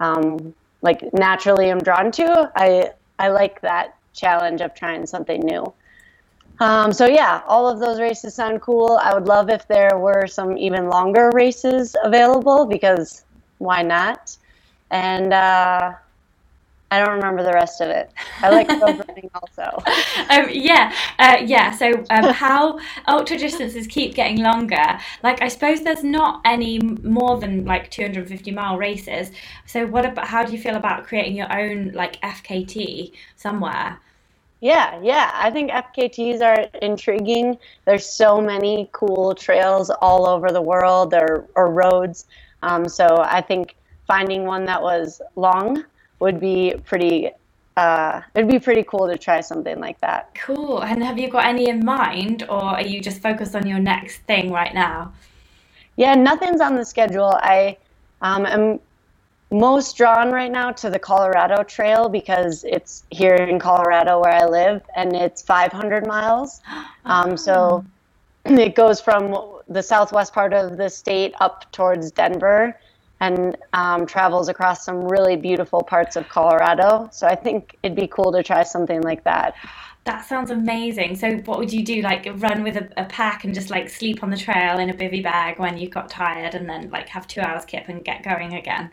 um, 0.00 0.54
like 0.82 1.12
naturally 1.12 1.70
am 1.70 1.78
drawn 1.78 2.10
to, 2.12 2.50
I 2.56 2.92
I 3.18 3.28
like 3.28 3.60
that 3.60 3.94
challenge 4.14 4.62
of 4.62 4.74
trying 4.74 5.04
something 5.06 5.40
new. 5.40 5.72
Um, 6.60 6.92
so 6.92 7.06
yeah, 7.06 7.42
all 7.46 7.68
of 7.68 7.78
those 7.78 8.00
races 8.00 8.34
sound 8.34 8.62
cool. 8.62 8.98
I 9.02 9.14
would 9.14 9.26
love 9.26 9.50
if 9.50 9.68
there 9.68 9.98
were 9.98 10.26
some 10.26 10.56
even 10.56 10.88
longer 10.88 11.30
races 11.34 11.94
available 12.04 12.66
because 12.66 13.24
why 13.58 13.82
not? 13.82 14.36
And 14.90 15.32
uh, 15.32 15.92
I 16.90 17.04
don't 17.04 17.14
remember 17.14 17.42
the 17.42 17.52
rest 17.52 17.80
of 17.80 17.88
it. 17.88 18.10
I 18.42 18.50
like 18.50 18.68
road 18.82 19.04
running 19.08 19.30
also. 19.34 19.82
Um, 20.28 20.48
yeah, 20.50 20.92
uh, 21.18 21.38
yeah. 21.44 21.70
So 21.70 22.04
um, 22.10 22.32
how 22.32 22.80
ultra 23.06 23.38
distances 23.38 23.86
keep 23.86 24.14
getting 24.14 24.42
longer? 24.42 24.98
Like 25.22 25.40
I 25.40 25.48
suppose 25.48 25.82
there's 25.82 26.02
not 26.02 26.40
any 26.44 26.78
more 26.80 27.38
than 27.38 27.64
like 27.64 27.90
250 27.90 28.50
mile 28.50 28.76
races. 28.76 29.30
So 29.66 29.86
what 29.86 30.04
about? 30.04 30.26
How 30.26 30.44
do 30.44 30.52
you 30.52 30.58
feel 30.58 30.76
about 30.76 31.04
creating 31.04 31.36
your 31.36 31.52
own 31.52 31.92
like 31.92 32.20
FKT 32.22 33.12
somewhere? 33.36 33.98
Yeah, 34.60 35.00
yeah. 35.02 35.30
I 35.34 35.50
think 35.50 35.70
FKTs 35.70 36.42
are 36.42 36.68
intriguing. 36.82 37.56
There's 37.86 38.06
so 38.06 38.40
many 38.40 38.90
cool 38.92 39.34
trails 39.34 39.90
all 40.02 40.26
over 40.26 40.50
the 40.50 40.60
world 40.60 41.14
or, 41.14 41.46
or 41.54 41.70
roads. 41.70 42.26
Um, 42.62 42.86
so 42.86 43.06
I 43.24 43.40
think 43.40 43.76
finding 44.06 44.44
one 44.44 44.66
that 44.66 44.82
was 44.82 45.22
long 45.34 45.84
would 46.20 46.38
be 46.38 46.74
pretty 46.84 47.30
uh, 47.76 48.20
it'd 48.34 48.50
be 48.50 48.58
pretty 48.58 48.82
cool 48.82 49.06
to 49.06 49.16
try 49.16 49.40
something 49.40 49.78
like 49.80 49.98
that. 50.00 50.34
Cool. 50.34 50.82
And 50.82 51.02
have 51.02 51.18
you 51.18 51.28
got 51.28 51.46
any 51.46 51.68
in 51.68 51.84
mind, 51.84 52.42
or 52.48 52.62
are 52.62 52.82
you 52.82 53.00
just 53.00 53.22
focused 53.22 53.54
on 53.54 53.66
your 53.66 53.78
next 53.78 54.18
thing 54.22 54.52
right 54.52 54.74
now? 54.74 55.12
Yeah, 55.96 56.14
nothing's 56.14 56.60
on 56.60 56.76
the 56.76 56.84
schedule. 56.84 57.32
I 57.40 57.78
um, 58.20 58.44
am 58.44 58.80
most 59.50 59.96
drawn 59.96 60.30
right 60.30 60.50
now 60.50 60.72
to 60.72 60.90
the 60.90 60.98
Colorado 60.98 61.62
Trail 61.62 62.08
because 62.08 62.64
it's 62.64 63.04
here 63.10 63.34
in 63.34 63.58
Colorado 63.58 64.20
where 64.20 64.34
I 64.34 64.44
live, 64.44 64.82
and 64.94 65.14
it's 65.14 65.42
500 65.42 66.06
miles. 66.06 66.60
Um, 67.06 67.34
so 67.38 67.82
it 68.44 68.74
goes 68.74 69.00
from 69.00 69.34
the 69.68 69.82
southwest 69.82 70.34
part 70.34 70.52
of 70.52 70.76
the 70.76 70.90
state 70.90 71.34
up 71.40 71.72
towards 71.72 72.10
Denver 72.10 72.78
and 73.20 73.56
um, 73.74 74.06
travels 74.06 74.48
across 74.48 74.84
some 74.84 75.04
really 75.04 75.36
beautiful 75.36 75.82
parts 75.82 76.16
of 76.16 76.28
Colorado. 76.28 77.08
So 77.12 77.26
I 77.26 77.34
think 77.34 77.76
it'd 77.82 77.96
be 77.96 78.06
cool 78.06 78.32
to 78.32 78.42
try 78.42 78.62
something 78.62 79.02
like 79.02 79.24
that. 79.24 79.54
That 80.04 80.24
sounds 80.24 80.50
amazing. 80.50 81.16
So, 81.16 81.36
what 81.44 81.58
would 81.58 81.70
you 81.70 81.84
do? 81.84 82.00
Like, 82.00 82.26
run 82.36 82.62
with 82.62 82.76
a, 82.76 82.88
a, 82.96 83.04
pack 83.04 83.44
and 83.44 83.54
just 83.54 83.68
like 83.68 83.90
sleep 83.90 84.22
on 84.22 84.30
the 84.30 84.36
trail 84.36 84.78
in 84.78 84.88
a 84.88 84.94
bivy 84.94 85.22
bag 85.22 85.58
when 85.58 85.76
you 85.76 85.90
got 85.90 86.08
tired, 86.08 86.54
and 86.54 86.66
then 86.66 86.90
like 86.90 87.06
have 87.10 87.26
two 87.26 87.42
hours 87.42 87.66
kip 87.66 87.86
and 87.88 88.02
get 88.02 88.22
going 88.22 88.54
again? 88.54 88.90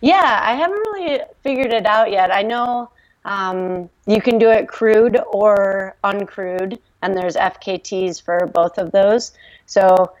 Yeah, 0.00 0.40
I 0.42 0.54
haven't 0.54 0.78
really 0.78 1.20
figured 1.44 1.72
it 1.72 1.86
out 1.86 2.10
yet. 2.10 2.34
I 2.34 2.42
know 2.42 2.90
um, 3.24 3.88
you 4.06 4.20
can 4.20 4.36
do 4.36 4.50
it 4.50 4.66
crewed 4.66 5.16
or 5.28 5.94
uncrewed, 6.02 6.76
and 7.02 7.16
there's 7.16 7.36
FKTs 7.36 8.20
for 8.20 8.48
both 8.48 8.78
of 8.78 8.90
those. 8.90 9.32
So, 9.66 10.12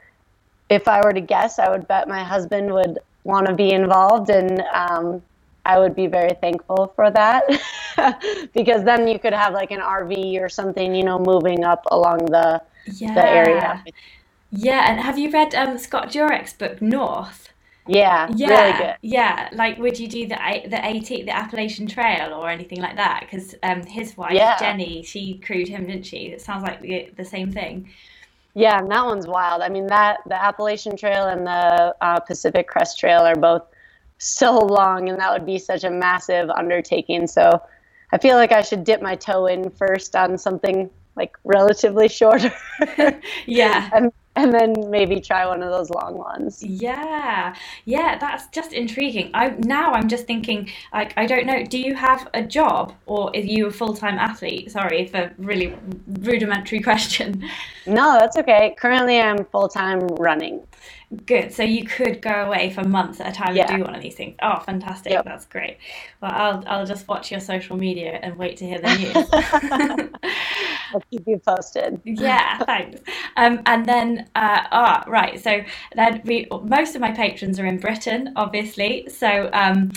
if 0.70 0.86
I 0.86 1.00
were 1.04 1.12
to 1.12 1.20
guess, 1.20 1.58
I 1.58 1.68
would 1.68 1.88
bet 1.88 2.06
my 2.06 2.22
husband 2.22 2.72
would 2.72 3.00
want 3.24 3.46
to 3.46 3.54
be 3.54 3.70
involved 3.72 4.30
and 4.30 4.60
um, 4.72 5.22
I 5.64 5.78
would 5.78 5.94
be 5.94 6.06
very 6.06 6.34
thankful 6.40 6.92
for 6.96 7.10
that 7.10 7.44
because 8.54 8.82
then 8.84 9.06
you 9.06 9.18
could 9.18 9.32
have 9.32 9.52
like 9.54 9.70
an 9.70 9.80
RV 9.80 10.40
or 10.40 10.48
something, 10.48 10.94
you 10.94 11.04
know, 11.04 11.18
moving 11.18 11.64
up 11.64 11.84
along 11.90 12.26
the 12.26 12.60
yeah. 12.86 13.14
the 13.14 13.26
area. 13.28 13.84
Yeah, 14.50 14.90
and 14.90 15.00
have 15.00 15.18
you 15.18 15.30
read 15.30 15.54
um, 15.54 15.78
Scott 15.78 16.10
Jurek's 16.10 16.52
book 16.52 16.82
North? 16.82 17.50
Yeah, 17.86 18.28
yeah, 18.34 18.48
really 18.48 18.78
good. 18.78 18.96
Yeah, 19.02 19.48
like 19.52 19.78
would 19.78 19.98
you 19.98 20.08
do 20.08 20.26
the 20.26 20.36
the 20.68 20.84
AT 20.84 21.06
the 21.06 21.30
Appalachian 21.30 21.86
Trail 21.86 22.32
or 22.34 22.50
anything 22.50 22.80
like 22.80 22.96
that? 22.96 23.20
Because 23.20 23.54
um, 23.62 23.82
his 23.84 24.16
wife 24.16 24.34
yeah. 24.34 24.58
Jenny, 24.58 25.02
she 25.02 25.38
crewed 25.38 25.68
him, 25.68 25.86
didn't 25.86 26.06
she? 26.06 26.26
It 26.26 26.40
sounds 26.40 26.62
like 26.64 26.80
the 26.80 27.10
the 27.16 27.24
same 27.24 27.52
thing. 27.52 27.88
Yeah, 28.54 28.78
and 28.78 28.90
that 28.90 29.04
one's 29.04 29.26
wild. 29.26 29.62
I 29.62 29.68
mean, 29.68 29.86
that 29.86 30.18
the 30.26 30.40
Appalachian 30.40 30.96
Trail 30.96 31.28
and 31.28 31.46
the 31.46 31.94
uh, 32.00 32.20
Pacific 32.20 32.68
Crest 32.68 32.98
Trail 32.98 33.20
are 33.20 33.34
both 33.34 33.62
so 34.18 34.58
long, 34.58 35.08
and 35.08 35.18
that 35.18 35.32
would 35.32 35.46
be 35.46 35.58
such 35.58 35.84
a 35.84 35.90
massive 35.90 36.50
undertaking. 36.50 37.26
So 37.26 37.62
I 38.12 38.18
feel 38.18 38.36
like 38.36 38.52
I 38.52 38.62
should 38.62 38.84
dip 38.84 39.00
my 39.00 39.16
toe 39.16 39.46
in 39.46 39.70
first 39.70 40.14
on 40.14 40.36
something 40.36 40.90
like 41.16 41.36
relatively 41.44 42.08
shorter. 42.08 42.52
yeah. 43.46 43.88
and 43.94 44.12
and 44.34 44.52
then 44.52 44.74
maybe 44.88 45.20
try 45.20 45.46
one 45.46 45.62
of 45.62 45.70
those 45.70 45.90
long 45.90 46.16
ones. 46.16 46.62
Yeah, 46.62 47.54
yeah, 47.84 48.18
that's 48.18 48.46
just 48.48 48.72
intriguing. 48.72 49.30
I 49.34 49.50
now 49.58 49.92
I'm 49.92 50.08
just 50.08 50.26
thinking, 50.26 50.70
like, 50.92 51.12
I 51.16 51.26
don't 51.26 51.46
know. 51.46 51.64
Do 51.64 51.78
you 51.78 51.94
have 51.94 52.28
a 52.32 52.42
job, 52.42 52.94
or 53.06 53.30
are 53.30 53.36
you 53.36 53.66
a 53.66 53.70
full 53.70 53.94
time 53.94 54.18
athlete? 54.18 54.70
Sorry 54.70 55.06
for 55.06 55.32
really 55.38 55.74
rudimentary 56.06 56.80
question. 56.88 57.48
No, 57.86 58.18
that's 58.18 58.36
okay. 58.38 58.74
Currently, 58.78 59.20
I'm 59.20 59.44
full 59.46 59.68
time 59.68 60.00
running. 60.08 60.66
Good. 61.26 61.52
So 61.52 61.62
you 61.62 61.84
could 61.84 62.22
go 62.22 62.46
away 62.46 62.70
for 62.70 62.84
months 62.84 63.20
at 63.20 63.28
a 63.28 63.32
time 63.32 63.54
yeah. 63.54 63.70
and 63.70 63.76
do 63.76 63.84
one 63.84 63.94
of 63.94 64.00
these 64.00 64.14
things. 64.14 64.34
Oh, 64.40 64.60
fantastic! 64.60 65.12
Yep. 65.12 65.26
That's 65.26 65.44
great. 65.44 65.76
Well, 66.22 66.32
I'll 66.32 66.64
I'll 66.66 66.86
just 66.86 67.06
watch 67.06 67.30
your 67.30 67.40
social 67.40 67.76
media 67.76 68.18
and 68.22 68.36
wait 68.38 68.56
to 68.58 68.66
hear 68.66 68.80
the 68.80 68.94
news. 68.96 70.10
I'll 70.94 71.02
keep 71.10 71.26
you 71.26 71.38
posted. 71.38 72.00
yeah, 72.04 72.58
thanks. 72.58 73.00
Um, 73.36 73.60
and 73.66 73.84
then, 73.86 74.21
uh, 74.34 74.66
ah, 74.70 75.04
right. 75.06 75.42
So 75.42 75.62
then 75.94 76.22
we 76.24 76.46
most 76.64 76.94
of 76.94 77.00
my 77.00 77.12
patrons 77.12 77.58
are 77.58 77.66
in 77.66 77.78
Britain, 77.78 78.32
obviously. 78.36 79.08
So 79.08 79.50
um, 79.52 79.92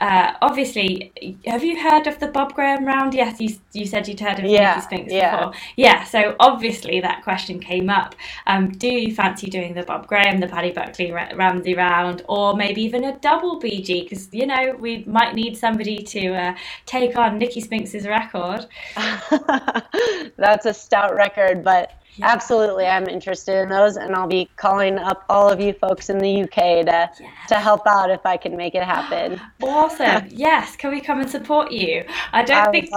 uh, 0.00 0.34
obviously, 0.42 1.12
have 1.44 1.64
you 1.64 1.80
heard 1.80 2.06
of 2.06 2.18
the 2.20 2.28
Bob 2.28 2.54
Graham 2.54 2.84
round? 2.84 3.14
Yes, 3.14 3.40
you, 3.40 3.56
you 3.72 3.84
said 3.84 4.06
you'd 4.06 4.20
heard 4.20 4.38
of 4.38 4.44
yeah, 4.44 4.74
Nicky 4.74 4.80
Spinks 4.82 5.12
yeah. 5.12 5.36
before. 5.36 5.52
Yeah, 5.76 6.04
so 6.04 6.36
obviously 6.38 7.00
that 7.00 7.24
question 7.24 7.58
came 7.58 7.90
up. 7.90 8.14
Um, 8.46 8.70
do 8.70 8.86
you 8.86 9.14
fancy 9.14 9.50
doing 9.50 9.74
the 9.74 9.82
Bob 9.82 10.06
Graham, 10.06 10.38
the 10.38 10.46
Paddy 10.46 10.70
Buckley 10.70 11.10
Ramsay 11.10 11.74
round, 11.74 12.22
or 12.28 12.54
maybe 12.54 12.82
even 12.82 13.04
a 13.04 13.18
double 13.18 13.60
BG? 13.60 14.04
Because, 14.04 14.32
you 14.32 14.46
know, 14.46 14.76
we 14.78 15.04
might 15.04 15.34
need 15.34 15.56
somebody 15.56 15.98
to 15.98 16.28
uh, 16.32 16.54
take 16.86 17.16
on 17.16 17.38
Nicky 17.38 17.60
Spinks's 17.60 18.06
record. 18.06 18.66
That's 20.36 20.66
a 20.66 20.74
stout 20.74 21.14
record, 21.14 21.64
but. 21.64 21.92
Absolutely, 22.20 22.86
I'm 22.86 23.08
interested 23.08 23.62
in 23.62 23.68
those, 23.68 23.96
and 23.96 24.14
I'll 24.14 24.26
be 24.26 24.48
calling 24.56 24.98
up 24.98 25.24
all 25.28 25.48
of 25.48 25.60
you 25.60 25.72
folks 25.72 26.10
in 26.10 26.18
the 26.18 26.42
UK 26.42 26.84
to 26.86 27.10
yes. 27.20 27.20
to 27.48 27.54
help 27.56 27.86
out 27.86 28.10
if 28.10 28.24
I 28.26 28.36
can 28.36 28.56
make 28.56 28.74
it 28.74 28.82
happen. 28.82 29.40
Awesome! 29.62 30.26
yes, 30.30 30.76
can 30.76 30.90
we 30.90 31.00
come 31.00 31.20
and 31.20 31.30
support 31.30 31.70
you? 31.70 32.04
I 32.32 32.42
don't 32.42 32.68
I 32.68 32.70
think. 32.70 32.90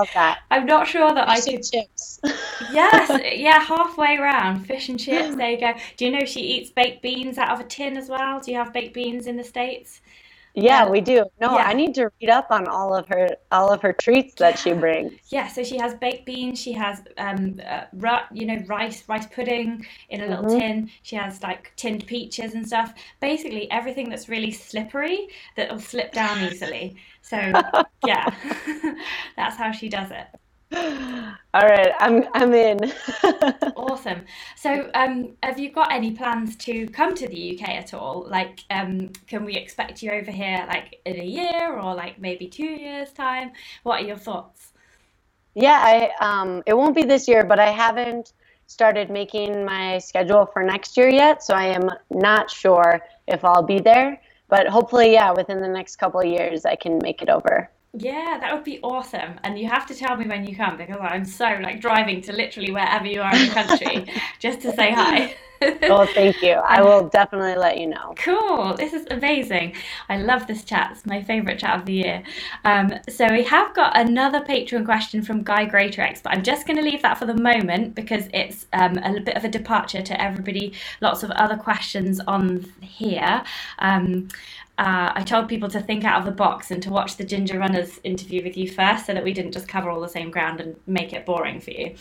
I'm 0.50 0.66
not 0.66 0.88
sure 0.88 1.14
that 1.14 1.30
fish 1.30 1.48
I 1.48 1.52
could. 1.52 1.64
chips. 1.64 2.20
yes, 2.72 3.22
yeah, 3.36 3.60
halfway 3.60 4.18
around 4.18 4.66
fish 4.66 4.90
and 4.90 5.00
chips. 5.00 5.36
There 5.42 5.52
you 5.52 5.60
go. 5.60 5.74
Do 5.98 6.06
you 6.06 6.12
know 6.12 6.26
she 6.26 6.42
eats 6.42 6.72
baked 6.72 7.02
beans 7.02 7.38
out 7.38 7.50
of 7.50 7.60
a 7.60 7.64
tin 7.64 7.98
as 7.98 8.10
well? 8.10 8.40
Do 8.40 8.52
you 8.52 8.58
have 8.58 8.74
baked 8.74 8.94
beans 8.94 9.28
in 9.28 9.38
the 9.38 9.44
states? 9.44 10.02
Yeah, 10.54 10.90
we 10.90 11.02
do. 11.02 11.26
No, 11.40 11.58
yeah. 11.58 11.66
I 11.66 11.74
need 11.74 11.94
to 11.96 12.10
read 12.20 12.30
up 12.30 12.48
on 12.52 12.68
all 12.68 12.94
of 12.94 13.08
her 13.08 13.38
all 13.52 13.72
of 13.72 13.82
her 13.82 13.94
treats 13.94 14.36
that 14.36 14.60
she 14.60 14.74
brings. 14.74 15.14
Yeah, 15.30 15.48
so 15.48 15.64
she 15.64 15.78
has 15.78 15.94
baked 15.96 16.26
beans. 16.26 16.60
She 16.60 16.74
has 16.74 17.02
um, 17.18 17.62
uh, 17.66 17.86
you 18.34 18.46
know, 18.46 18.58
rice 18.68 19.08
rice 19.08 19.26
pudding 19.28 19.86
in 20.10 20.22
a 20.22 20.28
little 20.28 20.46
mm-hmm. 20.46 20.60
tin. 20.60 20.92
She 21.04 21.16
has 21.16 21.42
like 21.42 21.72
tinned 21.78 22.06
peaches 22.06 22.54
and 22.54 22.68
stuff. 22.68 22.94
Basically, 23.22 23.72
everything 23.72 24.10
that's 24.10 24.28
really 24.28 24.52
slippery 24.52 25.30
that 25.56 25.72
will 25.72 25.80
slip 25.80 26.12
down 26.12 26.44
easily. 26.44 26.98
So 27.22 27.38
yeah, 28.06 28.30
that's 29.38 29.56
how 29.56 29.72
she 29.72 29.88
does 29.88 30.12
it. 30.12 30.28
All 31.54 31.68
right, 31.68 31.92
I'm 32.00 32.24
I'm 32.34 32.54
in. 32.54 32.80
awesome. 33.76 34.22
So, 34.56 34.90
um, 34.94 35.36
have 35.44 35.60
you 35.60 35.70
got 35.70 35.92
any 35.92 36.12
plans 36.12 36.56
to 36.58 36.88
come 36.88 37.14
to 37.16 37.28
the 37.28 37.60
UK 37.60 37.70
at 37.70 37.94
all? 37.94 38.26
Like, 38.30 38.62
um, 38.70 39.10
can 39.28 39.44
we 39.44 39.56
expect 39.56 40.02
you 40.02 40.12
over 40.12 40.32
here 40.32 40.64
like 40.70 41.02
in 41.06 41.20
a 41.20 41.26
year 41.26 41.78
or 41.78 41.94
like 41.94 42.20
maybe 42.20 42.48
two 42.48 42.64
years 42.64 43.12
time? 43.12 43.52
What 43.84 44.02
are 44.02 44.06
your 44.06 44.16
thoughts? 44.16 44.72
Yeah, 45.54 45.82
I 45.84 46.12
um, 46.26 46.64
it 46.66 46.74
won't 46.74 46.96
be 46.96 47.04
this 47.04 47.28
year, 47.28 47.44
but 47.44 47.60
I 47.60 47.72
haven't 47.72 48.32
started 48.68 49.10
making 49.10 49.66
my 49.66 49.98
schedule 49.98 50.46
for 50.46 50.64
next 50.64 50.96
year 50.96 51.10
yet, 51.10 51.44
so 51.44 51.54
I 51.54 51.66
am 51.66 51.90
not 52.10 52.50
sure 52.50 53.02
if 53.28 53.44
I'll 53.44 53.64
be 53.64 53.80
there. 53.80 54.22
But 54.48 54.68
hopefully, 54.68 55.12
yeah, 55.12 55.32
within 55.32 55.60
the 55.60 55.68
next 55.68 55.98
couple 55.98 56.22
of 56.22 56.28
years, 56.28 56.66
I 56.66 56.78
can 56.78 56.98
make 57.00 57.22
it 57.22 57.28
over. 57.28 57.70
Yeah, 57.94 58.38
that 58.40 58.54
would 58.54 58.64
be 58.64 58.80
awesome. 58.82 59.36
And 59.44 59.60
you 59.60 59.68
have 59.68 59.86
to 59.88 59.96
tell 59.96 60.16
me 60.16 60.26
when 60.26 60.46
you 60.46 60.56
come 60.56 60.78
because 60.78 60.98
I'm 61.02 61.26
so 61.26 61.58
like 61.62 61.82
driving 61.82 62.22
to 62.22 62.32
literally 62.34 62.72
wherever 62.72 63.06
you 63.06 63.22
are 63.22 63.36
in 63.36 63.48
the 63.48 63.54
country 63.54 64.06
just 64.40 64.62
to 64.62 64.74
say 64.74 64.92
hi. 64.92 65.36
well, 65.82 66.08
thank 66.08 66.42
you. 66.42 66.54
I 66.54 66.82
will 66.82 67.10
definitely 67.10 67.56
let 67.56 67.78
you 67.78 67.88
know. 67.88 68.14
Cool. 68.18 68.76
This 68.76 68.94
is 68.94 69.06
amazing. 69.12 69.76
I 70.08 70.18
love 70.18 70.48
this 70.48 70.64
chat. 70.64 70.92
It's 70.94 71.06
my 71.06 71.22
favourite 71.22 71.60
chat 71.60 71.80
of 71.80 71.86
the 71.86 71.94
year. 71.94 72.24
Um, 72.64 72.94
so 73.10 73.28
we 73.30 73.44
have 73.44 73.76
got 73.76 73.98
another 73.98 74.40
Patreon 74.40 74.86
question 74.86 75.22
from 75.22 75.44
Guy 75.44 75.66
Greatorex, 75.66 76.24
but 76.24 76.32
I'm 76.32 76.44
just 76.44 76.66
going 76.66 76.78
to 76.78 76.84
leave 76.84 77.02
that 77.02 77.18
for 77.18 77.26
the 77.26 77.36
moment 77.36 77.94
because 77.94 78.24
it's 78.34 78.68
um, 78.72 78.98
a 79.00 79.20
bit 79.20 79.36
of 79.36 79.44
a 79.44 79.50
departure 79.50 80.02
to 80.02 80.22
everybody. 80.22 80.74
Lots 81.02 81.24
of 81.24 81.32
other 81.32 81.58
questions 81.58 82.22
on 82.22 82.72
here. 82.82 83.44
Um, 83.80 84.30
uh, 84.82 85.14
I 85.14 85.22
told 85.22 85.48
people 85.48 85.70
to 85.70 85.80
think 85.80 86.04
out 86.04 86.18
of 86.18 86.26
the 86.26 86.32
box 86.32 86.72
and 86.72 86.82
to 86.82 86.90
watch 86.90 87.16
the 87.16 87.24
Ginger 87.24 87.60
Runners 87.60 88.00
interview 88.04 88.44
with 88.44 88.58
you 88.58 88.68
first 88.68 89.06
so 89.06 89.14
that 89.14 89.24
we 89.24 89.32
didn't 89.32 89.52
just 89.52 89.68
cover 89.68 89.92
all 89.92 90.02
the 90.02 90.10
same 90.10 90.32
ground 90.32 90.60
and 90.60 90.76
make 90.88 91.14
it 91.14 91.24
boring 91.24 91.62
for 91.62 91.70
you. 91.70 91.94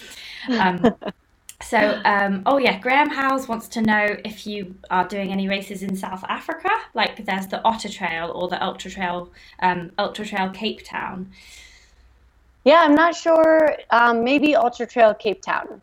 Um, 0.59 0.95
so, 1.63 2.01
um, 2.07 2.43
oh 2.47 2.57
yeah, 2.57 2.79
Graham 2.79 3.11
Howes 3.11 3.49
wants 3.49 3.69
to 3.69 3.83
know 3.83 4.17
if 4.25 4.47
you 4.47 4.75
are 4.89 5.07
doing 5.07 5.31
any 5.31 5.47
races 5.47 5.83
in 5.83 5.95
South 5.95 6.25
Africa, 6.27 6.71
like 6.95 7.23
there's 7.27 7.49
the 7.49 7.63
Otter 7.65 7.91
Trail 7.91 8.33
or 8.35 8.49
the 8.49 8.65
Ultra 8.65 8.91
Trail, 8.91 9.31
um, 9.59 9.93
Ultra 9.99 10.25
Trail 10.25 10.49
Cape 10.49 10.83
Town. 10.83 11.31
Yeah, 12.65 12.81
I'm 12.81 12.95
not 12.95 13.15
sure. 13.15 13.77
Um, 13.91 14.25
maybe 14.25 14.57
Ultra 14.57 14.87
Trail 14.87 15.13
Cape 15.13 15.43
Town. 15.43 15.83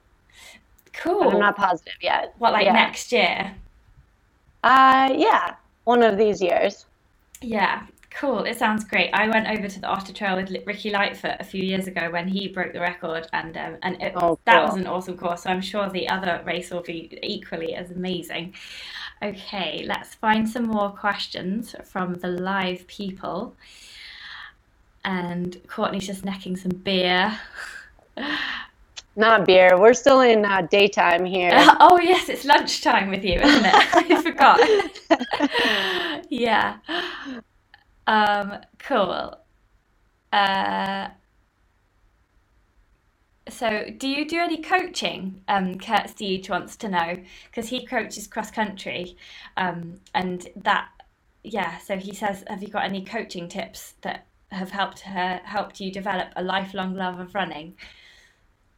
Cool. 0.93 1.29
I'm 1.29 1.39
not 1.39 1.57
positive 1.57 1.97
yet. 2.01 2.33
What, 2.39 2.53
like 2.53 2.65
yeah. 2.65 2.73
next 2.73 3.11
year? 3.11 3.53
Uh, 4.63 5.13
yeah, 5.15 5.57
one 5.83 6.01
of 6.01 6.17
these 6.17 6.41
years. 6.41 6.86
Yeah, 7.41 7.85
cool. 8.09 8.43
It 8.43 8.57
sounds 8.57 8.83
great. 8.83 9.11
I 9.13 9.27
went 9.29 9.47
over 9.47 9.67
to 9.67 9.79
the 9.79 9.87
Otter 9.87 10.13
Trail 10.13 10.35
with 10.37 10.51
Ricky 10.65 10.89
Lightfoot 10.89 11.35
a 11.39 11.43
few 11.43 11.63
years 11.63 11.87
ago 11.87 12.09
when 12.09 12.27
he 12.27 12.47
broke 12.47 12.73
the 12.73 12.79
record, 12.79 13.27
and 13.33 13.55
um, 13.57 13.77
and 13.83 14.01
it, 14.01 14.13
oh, 14.15 14.19
cool. 14.19 14.39
that 14.45 14.63
was 14.63 14.75
an 14.75 14.87
awesome 14.87 15.17
course. 15.17 15.43
So 15.43 15.49
I'm 15.49 15.61
sure 15.61 15.89
the 15.89 16.09
other 16.09 16.41
race 16.45 16.71
will 16.71 16.81
be 16.81 17.17
equally 17.21 17.75
as 17.75 17.91
amazing. 17.91 18.55
Okay, 19.21 19.83
let's 19.87 20.13
find 20.15 20.47
some 20.47 20.65
more 20.65 20.89
questions 20.89 21.75
from 21.83 22.15
the 22.15 22.27
live 22.27 22.85
people. 22.87 23.55
And 25.05 25.57
Courtney's 25.67 26.05
just 26.05 26.25
necking 26.25 26.57
some 26.57 26.71
beer. 26.71 27.39
Not 29.17 29.45
beer. 29.45 29.79
We're 29.79 29.95
still 29.95 30.21
in 30.21 30.45
uh, 30.45 30.67
daytime 30.69 31.25
here. 31.25 31.49
Uh, 31.51 31.75
oh 31.79 31.99
yes, 31.99 32.29
it's 32.29 32.45
lunchtime 32.45 33.09
with 33.09 33.25
you, 33.25 33.39
isn't 33.39 33.65
it? 33.65 33.73
I 33.75 34.21
forgot. 34.21 34.59
yeah. 36.29 36.77
Um, 38.05 38.59
cool. 38.77 39.35
Uh, 40.31 41.07
so, 43.49 43.85
do 43.97 44.07
you 44.07 44.27
do 44.27 44.39
any 44.39 44.61
coaching? 44.61 45.41
Um, 45.47 45.79
Kurt 45.79 46.09
Steege 46.09 46.47
wants 46.47 46.75
to 46.75 46.87
know 46.87 47.17
because 47.49 47.69
he 47.69 47.87
coaches 47.87 48.27
cross 48.27 48.51
country, 48.51 49.17
um, 49.55 49.99
and 50.13 50.47
that, 50.57 50.89
yeah. 51.43 51.79
So 51.79 51.97
he 51.97 52.13
says, 52.13 52.43
have 52.45 52.61
you 52.61 52.69
got 52.69 52.85
any 52.85 53.03
coaching 53.03 53.49
tips 53.49 53.95
that 54.01 54.27
have 54.51 54.69
helped 54.69 54.99
her 54.99 55.41
helped 55.43 55.79
you 55.79 55.91
develop 55.91 56.27
a 56.35 56.43
lifelong 56.43 56.93
love 56.93 57.19
of 57.19 57.33
running? 57.33 57.73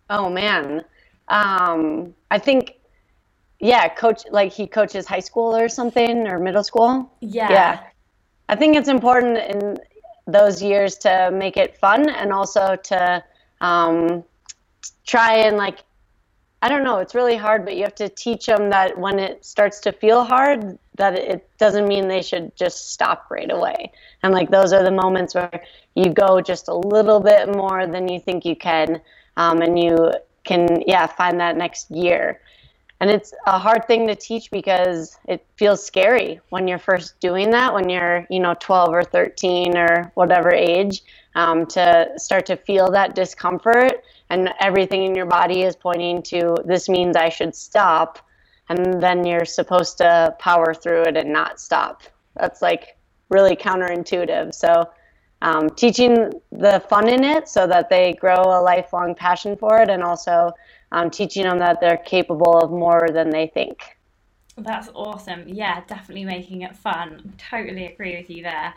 Oh 0.10 0.30
man, 0.30 0.84
um, 1.28 2.14
I 2.32 2.40
think 2.40 2.76
yeah, 3.60 3.88
coach 3.90 4.24
like 4.32 4.52
he 4.52 4.68
coaches 4.68 5.06
high 5.06 5.20
school 5.20 5.56
or 5.56 5.70
something 5.70 6.28
or 6.28 6.40
middle 6.40 6.64
school. 6.64 7.12
Yeah, 7.20 7.52
yeah. 7.52 7.84
I 8.48 8.56
think 8.56 8.76
it's 8.76 8.90
important 8.90 9.38
in 9.38 9.78
those 10.26 10.62
years 10.62 10.98
to 11.00 11.30
make 11.32 11.58
it 11.58 11.78
fun 11.78 12.10
and 12.10 12.32
also 12.32 12.76
to 12.76 13.24
um, 13.62 14.24
try 15.06 15.36
and 15.36 15.58
like 15.58 15.80
I 16.62 16.68
don't 16.68 16.84
know, 16.84 16.98
it's 16.98 17.16
really 17.16 17.38
hard, 17.38 17.64
but 17.64 17.78
you 17.78 17.84
have 17.84 17.96
to 17.96 18.10
teach 18.10 18.46
them 18.46 18.70
that 18.72 18.98
when 18.98 19.18
it 19.18 19.46
starts 19.46 19.80
to 19.82 19.94
feel 19.94 20.26
hard, 20.26 20.78
that 20.96 21.18
it 21.18 21.50
doesn't 21.58 21.88
mean 21.88 22.10
they 22.10 22.22
should 22.22 22.54
just 22.58 22.92
stop 22.92 23.28
right 23.32 23.50
away. 23.50 23.94
And 24.24 24.34
like 24.34 24.52
those 24.52 24.74
are 24.74 24.84
the 24.84 24.92
moments 24.92 25.36
where 25.36 25.64
you 25.96 26.10
go 26.10 26.42
just 26.42 26.68
a 26.68 26.74
little 26.76 27.22
bit 27.22 27.56
more 27.56 27.88
than 27.88 28.10
you 28.10 28.20
think 28.20 28.44
you 28.44 28.58
can 28.58 29.00
um, 29.40 29.62
and 29.62 29.80
you 29.80 29.96
can 30.44 30.84
yeah 30.86 31.08
find 31.08 31.40
that 31.40 31.58
next 31.58 31.90
year. 31.90 32.42
And 33.02 33.10
it's 33.10 33.34
a 33.48 33.58
hard 33.58 33.86
thing 33.88 34.08
to 34.08 34.16
teach 34.16 34.52
because 34.52 35.18
it 35.26 35.46
feels 35.56 35.86
scary 35.86 36.42
when 36.50 36.68
you're 36.68 36.86
first 36.92 37.18
doing 37.22 37.50
that 37.52 37.74
when 37.74 37.90
you're 37.90 38.28
you 38.30 38.40
know 38.40 38.56
12 38.60 38.90
or 38.90 39.04
13 39.04 39.78
or 39.78 40.12
whatever 40.16 40.52
age 40.54 41.02
um, 41.36 41.66
to 41.68 42.10
start 42.18 42.46
to 42.48 42.58
feel 42.58 42.92
that 42.92 43.16
discomfort 43.16 44.04
and 44.30 44.50
everything 44.60 45.04
in 45.06 45.16
your 45.16 45.26
body 45.26 45.64
is 45.64 45.76
pointing 45.76 46.22
to 46.24 46.58
this 46.66 46.90
means 46.90 47.16
i 47.16 47.30
should 47.30 47.56
stop 47.56 48.20
and 48.70 49.02
then 49.02 49.26
you're 49.26 49.46
supposed 49.46 49.98
to 49.98 50.36
power 50.40 50.74
through 50.74 51.04
it 51.04 51.18
and 51.18 51.34
not 51.34 51.60
stop. 51.60 52.04
That's 52.36 52.62
like 52.62 52.98
really 53.30 53.56
counterintuitive. 53.56 54.54
So 54.54 54.90
um, 55.42 55.70
teaching 55.70 56.32
the 56.52 56.84
fun 56.90 57.08
in 57.08 57.24
it 57.24 57.48
so 57.48 57.66
that 57.68 57.90
they 57.90 58.14
grow 58.14 58.42
a 58.44 58.62
lifelong 58.62 59.16
passion 59.16 59.56
for 59.56 59.82
it, 59.82 59.90
and 59.90 60.04
also 60.04 60.52
um, 60.92 61.10
teaching 61.10 61.44
them 61.44 61.60
that 61.60 61.80
they're 61.80 61.98
capable 61.98 62.58
of 62.60 62.72
more 62.72 63.08
than 63.12 63.30
they 63.30 63.48
think. 63.48 63.82
That's 64.58 64.90
awesome. 64.94 65.44
Yeah, 65.48 65.82
definitely 65.88 66.26
making 66.26 66.64
it 66.64 66.76
fun. 66.76 67.34
Totally 67.38 67.86
agree 67.86 68.18
with 68.18 68.30
you 68.30 68.44
there. 68.44 68.74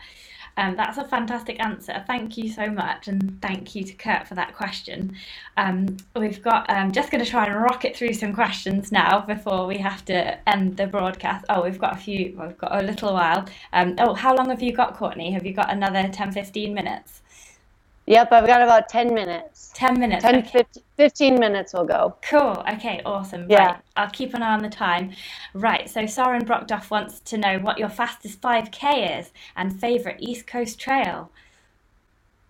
Um, 0.57 0.75
that's 0.75 0.97
a 0.97 1.03
fantastic 1.03 1.59
answer. 1.59 2.03
Thank 2.05 2.37
you 2.37 2.49
so 2.49 2.69
much, 2.69 3.07
and 3.07 3.41
thank 3.41 3.75
you 3.75 3.83
to 3.83 3.93
Kurt 3.93 4.27
for 4.27 4.35
that 4.35 4.55
question. 4.55 5.15
Um, 5.57 5.97
we've 6.15 6.41
got 6.41 6.69
um, 6.69 6.91
just 6.91 7.11
going 7.11 7.23
to 7.23 7.29
try 7.29 7.47
and 7.47 7.55
rocket 7.55 7.95
through 7.95 8.13
some 8.13 8.33
questions 8.33 8.91
now 8.91 9.21
before 9.21 9.65
we 9.65 9.77
have 9.79 10.05
to 10.05 10.47
end 10.47 10.77
the 10.77 10.85
broadcast. 10.87 11.45
Oh, 11.49 11.63
we've 11.63 11.79
got 11.79 11.93
a 11.93 11.97
few. 11.97 12.37
We've 12.39 12.57
got 12.57 12.79
a 12.79 12.83
little 12.83 13.13
while. 13.13 13.47
Um, 13.73 13.95
oh, 13.97 14.13
how 14.13 14.35
long 14.35 14.49
have 14.49 14.61
you 14.61 14.73
got, 14.73 14.95
Courtney? 14.95 15.31
Have 15.31 15.45
you 15.45 15.53
got 15.53 15.71
another 15.71 16.07
10, 16.07 16.31
15 16.31 16.73
minutes? 16.73 17.22
Yep, 18.05 18.31
I've 18.33 18.47
got 18.47 18.61
about 18.61 18.89
10 18.89 19.13
minutes. 19.13 19.71
10 19.75 19.99
minutes. 19.99 20.23
10, 20.23 20.35
okay. 20.35 20.49
15, 20.49 20.83
15 20.97 21.39
minutes 21.39 21.73
will 21.73 21.85
go. 21.85 22.15
Cool. 22.21 22.63
Okay, 22.73 23.01
awesome. 23.05 23.49
Yeah. 23.49 23.65
Right. 23.65 23.77
I'll 23.95 24.09
keep 24.09 24.33
an 24.33 24.43
eye 24.43 24.53
on 24.53 24.61
the 24.61 24.69
time. 24.69 25.11
Right. 25.53 25.89
So 25.89 26.05
Soren 26.05 26.45
Brockdoff 26.45 26.89
wants 26.89 27.21
to 27.21 27.37
know 27.37 27.59
what 27.59 27.77
your 27.79 27.89
fastest 27.89 28.41
5K 28.41 29.19
is 29.19 29.31
and 29.55 29.79
favorite 29.79 30.17
East 30.19 30.47
Coast 30.47 30.79
trail. 30.79 31.31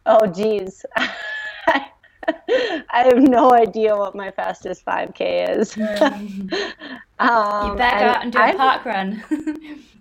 Oh, 0.06 0.26
geez. 0.26 0.86
I 2.90 3.04
have 3.04 3.22
no 3.22 3.52
idea 3.54 3.96
what 3.96 4.16
my 4.16 4.32
fastest 4.32 4.86
5K 4.86 5.58
is. 5.58 5.78
Um, 7.20 7.72
you 7.72 7.78
better 7.78 8.00
go 8.00 8.06
out 8.06 8.24
and 8.24 8.34
do 8.34 8.40
a 8.40 8.42
I'm, 8.42 8.58
park 8.58 8.84
run. 8.84 9.24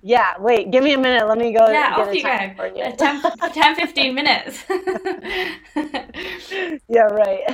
yeah, 0.02 0.34
wait, 0.40 0.72
give 0.72 0.82
me 0.82 0.94
a 0.94 0.98
minute. 0.98 1.28
Let 1.28 1.38
me 1.38 1.52
go. 1.52 1.68
Yeah, 1.68 1.94
off 1.96 2.12
you 2.12 2.22
go. 2.22 2.52
For 2.56 2.66
you. 2.66 2.90
10, 2.96 3.22
10, 3.52 3.76
15 3.76 4.14
minutes. 4.14 4.64
yeah, 6.88 7.02
right. 7.02 7.44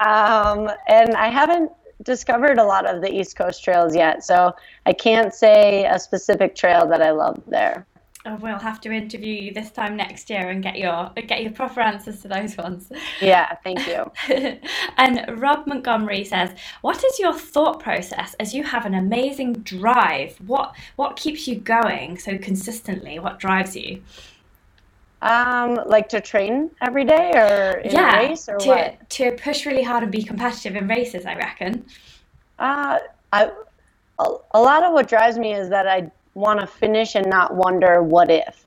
um, 0.00 0.68
and 0.88 1.14
I 1.14 1.28
haven't 1.28 1.70
discovered 2.02 2.58
a 2.58 2.64
lot 2.64 2.84
of 2.84 3.00
the 3.00 3.10
East 3.10 3.36
Coast 3.36 3.64
trails 3.64 3.94
yet, 3.94 4.22
so 4.24 4.54
I 4.84 4.92
can't 4.92 5.32
say 5.32 5.86
a 5.86 5.98
specific 5.98 6.54
trail 6.54 6.86
that 6.88 7.00
I 7.00 7.12
love 7.12 7.42
there. 7.46 7.86
Oh, 8.28 8.34
we'll 8.42 8.58
have 8.58 8.80
to 8.80 8.90
interview 8.90 9.34
you 9.34 9.52
this 9.52 9.70
time 9.70 9.96
next 9.96 10.28
year 10.28 10.50
and 10.50 10.60
get 10.60 10.76
your 10.76 11.12
get 11.28 11.42
your 11.42 11.52
proper 11.52 11.80
answers 11.80 12.20
to 12.22 12.28
those 12.28 12.56
ones. 12.56 12.90
Yeah, 13.20 13.54
thank 13.62 13.86
you. 13.86 14.10
and 14.96 15.40
Rob 15.40 15.68
Montgomery 15.68 16.24
says, 16.24 16.50
"What 16.80 17.04
is 17.04 17.20
your 17.20 17.32
thought 17.32 17.78
process 17.78 18.34
as 18.40 18.52
you 18.52 18.64
have 18.64 18.84
an 18.84 18.94
amazing 18.94 19.52
drive? 19.54 20.36
What 20.44 20.74
what 20.96 21.14
keeps 21.14 21.46
you 21.46 21.54
going 21.54 22.18
so 22.18 22.36
consistently? 22.36 23.20
What 23.20 23.38
drives 23.38 23.76
you?" 23.76 24.02
Um, 25.22 25.80
like 25.86 26.08
to 26.08 26.20
train 26.20 26.72
every 26.82 27.04
day 27.04 27.30
or 27.32 27.78
in 27.78 27.92
yeah, 27.92 28.18
a 28.20 28.28
race 28.28 28.48
or 28.48 28.58
to, 28.58 28.68
what? 28.68 29.10
To 29.10 29.32
push 29.32 29.66
really 29.66 29.84
hard 29.84 30.02
and 30.02 30.10
be 30.10 30.24
competitive 30.24 30.74
in 30.74 30.88
races, 30.88 31.24
I 31.26 31.36
reckon. 31.36 31.86
Uh, 32.58 32.98
I 33.32 33.52
a, 34.18 34.24
a 34.52 34.60
lot 34.60 34.82
of 34.82 34.92
what 34.92 35.08
drives 35.08 35.38
me 35.38 35.54
is 35.54 35.68
that 35.68 35.86
I 35.86 36.10
want 36.36 36.60
to 36.60 36.66
finish 36.66 37.14
and 37.14 37.28
not 37.28 37.54
wonder 37.56 38.02
what 38.02 38.30
if. 38.30 38.64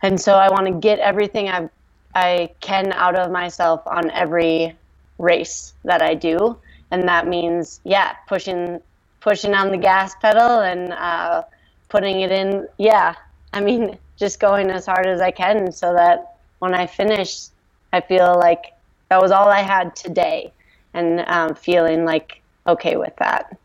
And 0.00 0.18
so 0.18 0.34
I 0.34 0.48
want 0.48 0.66
to 0.66 0.72
get 0.72 1.00
everything 1.00 1.48
I 1.48 1.68
I 2.14 2.50
can 2.60 2.92
out 2.92 3.16
of 3.16 3.30
myself 3.30 3.86
on 3.86 4.10
every 4.12 4.74
race 5.18 5.74
that 5.84 6.02
I 6.02 6.14
do, 6.14 6.56
and 6.90 7.06
that 7.08 7.26
means 7.26 7.80
yeah, 7.84 8.14
pushing 8.28 8.80
pushing 9.20 9.54
on 9.54 9.70
the 9.72 9.76
gas 9.76 10.14
pedal 10.22 10.60
and 10.60 10.92
uh, 10.92 11.42
putting 11.88 12.20
it 12.20 12.30
in. 12.30 12.68
Yeah, 12.78 13.14
I 13.52 13.60
mean 13.60 13.98
just 14.16 14.40
going 14.40 14.70
as 14.70 14.86
hard 14.86 15.06
as 15.06 15.20
I 15.20 15.32
can 15.32 15.72
so 15.72 15.92
that 15.94 16.36
when 16.60 16.74
I 16.74 16.86
finish, 16.86 17.48
I 17.92 18.00
feel 18.00 18.36
like 18.38 18.72
that 19.10 19.20
was 19.20 19.32
all 19.32 19.48
I 19.48 19.62
had 19.62 19.96
today, 19.96 20.52
and 20.94 21.24
um, 21.26 21.54
feeling 21.56 22.04
like 22.04 22.40
okay 22.68 22.96
with 22.96 23.16
that. 23.16 23.58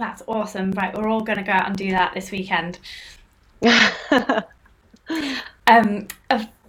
That's 0.00 0.22
awesome. 0.26 0.72
Right, 0.72 0.96
we're 0.96 1.08
all 1.08 1.20
going 1.20 1.36
to 1.36 1.44
go 1.44 1.52
out 1.52 1.66
and 1.66 1.76
do 1.76 1.90
that 1.90 2.14
this 2.14 2.30
weekend. 2.30 2.78
um, 5.66 6.08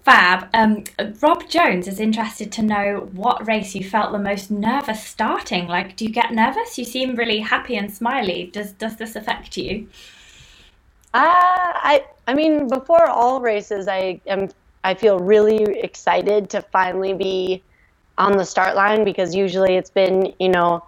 fab. 0.03 0.49
Um, 0.53 0.83
Rob 1.21 1.47
Jones 1.47 1.87
is 1.87 2.01
interested 2.01 2.51
to 2.51 2.61
know 2.61 3.09
what 3.13 3.47
race 3.47 3.73
you 3.73 3.85
felt 3.85 4.11
the 4.11 4.19
most 4.19 4.51
nervous 4.51 5.01
starting. 5.01 5.67
Like, 5.69 5.95
do 5.95 6.03
you 6.03 6.11
get 6.11 6.33
nervous? 6.33 6.77
You 6.77 6.83
seem 6.83 7.15
really 7.15 7.39
happy 7.39 7.77
and 7.77 7.89
smiley. 7.89 8.49
Does 8.51 8.73
does 8.73 8.97
this 8.97 9.15
affect 9.15 9.55
you? 9.55 9.87
Uh, 11.13 11.23
I 11.23 12.03
I 12.27 12.33
mean, 12.33 12.67
before 12.67 13.07
all 13.07 13.39
races, 13.39 13.87
I 13.87 14.19
am 14.27 14.49
I 14.83 14.93
feel 14.93 15.19
really 15.19 15.79
excited 15.79 16.49
to 16.49 16.61
finally 16.61 17.13
be 17.13 17.63
on 18.17 18.35
the 18.35 18.43
start 18.43 18.75
line 18.75 19.05
because 19.05 19.33
usually 19.33 19.77
it's 19.77 19.89
been 19.89 20.33
you 20.37 20.49
know 20.49 20.83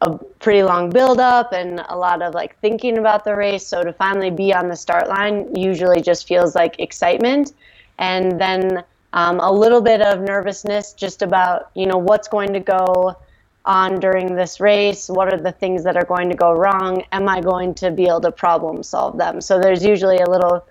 a 0.00 0.16
pretty 0.16 0.62
long 0.62 0.90
build 0.90 1.18
up 1.18 1.52
and 1.52 1.84
a 1.88 1.96
lot 1.96 2.22
of 2.22 2.34
like 2.34 2.58
thinking 2.60 2.98
about 2.98 3.24
the 3.24 3.34
race. 3.34 3.66
So 3.66 3.82
to 3.82 3.92
finally 3.92 4.30
be 4.30 4.54
on 4.54 4.68
the 4.68 4.76
start 4.76 5.08
line 5.08 5.54
usually 5.54 6.00
just 6.00 6.28
feels 6.28 6.54
like 6.54 6.78
excitement. 6.78 7.52
And 7.98 8.40
then 8.40 8.84
um, 9.12 9.40
a 9.40 9.50
little 9.50 9.80
bit 9.80 10.00
of 10.00 10.20
nervousness 10.20 10.92
just 10.92 11.22
about, 11.22 11.70
you 11.74 11.86
know, 11.86 11.98
what's 11.98 12.28
going 12.28 12.52
to 12.52 12.60
go 12.60 13.16
on 13.64 13.98
during 13.98 14.34
this 14.34 14.60
race? 14.60 15.08
What 15.08 15.32
are 15.32 15.40
the 15.40 15.52
things 15.52 15.82
that 15.84 15.96
are 15.96 16.04
going 16.04 16.28
to 16.28 16.36
go 16.36 16.52
wrong? 16.52 17.02
Am 17.12 17.28
I 17.28 17.40
going 17.40 17.74
to 17.74 17.90
be 17.90 18.04
able 18.04 18.20
to 18.22 18.32
problem 18.32 18.82
solve 18.82 19.18
them? 19.18 19.40
So 19.40 19.58
there's 19.58 19.84
usually 19.84 20.18
a 20.18 20.30
little 20.30 20.64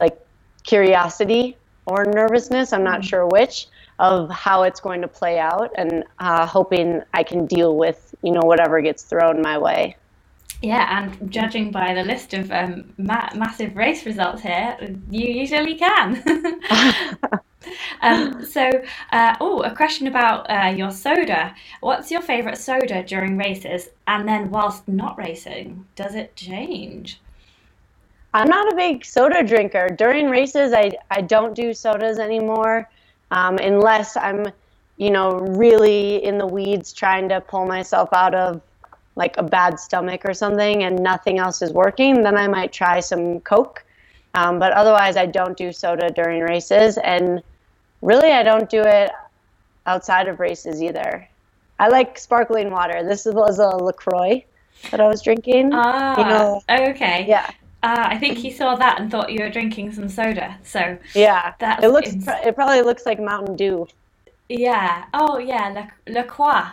like 0.00 0.18
curiosity 0.62 1.56
or 1.86 2.04
nervousness. 2.04 2.72
I'm 2.72 2.84
not 2.84 3.00
mm-hmm. 3.00 3.08
sure 3.08 3.26
which 3.26 3.66
of 3.98 4.30
how 4.30 4.62
it's 4.62 4.78
going 4.80 5.00
to 5.02 5.08
play 5.08 5.38
out 5.38 5.72
and 5.76 6.04
uh, 6.20 6.46
hoping 6.46 7.02
I 7.14 7.24
can 7.24 7.46
deal 7.46 7.76
with 7.76 8.07
you 8.22 8.32
know 8.32 8.42
whatever 8.42 8.80
gets 8.80 9.02
thrown 9.02 9.40
my 9.42 9.58
way. 9.58 9.96
Yeah, 10.60 10.98
and 10.98 11.30
judging 11.30 11.70
by 11.70 11.94
the 11.94 12.02
list 12.02 12.34
of 12.34 12.50
um, 12.50 12.92
ma- 12.98 13.30
massive 13.34 13.76
race 13.76 14.04
results 14.04 14.42
here, 14.42 14.76
you 15.08 15.28
usually 15.28 15.76
can. 15.76 16.20
um, 18.02 18.44
so, 18.44 18.68
uh, 19.12 19.36
oh, 19.40 19.62
a 19.62 19.74
question 19.74 20.08
about 20.08 20.50
uh, 20.50 20.74
your 20.74 20.90
soda. 20.90 21.54
What's 21.80 22.10
your 22.10 22.22
favourite 22.22 22.58
soda 22.58 23.04
during 23.04 23.36
races? 23.38 23.90
And 24.08 24.26
then, 24.26 24.50
whilst 24.50 24.88
not 24.88 25.16
racing, 25.16 25.86
does 25.94 26.16
it 26.16 26.34
change? 26.34 27.20
I'm 28.34 28.48
not 28.48 28.72
a 28.72 28.76
big 28.76 29.04
soda 29.04 29.44
drinker. 29.44 29.88
During 29.88 30.28
races, 30.28 30.72
I, 30.72 30.90
I 31.10 31.22
don't 31.22 31.54
do 31.54 31.72
sodas 31.72 32.18
anymore 32.18 32.88
um, 33.30 33.58
unless 33.58 34.16
I'm, 34.16 34.46
you 34.98 35.10
know, 35.10 35.38
really 35.38 36.22
in 36.24 36.38
the 36.38 36.46
weeds 36.46 36.92
trying 36.92 37.28
to 37.28 37.40
pull 37.40 37.66
myself 37.66 38.10
out 38.12 38.34
of 38.34 38.60
like 39.14 39.36
a 39.36 39.42
bad 39.42 39.78
stomach 39.80 40.22
or 40.24 40.34
something 40.34 40.84
and 40.84 41.02
nothing 41.02 41.38
else 41.38 41.62
is 41.62 41.72
working, 41.72 42.22
then 42.22 42.36
I 42.36 42.46
might 42.46 42.72
try 42.72 43.00
some 43.00 43.40
Coke. 43.40 43.84
Um, 44.34 44.58
but 44.58 44.72
otherwise, 44.72 45.16
I 45.16 45.26
don't 45.26 45.56
do 45.56 45.72
soda 45.72 46.10
during 46.10 46.42
races. 46.42 46.98
And 46.98 47.42
really, 48.02 48.30
I 48.30 48.42
don't 48.42 48.68
do 48.68 48.82
it 48.82 49.10
outside 49.86 50.28
of 50.28 50.38
races 50.38 50.82
either. 50.82 51.26
I 51.80 51.88
like 51.88 52.18
sparkling 52.18 52.70
water. 52.70 53.02
This 53.04 53.24
was 53.24 53.58
a 53.58 53.68
LaCroix 53.68 54.44
that 54.90 55.00
I 55.00 55.08
was 55.08 55.22
drinking. 55.22 55.70
Ah, 55.72 56.18
you 56.18 56.24
know, 56.24 56.88
okay. 56.90 57.24
Yeah. 57.26 57.50
Uh, 57.82 58.06
I 58.08 58.18
think 58.18 58.38
he 58.38 58.50
saw 58.50 58.74
that 58.74 59.00
and 59.00 59.10
thought 59.10 59.32
you 59.32 59.42
were 59.42 59.50
drinking 59.50 59.92
some 59.92 60.08
soda. 60.08 60.58
So 60.64 60.98
yeah, 61.14 61.54
that 61.60 61.82
it 61.82 61.88
looks. 61.88 62.12
Ins- 62.12 62.26
it 62.26 62.56
probably 62.56 62.82
looks 62.82 63.06
like 63.06 63.20
Mountain 63.20 63.54
Dew. 63.54 63.86
Yeah. 64.48 65.04
Oh 65.14 65.38
yeah. 65.38 65.68
La, 65.68 65.86
La 66.12 66.22
Croix. 66.24 66.72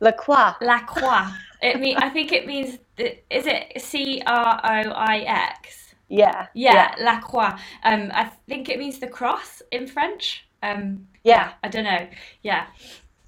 La 0.00 0.12
Croix. 0.12 0.54
La 0.60 0.80
Croix. 0.80 1.28
it 1.62 1.80
mean. 1.80 1.96
I 1.96 2.08
think 2.10 2.32
it 2.32 2.46
means. 2.46 2.78
Is 2.98 3.46
it 3.46 3.80
C 3.80 4.22
R 4.26 4.60
O 4.62 4.90
I 4.92 5.18
X? 5.18 5.94
Yeah. 6.08 6.46
Yeah. 6.54 6.94
La 6.98 7.20
Croix. 7.20 7.54
Um, 7.84 8.10
I 8.12 8.30
think 8.48 8.68
it 8.68 8.78
means 8.78 8.98
the 8.98 9.08
cross 9.08 9.62
in 9.70 9.86
French. 9.86 10.46
Um. 10.62 11.06
Yeah. 11.24 11.34
yeah 11.34 11.52
I 11.62 11.68
don't 11.68 11.84
know. 11.84 12.08
Yeah. 12.42 12.66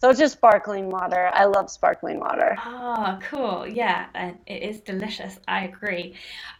So 0.05 0.11
it's 0.11 0.19
just 0.19 0.35
sparkling 0.35 0.91
water. 0.91 1.31
I 1.33 1.47
love 1.47 1.71
sparkling 1.71 2.21
water. 2.21 2.59
Oh, 2.63 3.19
cool. 3.23 3.67
Yeah, 3.67 4.05
and 4.15 4.37
it 4.47 4.63
is 4.63 4.83
delicious. 4.83 5.41
I 5.49 5.65
agree. 5.65 6.13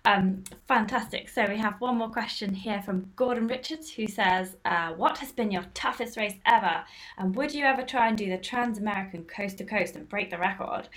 Um, 0.07 0.45
fantastic. 0.67 1.29
So 1.29 1.45
we 1.47 1.59
have 1.59 1.79
one 1.79 1.99
more 1.99 2.09
question 2.09 2.55
here 2.55 2.81
from 2.81 3.13
Gordon 3.17 3.47
Richards 3.47 3.91
who 3.91 4.07
says, 4.07 4.57
uh, 4.65 4.93
What 4.95 5.19
has 5.19 5.31
been 5.31 5.51
your 5.51 5.67
toughest 5.75 6.17
race 6.17 6.37
ever? 6.47 6.83
And 7.19 7.37
would 7.37 7.53
you 7.53 7.67
ever 7.67 7.83
try 7.83 8.09
and 8.09 8.17
do 8.17 8.31
the 8.31 8.39
Trans 8.39 8.79
American 8.79 9.25
coast 9.25 9.59
to 9.59 9.65
coast 9.65 9.95
and 9.95 10.09
break 10.09 10.31
the 10.31 10.39
record? 10.39 10.89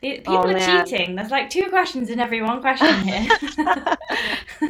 The, 0.00 0.16
people 0.16 0.38
oh, 0.38 0.52
are 0.52 0.84
cheating. 0.84 1.14
There's 1.14 1.30
like 1.30 1.50
two 1.50 1.68
questions 1.68 2.10
in 2.10 2.18
every 2.18 2.42
one 2.42 2.60
question 2.60 3.00
here. 3.02 3.28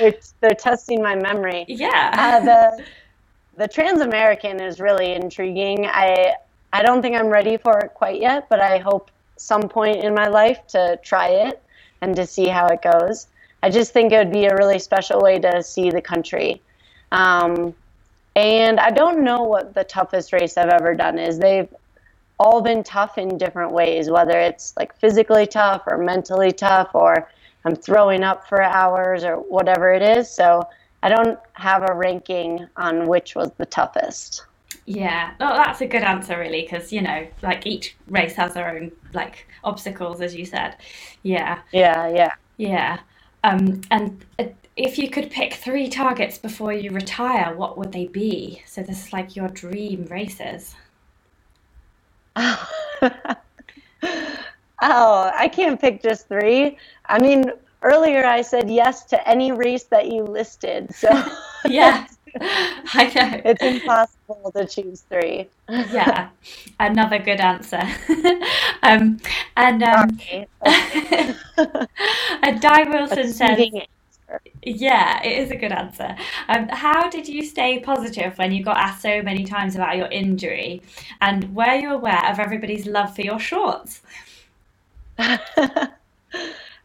they're, 0.00 0.14
they're 0.40 0.54
testing 0.56 1.00
my 1.00 1.14
memory. 1.14 1.64
Yeah. 1.68 2.10
Uh, 2.12 2.44
the 2.44 2.84
the 3.56 3.68
Trans 3.68 4.00
American 4.00 4.60
is 4.60 4.80
really 4.80 5.12
intriguing. 5.12 5.86
I 5.86 6.34
I 6.72 6.82
don't 6.82 7.02
think 7.02 7.16
I'm 7.16 7.28
ready 7.28 7.56
for 7.56 7.78
it 7.80 7.94
quite 7.94 8.20
yet, 8.20 8.48
but 8.48 8.60
I 8.60 8.78
hope 8.78 9.10
some 9.36 9.68
point 9.68 10.04
in 10.04 10.14
my 10.14 10.28
life 10.28 10.66
to 10.68 10.98
try 11.02 11.28
it 11.28 11.62
and 12.00 12.16
to 12.16 12.26
see 12.26 12.48
how 12.48 12.66
it 12.68 12.82
goes. 12.82 13.26
I 13.62 13.70
just 13.70 13.92
think 13.92 14.12
it 14.12 14.18
would 14.18 14.32
be 14.32 14.46
a 14.46 14.56
really 14.56 14.78
special 14.78 15.20
way 15.20 15.38
to 15.40 15.62
see 15.62 15.90
the 15.90 16.02
country. 16.02 16.60
Um, 17.12 17.74
And 18.34 18.80
I 18.80 18.90
don't 18.90 19.22
know 19.24 19.42
what 19.42 19.74
the 19.74 19.84
toughest 19.84 20.32
race 20.32 20.56
I've 20.56 20.70
ever 20.70 20.94
done 20.94 21.18
is. 21.18 21.38
They've 21.38 21.68
all 22.38 22.62
been 22.62 22.82
tough 22.82 23.18
in 23.18 23.36
different 23.38 23.72
ways, 23.72 24.10
whether 24.10 24.38
it's 24.38 24.74
like 24.76 24.94
physically 24.96 25.46
tough 25.46 25.82
or 25.86 25.98
mentally 25.98 26.52
tough 26.52 26.90
or 26.94 27.28
I'm 27.64 27.76
throwing 27.76 28.24
up 28.24 28.48
for 28.48 28.62
hours 28.62 29.22
or 29.24 29.36
whatever 29.36 29.92
it 29.92 30.02
is. 30.02 30.30
So 30.30 30.66
I 31.02 31.08
don't 31.10 31.38
have 31.52 31.82
a 31.88 31.94
ranking 31.94 32.66
on 32.76 33.06
which 33.06 33.34
was 33.34 33.50
the 33.58 33.66
toughest. 33.66 34.46
Yeah, 34.94 35.32
well, 35.40 35.56
that's 35.56 35.80
a 35.80 35.86
good 35.86 36.02
answer, 36.02 36.38
really, 36.38 36.62
because 36.62 36.92
you 36.92 37.00
know, 37.00 37.26
like 37.40 37.66
each 37.66 37.96
race 38.08 38.34
has 38.34 38.52
their 38.52 38.68
own 38.68 38.92
like 39.14 39.46
obstacles, 39.64 40.20
as 40.20 40.34
you 40.34 40.44
said. 40.44 40.76
Yeah. 41.22 41.60
Yeah, 41.72 42.08
yeah, 42.08 42.34
yeah. 42.58 43.00
Um, 43.42 43.80
and 43.90 44.22
uh, 44.38 44.44
if 44.76 44.98
you 44.98 45.08
could 45.08 45.30
pick 45.30 45.54
three 45.54 45.88
targets 45.88 46.36
before 46.36 46.74
you 46.74 46.90
retire, 46.90 47.54
what 47.56 47.78
would 47.78 47.90
they 47.92 48.06
be? 48.06 48.62
So 48.66 48.82
this 48.82 49.06
is 49.06 49.12
like 49.14 49.34
your 49.34 49.48
dream 49.48 50.04
races. 50.10 50.74
oh, 52.36 53.38
I 54.82 55.48
can't 55.50 55.80
pick 55.80 56.02
just 56.02 56.28
three. 56.28 56.76
I 57.06 57.18
mean, 57.18 57.50
earlier 57.80 58.26
I 58.26 58.42
said 58.42 58.70
yes 58.70 59.04
to 59.06 59.28
any 59.28 59.52
race 59.52 59.84
that 59.84 60.08
you 60.08 60.22
listed. 60.22 60.94
So 60.94 61.08
yeah, 61.64 62.06
I 62.40 63.12
know. 63.14 63.40
It's 63.44 63.62
impossible 63.62 64.52
to 64.56 64.66
choose 64.66 65.02
three. 65.02 65.48
yeah, 65.68 66.28
another 66.80 67.18
good 67.18 67.40
answer. 67.40 67.82
um, 68.82 69.18
and 69.56 69.82
um, 69.82 70.18
and 72.42 72.60
Di 72.60 72.84
Wilson 72.88 73.32
says, 73.32 73.70
yeah, 74.62 75.22
it 75.22 75.38
is 75.38 75.50
a 75.50 75.56
good 75.56 75.72
answer. 75.72 76.14
Um, 76.48 76.68
how 76.68 77.10
did 77.10 77.28
you 77.28 77.44
stay 77.44 77.80
positive 77.80 78.38
when 78.38 78.52
you 78.52 78.62
got 78.64 78.76
asked 78.76 79.02
so 79.02 79.22
many 79.22 79.44
times 79.44 79.74
about 79.74 79.96
your 79.96 80.06
injury? 80.06 80.82
And 81.20 81.54
were 81.54 81.74
you 81.74 81.92
aware 81.92 82.30
of 82.30 82.38
everybody's 82.38 82.86
love 82.86 83.14
for 83.14 83.22
your 83.22 83.40
shorts? 83.40 84.00
uh, 85.18 85.38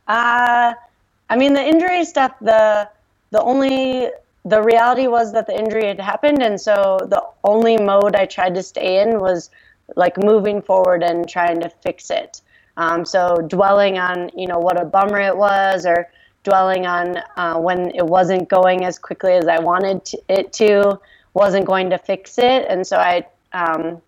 I 0.08 1.36
mean, 1.36 1.54
the 1.54 1.62
injury 1.62 2.04
stuff, 2.06 2.34
the, 2.42 2.90
the 3.32 3.42
only, 3.42 4.10
the 4.48 4.62
reality 4.62 5.08
was 5.08 5.34
that 5.34 5.48
the 5.48 5.58
injury 5.58 5.86
had 5.86 6.00
happened. 6.00 6.42
And 6.42 6.60
so 6.60 6.98
the 7.02 7.24
only 7.44 7.78
mode 7.78 8.16
I 8.16 8.26
tried 8.26 8.56
to 8.56 8.64
stay 8.64 9.02
in 9.02 9.20
was 9.20 9.50
like 9.96 10.18
moving 10.18 10.62
forward 10.62 11.04
and 11.04 11.28
trying 11.28 11.60
to 11.62 11.70
fix 11.70 12.10
it. 12.10 12.42
Um, 12.78 13.06
so 13.06 13.38
dwelling 13.48 13.98
on, 13.98 14.30
you 14.36 14.48
know, 14.48 14.60
what 14.60 14.80
a 14.80 14.86
bummer 14.86 15.20
it 15.20 15.36
was 15.36 15.86
or 15.86 16.10
dwelling 16.44 16.86
on 16.86 17.18
uh, 17.36 17.58
when 17.58 17.92
it 17.96 18.06
wasn't 18.06 18.48
going 18.48 18.86
as 18.86 19.00
quickly 19.00 19.34
as 19.34 19.48
I 19.48 19.60
wanted 19.60 20.06
to, 20.06 20.22
it 20.30 20.54
to, 20.54 21.00
wasn't 21.34 21.66
going 21.66 21.90
to 21.90 21.98
fix 21.98 22.38
it. 22.38 22.66
And 22.70 22.86
so 22.86 22.98
I 22.98 23.26
um, 23.54 24.02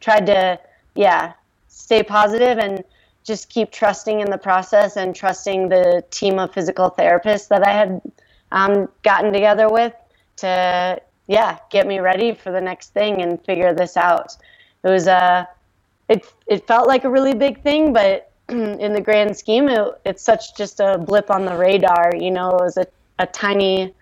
tried 0.00 0.26
to, 0.26 0.58
yeah, 0.94 1.32
stay 1.68 2.02
positive 2.02 2.58
and 2.58 2.84
just 3.24 3.48
keep 3.48 3.70
trusting 3.70 4.20
in 4.20 4.30
the 4.30 4.38
process 4.38 4.96
and 4.96 5.14
trusting 5.14 5.68
the 5.68 6.04
team 6.10 6.38
of 6.38 6.52
physical 6.52 6.90
therapists 6.90 7.48
that 7.48 7.66
I 7.66 7.72
had 7.72 8.00
um, 8.52 8.88
gotten 9.02 9.32
together 9.32 9.68
with 9.68 9.94
to, 10.36 11.00
yeah, 11.26 11.58
get 11.70 11.86
me 11.86 11.98
ready 11.98 12.34
for 12.34 12.52
the 12.52 12.60
next 12.60 12.92
thing 12.92 13.22
and 13.22 13.42
figure 13.44 13.74
this 13.74 13.96
out. 13.96 14.36
It 14.84 14.88
was 14.88 15.06
a, 15.06 15.12
uh, 15.12 15.44
it, 16.08 16.24
it 16.46 16.66
felt 16.66 16.86
like 16.86 17.04
a 17.04 17.10
really 17.10 17.34
big 17.34 17.62
thing, 17.62 17.92
but 17.92 18.30
in 18.48 18.92
the 18.92 19.00
grand 19.00 19.36
scheme, 19.36 19.68
it, 19.68 20.00
it's 20.04 20.22
such 20.22 20.56
just 20.56 20.78
a 20.80 20.98
blip 20.98 21.30
on 21.30 21.44
the 21.44 21.56
radar. 21.56 22.12
You 22.14 22.30
know, 22.30 22.50
it 22.50 22.62
was 22.62 22.76
a, 22.76 22.86
a 23.18 23.26
tiny 23.26 23.92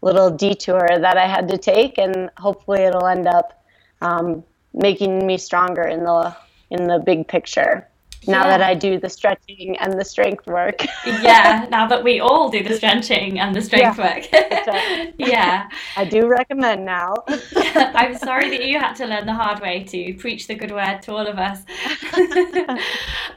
little 0.00 0.30
detour 0.30 0.88
that 0.88 1.18
I 1.18 1.26
had 1.26 1.48
to 1.48 1.58
take, 1.58 1.98
and 1.98 2.30
hopefully 2.38 2.80
it'll 2.80 3.06
end 3.06 3.26
up 3.26 3.62
um, 4.00 4.42
making 4.72 5.26
me 5.26 5.36
stronger 5.36 5.82
in 5.82 6.04
the 6.04 6.34
in 6.70 6.86
the 6.86 6.98
big 7.00 7.26
picture 7.26 7.86
now 8.26 8.44
yeah. 8.44 8.58
that 8.58 8.62
I 8.62 8.74
do 8.74 8.98
the 8.98 9.08
stretching 9.08 9.76
and 9.78 9.98
the 9.98 10.04
strength 10.04 10.46
work. 10.46 10.84
yeah, 11.06 11.66
now 11.70 11.86
that 11.88 12.04
we 12.04 12.20
all 12.20 12.50
do 12.50 12.62
the 12.62 12.74
stretching 12.74 13.40
and 13.40 13.54
the 13.54 13.62
strength 13.62 13.98
yeah, 13.98 14.14
work. 14.14 15.14
yeah. 15.18 15.68
I 15.96 16.04
do 16.04 16.28
recommend 16.28 16.84
now. 16.84 17.14
I'm 17.56 18.16
sorry 18.16 18.50
that 18.50 18.64
you 18.64 18.78
had 18.78 18.94
to 18.94 19.06
learn 19.06 19.26
the 19.26 19.32
hard 19.32 19.60
way 19.60 19.84
to 19.84 20.14
preach 20.14 20.46
the 20.46 20.54
good 20.54 20.70
word 20.70 21.00
to 21.02 21.12
all 21.12 21.26
of 21.26 21.38
us. 21.38 21.60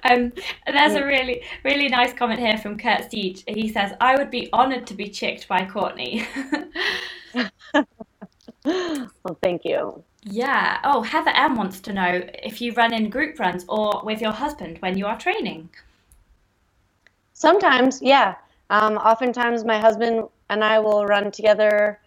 um, 0.03 0.33
there's 0.67 0.95
a 0.95 1.05
really, 1.05 1.43
really 1.63 1.87
nice 1.87 2.13
comment 2.13 2.39
here 2.39 2.57
from 2.57 2.77
Kurt 2.77 3.09
Steege. 3.09 3.43
He 3.47 3.69
says, 3.69 3.93
I 4.01 4.15
would 4.15 4.29
be 4.29 4.51
honoured 4.51 4.87
to 4.87 4.93
be 4.93 5.09
chicked 5.09 5.47
by 5.47 5.65
Courtney. 5.65 6.27
Well, 8.65 9.37
thank 9.41 9.65
you. 9.65 10.03
Yeah. 10.23 10.79
Oh, 10.83 11.01
Heather 11.01 11.31
M 11.31 11.55
wants 11.55 11.79
to 11.81 11.93
know 11.93 12.21
if 12.43 12.61
you 12.61 12.73
run 12.73 12.93
in 12.93 13.09
group 13.09 13.39
runs 13.39 13.65
or 13.67 14.01
with 14.03 14.21
your 14.21 14.31
husband 14.31 14.77
when 14.79 14.97
you 14.97 15.05
are 15.05 15.17
training. 15.17 15.69
Sometimes, 17.33 18.01
yeah. 18.01 18.35
Um, 18.69 18.97
oftentimes, 18.97 19.65
my 19.65 19.79
husband 19.79 20.27
and 20.49 20.63
I 20.63 20.79
will 20.79 21.05
run 21.05 21.31
together. 21.31 21.99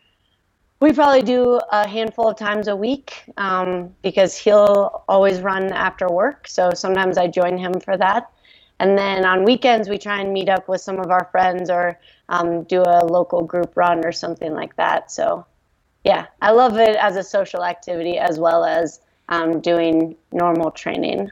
We 0.81 0.93
probably 0.93 1.23
do 1.23 1.61
a 1.73 1.87
handful 1.87 2.29
of 2.29 2.37
times 2.37 2.69
a 2.69 2.77
week 2.77 3.25
um, 3.37 3.95
because 4.03 4.37
he'll 4.37 5.05
always 5.09 5.41
run 5.41 5.73
after 5.73 6.09
work. 6.09 6.49
So 6.49 6.71
sometimes 6.75 7.19
I 7.19 7.27
join 7.29 7.59
him 7.59 7.81
for 7.81 7.97
that. 7.97 8.31
And 8.79 8.97
then 8.97 9.25
on 9.25 9.45
weekends, 9.45 9.89
we 9.89 9.99
try 9.99 10.21
and 10.21 10.33
meet 10.33 10.49
up 10.49 10.69
with 10.69 10.81
some 10.81 11.01
of 11.01 11.11
our 11.11 11.29
friends 11.33 11.71
or 11.71 11.99
um, 12.29 12.65
do 12.65 12.83
a 12.83 13.05
local 13.05 13.43
group 13.43 13.77
run 13.77 14.05
or 14.05 14.13
something 14.13 14.53
like 14.55 14.77
that. 14.77 15.11
So 15.11 15.47
yeah, 16.07 16.27
I 16.41 16.53
love 16.53 16.77
it 16.79 16.95
as 16.95 17.17
a 17.17 17.23
social 17.25 17.65
activity 17.65 18.17
as 18.17 18.39
well 18.39 18.65
as 18.65 19.01
um, 19.29 19.61
doing 19.61 20.15
normal 20.31 20.71
training. 20.71 21.29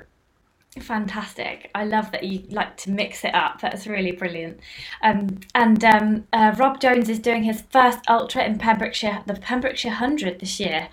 Fantastic. 0.80 1.70
I 1.76 1.84
love 1.84 2.10
that 2.10 2.24
you 2.24 2.42
like 2.50 2.76
to 2.78 2.90
mix 2.90 3.24
it 3.24 3.32
up. 3.36 3.60
That's 3.60 3.86
really 3.86 4.10
brilliant. 4.10 4.58
Um, 5.00 5.38
and 5.54 5.84
um, 5.84 6.26
uh, 6.32 6.56
Rob 6.58 6.80
Jones 6.80 7.08
is 7.08 7.20
doing 7.20 7.44
his 7.44 7.62
first 7.70 8.00
ultra 8.08 8.42
in 8.42 8.58
Pembrokeshire, 8.58 9.22
the 9.26 9.34
Pembrokeshire 9.34 9.92
100 9.92 10.40
this 10.40 10.58
year. 10.58 10.88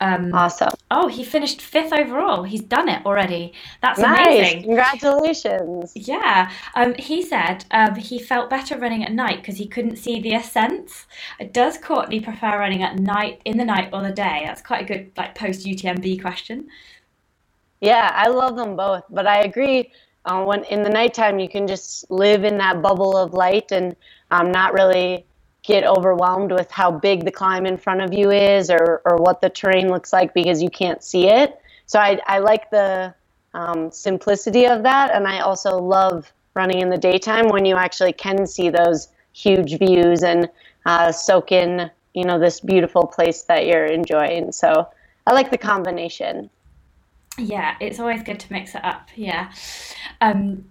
Um, 0.00 0.34
awesome. 0.34 0.72
Oh, 0.90 1.08
he 1.08 1.24
finished 1.24 1.62
fifth 1.62 1.92
overall. 1.92 2.42
He's 2.42 2.62
done 2.62 2.88
it 2.88 3.04
already. 3.06 3.52
That's 3.80 4.00
nice. 4.00 4.26
amazing. 4.26 4.62
Congratulations. 4.64 5.92
Yeah. 5.94 6.50
Um, 6.74 6.94
he 6.94 7.22
said 7.22 7.64
um, 7.70 7.94
he 7.94 8.18
felt 8.18 8.50
better 8.50 8.76
running 8.76 9.04
at 9.04 9.12
night 9.12 9.38
because 9.38 9.56
he 9.56 9.66
couldn't 9.66 9.96
see 9.96 10.20
the 10.20 10.34
ascents. 10.34 11.06
Does 11.52 11.78
Courtney 11.78 12.20
prefer 12.20 12.58
running 12.58 12.82
at 12.82 12.98
night, 12.98 13.40
in 13.44 13.56
the 13.56 13.64
night, 13.64 13.90
or 13.92 14.02
the 14.02 14.12
day? 14.12 14.42
That's 14.44 14.60
quite 14.60 14.82
a 14.82 14.84
good 14.84 15.12
like 15.16 15.34
post 15.34 15.64
UTMB 15.64 16.20
question. 16.20 16.68
Yeah, 17.80 18.10
I 18.14 18.28
love 18.28 18.56
them 18.56 18.76
both, 18.76 19.04
but 19.10 19.26
I 19.26 19.42
agree. 19.42 19.92
Uh, 20.24 20.42
when 20.42 20.64
in 20.64 20.82
the 20.82 20.90
nighttime, 20.90 21.38
you 21.38 21.48
can 21.48 21.66
just 21.66 22.10
live 22.10 22.44
in 22.44 22.58
that 22.58 22.82
bubble 22.82 23.16
of 23.16 23.34
light 23.34 23.72
and 23.72 23.94
um, 24.30 24.50
not 24.50 24.72
really 24.72 25.26
get 25.64 25.84
overwhelmed 25.84 26.52
with 26.52 26.70
how 26.70 26.90
big 26.90 27.24
the 27.24 27.30
climb 27.30 27.66
in 27.66 27.76
front 27.76 28.02
of 28.02 28.12
you 28.12 28.30
is 28.30 28.70
or, 28.70 29.00
or 29.04 29.16
what 29.16 29.40
the 29.40 29.48
terrain 29.48 29.88
looks 29.88 30.12
like 30.12 30.32
because 30.34 30.62
you 30.62 30.70
can't 30.70 31.02
see 31.02 31.26
it. 31.26 31.58
So 31.86 31.98
I, 31.98 32.20
I 32.26 32.38
like 32.38 32.70
the 32.70 33.14
um, 33.54 33.90
simplicity 33.90 34.66
of 34.66 34.82
that. 34.82 35.10
And 35.14 35.26
I 35.26 35.40
also 35.40 35.78
love 35.78 36.30
running 36.54 36.80
in 36.80 36.90
the 36.90 36.98
daytime 36.98 37.48
when 37.48 37.64
you 37.64 37.76
actually 37.76 38.12
can 38.12 38.46
see 38.46 38.68
those 38.68 39.08
huge 39.32 39.78
views 39.78 40.22
and 40.22 40.48
uh, 40.84 41.10
soak 41.10 41.50
in, 41.50 41.90
you 42.12 42.24
know, 42.24 42.38
this 42.38 42.60
beautiful 42.60 43.06
place 43.06 43.42
that 43.42 43.66
you're 43.66 43.86
enjoying. 43.86 44.52
So 44.52 44.88
I 45.26 45.32
like 45.32 45.50
the 45.50 45.58
combination. 45.58 46.50
Yeah, 47.38 47.76
it's 47.80 47.98
always 47.98 48.22
good 48.22 48.38
to 48.38 48.52
mix 48.52 48.74
it 48.74 48.84
up. 48.84 49.08
Yeah. 49.16 49.50
Um, 50.20 50.66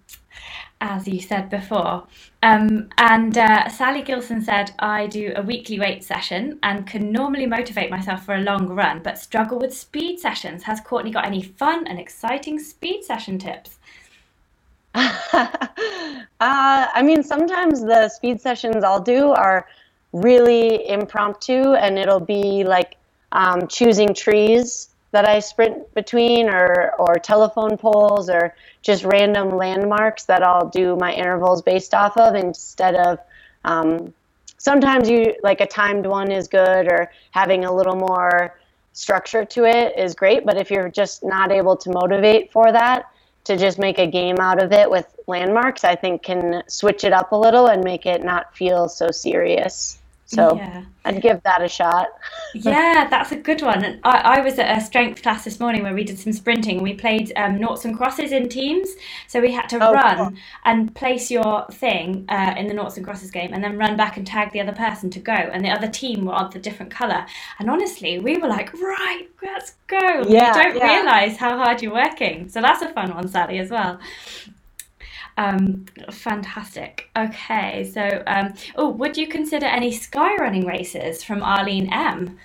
as 0.84 1.08
you 1.08 1.20
said 1.20 1.50
before. 1.50 2.04
Um, 2.44 2.90
and 2.98 3.38
uh, 3.38 3.70
Sally 3.70 4.02
Gilson 4.02 4.42
said, 4.42 4.74
I 4.80 5.08
do 5.08 5.32
a 5.36 5.42
weekly 5.42 5.80
weight 5.80 6.04
session 6.04 6.60
and 6.62 6.86
can 6.86 7.10
normally 7.10 7.46
motivate 7.46 7.90
myself 7.90 8.26
for 8.26 8.36
a 8.36 8.42
long 8.42 8.68
run, 8.68 9.00
but 9.02 9.18
struggle 9.18 9.58
with 9.60 9.74
speed 9.74 10.20
sessions. 10.20 10.62
Has 10.64 10.82
Courtney 10.82 11.10
got 11.10 11.26
any 11.26 11.42
fun 11.42 11.88
and 11.88 11.98
exciting 11.98 12.60
speed 12.60 13.04
session 13.04 13.40
tips? 13.40 13.80
uh, 14.94 15.48
I 16.42 17.02
mean, 17.02 17.24
sometimes 17.24 17.82
the 17.82 18.10
speed 18.10 18.42
sessions 18.42 18.84
I'll 18.84 19.02
do 19.02 19.32
are 19.32 19.66
really 20.12 20.88
impromptu, 20.90 21.76
and 21.76 21.98
it'll 21.98 22.20
be 22.20 22.66
like 22.66 22.98
um, 23.32 23.68
choosing 23.70 24.14
trees 24.14 24.90
that 25.14 25.28
I 25.28 25.40
sprint 25.40 25.94
between 25.94 26.50
or, 26.50 26.94
or 27.00 27.16
telephone 27.16 27.78
poles 27.78 28.30
or 28.30 28.56
just 28.82 29.06
random 29.06 29.52
landmarks 29.52 30.26
that 30.26 30.44
I'll 30.44 30.70
do 30.70 30.96
my 30.98 31.14
intervals 31.14 31.62
based 31.62 31.94
off 31.94 32.18
of 32.18 32.36
instead 32.36 32.96
of 32.96 33.20
um, 33.64 34.14
sometimes 34.58 35.10
you 35.10 35.36
like 35.44 35.62
a 35.62 35.68
timed 35.68 36.06
one 36.06 36.32
is 36.32 36.48
good 36.48 36.92
or 36.92 37.12
having 37.32 37.64
a 37.64 37.74
little 37.74 37.96
more 37.96 38.60
structure 38.94 39.46
to 39.46 39.66
it 39.66 39.98
is 39.98 40.16
great 40.16 40.46
but 40.46 40.58
if 40.58 40.72
you're 40.72 40.90
just 40.90 41.24
not 41.24 41.52
able 41.52 41.76
to 41.76 41.92
motivate 41.92 42.52
for 42.52 42.72
that 42.72 43.10
to 43.44 43.58
just 43.58 43.78
make 43.78 44.00
a 44.00 44.08
game 44.08 44.38
out 44.40 44.62
of 44.62 44.72
it 44.72 44.90
with 44.90 45.16
landmarks 45.28 45.84
i 45.84 45.96
think 45.96 46.22
can 46.22 46.64
switch 46.68 47.04
it 47.04 47.12
up 47.12 47.32
a 47.32 47.36
little 47.36 47.68
and 47.68 47.84
make 47.84 48.06
it 48.06 48.24
not 48.24 48.56
feel 48.56 48.88
so 48.88 49.10
serious 49.10 49.98
So 50.26 50.56
yeah. 50.56 50.86
I'd 51.06 51.22
give 51.22 51.44
that 51.44 51.62
a 51.62 51.68
shot. 51.68 52.08
yeah, 52.56 53.08
that's 53.10 53.32
a 53.32 53.36
good 53.36 53.62
one. 53.62 53.84
And 53.84 54.00
I, 54.04 54.38
I 54.38 54.42
was 54.42 54.58
at 54.58 54.78
a 54.78 54.82
strength 54.82 55.22
class 55.22 55.44
this 55.44 55.60
morning 55.60 55.84
where 55.84 55.94
we 55.94 56.04
did 56.04 56.18
some 56.18 56.32
sprinting. 56.32 56.82
We 56.82 56.94
played 56.94 57.34
um, 57.36 57.60
noughts 57.60 57.84
and 57.86 57.96
crosses 57.96 58.32
in 58.32 58.48
teams. 58.48 58.90
So 59.28 59.42
we 59.42 59.52
had 59.52 59.68
to 59.70 59.86
oh, 59.86 59.92
run 59.92 60.18
cool. 60.18 60.34
and 60.64 60.96
place 60.96 61.30
your 61.30 61.68
thing 61.72 62.26
uh, 62.30 62.56
in 62.58 62.68
the 62.68 62.74
noughts 62.74 62.96
and 62.96 63.06
crosses 63.06 63.32
game 63.32 63.54
and 63.54 63.64
then 63.64 63.78
run 63.78 63.98
back 63.98 64.18
and 64.18 64.26
tag 64.26 64.52
the 64.54 64.62
other 64.62 64.72
person 64.72 65.10
to 65.12 65.20
go. 65.20 65.34
And 65.34 65.64
the 65.64 65.70
other 65.70 65.90
team 65.90 66.26
were 66.26 66.34
on 66.34 66.52
the 66.52 66.60
different 66.60 66.92
colour. 66.92 67.26
And 67.60 67.70
honestly, 67.70 68.20
we 68.20 68.38
were 68.38 68.48
like, 68.48 68.74
right, 68.74 69.28
let's 69.44 69.74
go. 69.88 70.24
Yeah, 70.28 70.56
you 70.56 70.64
don't 70.64 70.78
yeah. 70.78 71.02
realise 71.02 71.38
how 71.38 71.58
hard 71.58 71.82
you're 71.82 71.94
working. 71.94 72.48
So 72.50 72.62
that's 72.62 72.82
a 72.82 72.90
fun 72.94 73.14
one, 73.14 73.28
Sally, 73.28 73.60
as 73.60 73.70
well. 73.70 74.00
Um, 75.38 75.86
fantastic. 76.12 77.10
Okay, 77.18 77.90
so 77.92 78.24
um, 78.28 78.54
oh, 78.76 78.90
would 78.90 79.18
you 79.18 79.28
consider 79.28 79.66
any 79.66 79.92
sky 79.92 80.36
running 80.36 80.66
races 80.66 81.24
from 81.24 81.42
Arlene 81.42 81.92
M? 81.92 82.38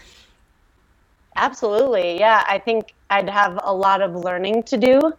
Absolutely, 1.36 2.18
yeah. 2.18 2.44
I 2.48 2.58
think 2.58 2.94
I'd 3.10 3.28
have 3.28 3.60
a 3.62 3.72
lot 3.72 4.00
of 4.02 4.14
learning 4.14 4.64
to 4.64 4.76
do 4.76 5.12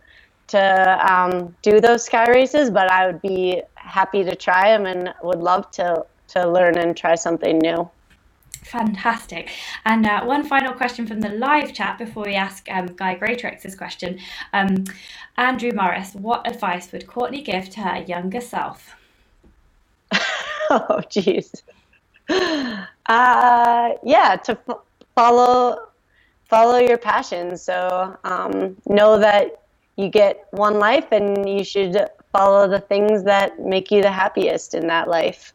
to 0.47 1.13
um, 1.13 1.55
do 1.61 1.79
those 1.79 2.03
sky 2.05 2.25
races, 2.29 2.71
but 2.71 2.91
I 2.91 3.05
would 3.05 3.21
be 3.21 3.61
happy 3.75 4.23
to 4.23 4.35
try 4.35 4.69
them 4.75 4.85
and 4.85 5.13
would 5.23 5.39
love 5.39 5.69
to 5.71 6.05
to 6.29 6.47
learn 6.47 6.77
and 6.77 6.95
try 6.95 7.15
something 7.15 7.57
new. 7.59 7.89
Fantastic. 8.69 9.49
And 9.85 10.05
uh, 10.05 10.23
one 10.23 10.43
final 10.43 10.73
question 10.73 11.07
from 11.07 11.21
the 11.21 11.29
live 11.29 11.73
chat 11.73 11.97
before 11.97 12.25
we 12.25 12.35
ask 12.35 12.67
um, 12.69 12.85
Guy 12.95 13.15
Greatorex's 13.15 13.73
question. 13.73 14.19
Um, 14.53 14.83
Andrew 15.37 15.71
Morris, 15.73 16.13
what 16.13 16.47
advice 16.47 16.91
would 16.91 17.07
Courtney 17.07 17.41
give 17.41 17.69
to 17.71 17.79
her 17.81 18.03
younger 18.03 18.41
self? 18.41 18.95
oh, 20.69 21.01
jeez. 21.09 21.63
Uh, 22.29 23.93
yeah, 24.03 24.35
to 24.35 24.51
f- 24.69 24.77
follow 25.15 25.87
follow 26.47 26.77
your 26.77 26.97
passion. 26.97 27.57
So 27.57 28.15
um, 28.23 28.77
know 28.85 29.17
that 29.17 29.63
you 29.95 30.09
get 30.09 30.45
one 30.51 30.75
life, 30.77 31.11
and 31.11 31.49
you 31.49 31.63
should 31.63 31.97
follow 32.31 32.67
the 32.67 32.81
things 32.81 33.23
that 33.23 33.59
make 33.59 33.89
you 33.89 34.03
the 34.03 34.11
happiest 34.11 34.75
in 34.75 34.85
that 34.87 35.07
life. 35.07 35.53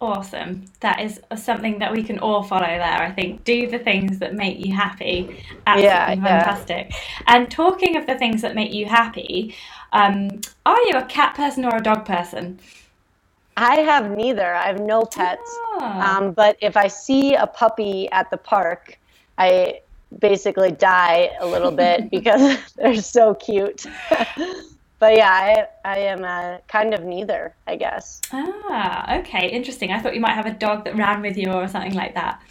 Awesome. 0.00 0.64
That 0.78 1.00
is 1.00 1.20
something 1.36 1.80
that 1.80 1.90
we 1.90 2.04
can 2.04 2.20
all 2.20 2.44
follow 2.44 2.66
there. 2.66 2.80
I 2.80 3.10
think 3.10 3.42
do 3.42 3.68
the 3.68 3.80
things 3.80 4.20
that 4.20 4.32
make 4.34 4.64
you 4.64 4.72
happy. 4.72 5.42
Absolutely 5.66 5.84
yeah, 5.88 6.06
fantastic. 6.14 6.90
Yeah. 6.90 7.22
And 7.26 7.50
talking 7.50 7.96
of 7.96 8.06
the 8.06 8.16
things 8.16 8.40
that 8.42 8.54
make 8.54 8.72
you 8.72 8.86
happy, 8.86 9.56
um, 9.92 10.40
are 10.64 10.80
you 10.82 10.92
a 10.94 11.04
cat 11.06 11.34
person 11.34 11.64
or 11.64 11.76
a 11.76 11.82
dog 11.82 12.04
person? 12.04 12.60
I 13.56 13.80
have 13.80 14.16
neither. 14.16 14.54
I 14.54 14.68
have 14.68 14.80
no 14.80 15.02
pets. 15.02 15.50
Oh. 15.72 15.80
Um, 15.82 16.30
but 16.30 16.56
if 16.60 16.76
I 16.76 16.86
see 16.86 17.34
a 17.34 17.48
puppy 17.48 18.08
at 18.10 18.30
the 18.30 18.36
park, 18.36 18.96
I 19.36 19.80
basically 20.20 20.70
die 20.70 21.30
a 21.40 21.46
little 21.46 21.72
bit 21.72 22.08
because 22.12 22.72
they're 22.76 23.02
so 23.02 23.34
cute. 23.34 23.84
but 24.98 25.16
yeah, 25.16 25.30
I, 25.30 25.66
I 25.84 25.98
am 25.98 26.24
a 26.24 26.60
kind 26.68 26.94
of 26.94 27.04
neither, 27.04 27.54
I 27.66 27.76
guess. 27.76 28.20
Ah, 28.32 29.18
okay, 29.20 29.48
interesting. 29.48 29.92
I 29.92 30.00
thought 30.00 30.14
you 30.14 30.20
might 30.20 30.34
have 30.34 30.46
a 30.46 30.52
dog 30.52 30.84
that 30.84 30.96
ran 30.96 31.22
with 31.22 31.36
you 31.36 31.50
or 31.52 31.68
something 31.68 31.94
like 31.94 32.14
that. 32.14 32.42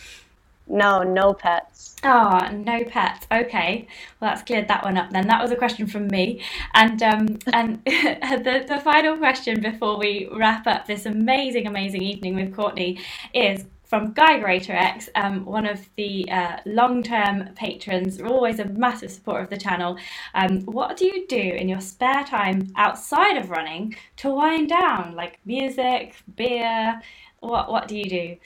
No, 0.70 1.02
no 1.02 1.34
pets. 1.34 1.96
Oh, 2.04 2.40
no 2.52 2.84
pets. 2.84 3.26
Okay, 3.32 3.88
well 4.20 4.32
that's 4.32 4.44
cleared 4.44 4.68
that 4.68 4.84
one 4.84 4.98
up 4.98 5.12
then. 5.12 5.28
That 5.28 5.42
was 5.42 5.52
a 5.52 5.56
question 5.56 5.88
from 5.88 6.08
me, 6.08 6.42
and 6.74 7.02
um, 7.02 7.40
and 7.54 7.82
the 7.86 8.66
the 8.68 8.80
final 8.84 9.18
question 9.18 9.62
before 9.62 9.98
we 9.98 10.28
wrap 10.34 10.68
up 10.68 10.86
this 10.86 11.06
amazing, 11.06 11.68
amazing 11.68 12.02
evening 12.02 12.36
with 12.36 12.54
Courtney 12.54 13.00
is 13.34 13.66
from 13.88 14.12
Guy 14.12 14.40
Greatorex, 14.40 15.08
um, 15.16 15.46
one 15.46 15.66
of 15.66 15.88
the 15.96 16.30
uh, 16.30 16.58
long 16.66 17.02
term 17.02 17.50
patrons, 17.56 18.22
always 18.22 18.60
a 18.60 18.66
massive 18.66 19.12
supporter 19.12 19.44
of 19.44 19.50
the 19.50 19.58
channel. 19.58 19.98
Um, 20.34 20.62
what 20.62 20.98
do 20.98 21.06
you 21.06 21.26
do 21.28 21.38
in 21.38 21.70
your 21.70 21.80
spare 21.80 22.24
time 22.26 22.72
outside 22.76 23.38
of 23.38 23.50
running 23.50 23.96
to 24.18 24.30
wind 24.30 24.70
down? 24.70 25.16
Like 25.16 25.40
music, 25.46 26.16
beer? 26.36 27.02
What, 27.40 27.72
what 27.72 27.88
do 27.88 27.98
you 27.98 28.10
do? 28.10 28.38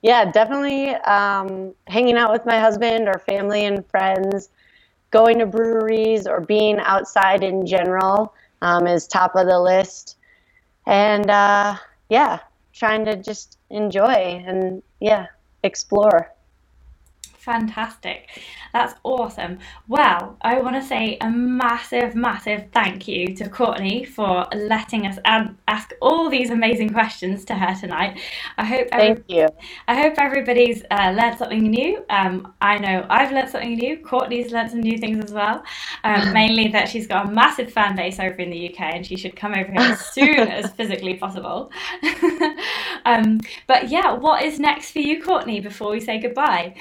Yeah, 0.00 0.30
definitely 0.30 0.90
um, 0.90 1.74
hanging 1.86 2.16
out 2.16 2.32
with 2.32 2.46
my 2.46 2.58
husband 2.58 3.08
or 3.08 3.18
family 3.18 3.64
and 3.66 3.84
friends, 3.88 4.48
going 5.10 5.38
to 5.38 5.46
breweries 5.46 6.26
or 6.26 6.40
being 6.40 6.78
outside 6.78 7.42
in 7.42 7.66
general 7.66 8.32
um, 8.62 8.86
is 8.86 9.06
top 9.06 9.34
of 9.34 9.46
the 9.46 9.60
list. 9.60 10.16
And 10.86 11.28
uh, 11.28 11.76
yeah, 12.08 12.38
trying 12.72 13.04
to 13.04 13.16
just 13.16 13.57
enjoy 13.70 14.42
and 14.46 14.82
yeah, 15.00 15.26
explore. 15.62 16.32
Fantastic. 17.48 18.28
That's 18.74 18.94
awesome. 19.04 19.58
Well, 19.86 20.36
I 20.42 20.60
want 20.60 20.76
to 20.76 20.82
say 20.82 21.16
a 21.22 21.30
massive, 21.30 22.14
massive 22.14 22.66
thank 22.74 23.08
you 23.08 23.34
to 23.36 23.48
Courtney 23.48 24.04
for 24.04 24.46
letting 24.54 25.06
us 25.06 25.18
ad- 25.24 25.56
ask 25.66 25.94
all 26.02 26.28
these 26.28 26.50
amazing 26.50 26.90
questions 26.90 27.46
to 27.46 27.54
her 27.54 27.74
tonight. 27.74 28.20
I 28.58 28.66
hope 28.66 28.88
every- 28.92 29.14
thank 29.14 29.24
you. 29.30 29.48
I 29.88 29.94
hope 29.94 30.18
everybody's 30.18 30.82
uh, 30.90 31.14
learned 31.16 31.38
something 31.38 31.62
new. 31.62 32.04
Um, 32.10 32.52
I 32.60 32.76
know 32.76 33.06
I've 33.08 33.32
learned 33.32 33.48
something 33.48 33.76
new. 33.76 33.96
Courtney's 33.96 34.52
learned 34.52 34.70
some 34.70 34.82
new 34.82 34.98
things 34.98 35.24
as 35.24 35.32
well. 35.32 35.62
Um, 36.04 36.30
mainly 36.34 36.68
that 36.68 36.86
she's 36.90 37.06
got 37.06 37.28
a 37.28 37.30
massive 37.30 37.72
fan 37.72 37.96
base 37.96 38.20
over 38.20 38.36
in 38.42 38.50
the 38.50 38.68
UK 38.68 38.80
and 38.94 39.06
she 39.06 39.16
should 39.16 39.34
come 39.34 39.54
over 39.54 39.72
here 39.72 39.92
as 39.92 40.04
soon 40.12 40.40
as 40.40 40.70
physically 40.72 41.14
possible. 41.14 41.72
um, 43.06 43.40
but 43.66 43.88
yeah, 43.88 44.12
what 44.12 44.44
is 44.44 44.60
next 44.60 44.90
for 44.90 44.98
you, 44.98 45.22
Courtney? 45.22 45.60
Before 45.60 45.90
we 45.92 46.00
say 46.00 46.18
goodbye 46.18 46.74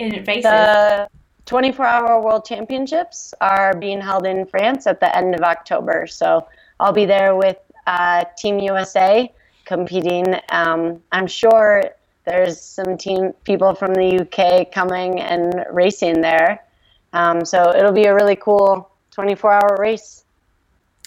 in 0.00 0.24
races. 0.24 0.42
The 0.44 1.08
24 1.46 1.84
hour 1.84 2.22
world 2.22 2.44
championships 2.44 3.34
are 3.40 3.76
being 3.76 4.00
held 4.00 4.26
in 4.26 4.46
France 4.46 4.86
at 4.86 5.00
the 5.00 5.14
end 5.16 5.34
of 5.34 5.42
October. 5.42 6.06
So 6.06 6.46
I'll 6.78 6.92
be 6.92 7.06
there 7.06 7.36
with 7.36 7.58
uh, 7.86 8.24
Team 8.38 8.58
USA 8.60 9.32
competing. 9.64 10.36
Um, 10.50 11.02
I'm 11.12 11.26
sure 11.26 11.82
there's 12.24 12.60
some 12.60 12.96
team 12.96 13.32
people 13.44 13.74
from 13.74 13.94
the 13.94 14.20
UK 14.20 14.72
coming 14.72 15.20
and 15.20 15.64
racing 15.70 16.20
there. 16.20 16.64
Um, 17.12 17.44
so 17.44 17.74
it'll 17.74 17.92
be 17.92 18.04
a 18.04 18.14
really 18.14 18.36
cool 18.36 18.90
24 19.10 19.52
hour 19.52 19.76
race. 19.78 20.24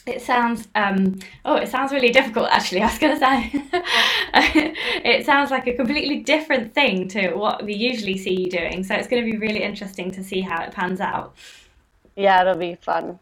It 0.05 0.21
sounds 0.21 0.67
um, 0.75 1.19
oh, 1.45 1.55
it 1.55 1.69
sounds 1.69 1.93
really 1.93 2.11
difficult. 2.11 2.49
Actually, 2.49 2.81
I 2.81 2.87
was 2.87 2.99
going 2.99 3.13
to 3.13 3.19
say 3.19 3.51
it 5.05 5.25
sounds 5.25 5.49
like 5.49 5.65
a 5.67 5.73
completely 5.73 6.19
different 6.19 6.73
thing 6.73 7.07
to 7.09 7.33
what 7.35 7.63
we 7.63 7.73
usually 7.73 8.17
see 8.17 8.41
you 8.41 8.49
doing. 8.49 8.83
So 8.83 8.95
it's 8.95 9.07
going 9.07 9.23
to 9.23 9.31
be 9.31 9.37
really 9.37 9.63
interesting 9.63 10.11
to 10.11 10.23
see 10.23 10.41
how 10.41 10.61
it 10.63 10.73
pans 10.73 10.99
out. 10.99 11.35
Yeah, 12.15 12.41
it'll 12.41 12.55
be 12.55 12.75
fun 12.75 13.19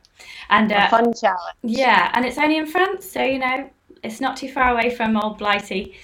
and 0.49 0.71
uh, 0.71 0.85
a 0.87 0.89
fun 0.89 1.13
challenge. 1.13 1.55
Yeah, 1.63 2.11
and 2.13 2.25
it's 2.25 2.37
only 2.37 2.57
in 2.57 2.67
France, 2.67 3.09
so 3.09 3.23
you 3.23 3.39
know 3.39 3.69
it's 4.03 4.21
not 4.21 4.37
too 4.37 4.51
far 4.51 4.71
away 4.71 4.89
from 4.89 5.17
old 5.17 5.37
Blighty. 5.37 5.95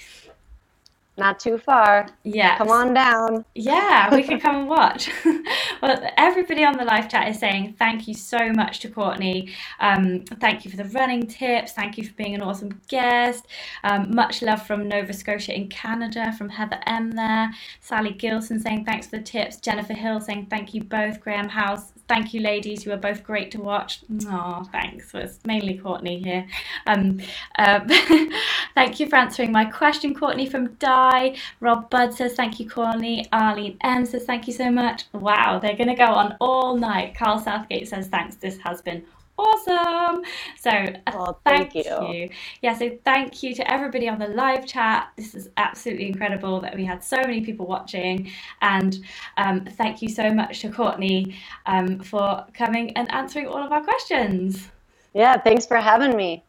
Not 1.18 1.40
too 1.40 1.58
far. 1.58 2.08
Yeah. 2.24 2.56
Come 2.58 2.68
on 2.68 2.94
down. 2.94 3.44
Yeah, 3.54 4.14
we 4.14 4.22
can 4.22 4.40
come 4.40 4.56
and 4.56 4.68
watch. 4.70 5.10
well, 5.82 6.00
everybody 6.16 6.64
on 6.64 6.78
the 6.78 6.84
live 6.84 7.08
chat 7.08 7.28
is 7.28 7.38
saying 7.40 7.74
thank 7.78 8.08
you 8.08 8.14
so 8.14 8.52
much 8.52 8.80
to 8.80 8.88
Courtney. 8.88 9.52
Um, 9.80 10.24
thank 10.40 10.64
you 10.64 10.70
for 10.70 10.76
the 10.78 10.84
running 10.86 11.26
tips. 11.26 11.72
Thank 11.72 11.98
you 11.98 12.04
for 12.04 12.14
being 12.14 12.34
an 12.36 12.42
awesome 12.42 12.80
guest. 12.88 13.46
Um, 13.84 14.14
much 14.14 14.42
love 14.42 14.66
from 14.66 14.88
Nova 14.88 15.12
Scotia 15.12 15.54
in 15.54 15.68
Canada, 15.68 16.32
from 16.38 16.50
Heather 16.50 16.80
M 16.86 17.10
there. 17.12 17.50
Sally 17.80 18.12
Gilson 18.12 18.60
saying 18.60 18.84
thanks 18.84 19.08
for 19.08 19.18
the 19.18 19.22
tips. 19.24 19.56
Jennifer 19.58 19.94
Hill 19.94 20.20
saying 20.20 20.46
thank 20.48 20.72
you 20.72 20.84
both. 20.84 21.20
Graham 21.20 21.48
Howes 21.48 21.92
thank 22.08 22.34
you, 22.34 22.40
ladies. 22.40 22.84
You 22.84 22.92
were 22.92 22.98
both 22.98 23.22
great 23.22 23.50
to 23.52 23.60
watch. 23.60 24.00
Oh, 24.26 24.66
thanks. 24.72 25.12
Well, 25.12 25.24
it's 25.24 25.38
mainly 25.46 25.78
Courtney 25.78 26.22
here. 26.22 26.46
Um, 26.86 27.20
uh, 27.58 27.80
thank 28.74 28.98
you 28.98 29.08
for 29.08 29.16
answering 29.16 29.52
my 29.52 29.64
question, 29.64 30.14
Courtney 30.14 30.46
from 30.46 30.74
Di. 30.74 31.36
Rob 31.60 31.90
Budd 31.90 32.14
says 32.14 32.34
thank 32.34 32.58
you, 32.58 32.68
Courtney. 32.68 33.26
Arlene 33.32 33.76
M 33.82 34.06
says 34.06 34.24
thank 34.24 34.46
you 34.46 34.52
so 34.52 34.70
much. 34.70 35.04
Wow, 35.12 35.58
they're 35.58 35.76
going 35.76 35.88
to 35.88 35.94
go 35.94 36.06
on 36.06 36.36
all 36.40 36.76
night. 36.76 37.14
Carl 37.14 37.38
Southgate 37.38 37.88
says 37.88 38.08
thanks. 38.08 38.36
This 38.36 38.58
has 38.58 38.82
been 38.82 39.04
awesome. 39.38 40.24
So 40.58 40.70
uh, 40.70 41.32
thank, 41.44 41.72
thank 41.72 41.74
you. 41.74 42.12
you. 42.12 42.30
Yeah, 42.62 42.76
so 42.76 42.90
thank 43.04 43.42
you 43.42 43.54
to 43.54 43.70
everybody 43.70 44.08
on 44.08 44.18
the 44.18 44.28
live 44.28 44.66
chat. 44.66 45.10
This 45.16 45.34
is 45.34 45.48
absolutely 45.56 46.08
incredible 46.08 46.60
that 46.60 46.74
we 46.74 46.84
had 46.84 47.02
so 47.02 47.16
many 47.16 47.40
people 47.40 47.66
watching. 47.66 48.30
And 48.60 48.98
um, 49.36 49.64
thank 49.64 50.02
you 50.02 50.08
so 50.08 50.32
much 50.32 50.60
to 50.60 50.70
Courtney 50.70 51.36
um, 51.66 52.00
for 52.00 52.44
coming 52.52 52.96
and 52.96 53.10
answering 53.12 53.46
all 53.46 53.62
of 53.62 53.72
our 53.72 53.82
questions. 53.82 54.68
Yeah, 55.14 55.36
thanks 55.38 55.66
for 55.66 55.78
having 55.78 56.16
me. 56.16 56.44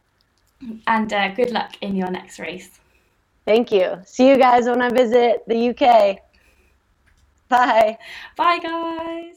And 0.87 1.11
uh, 1.13 1.29
good 1.33 1.51
luck 1.51 1.75
in 1.81 1.95
your 1.95 2.11
next 2.11 2.39
race. 2.39 2.79
Thank 3.45 3.71
you. 3.71 3.99
See 4.05 4.29
you 4.29 4.37
guys 4.37 4.65
when 4.65 4.81
I 4.81 4.89
visit 4.89 5.43
the 5.47 5.69
UK. 5.69 6.19
Bye. 7.49 7.97
Bye, 8.35 8.59
guys. 8.59 9.35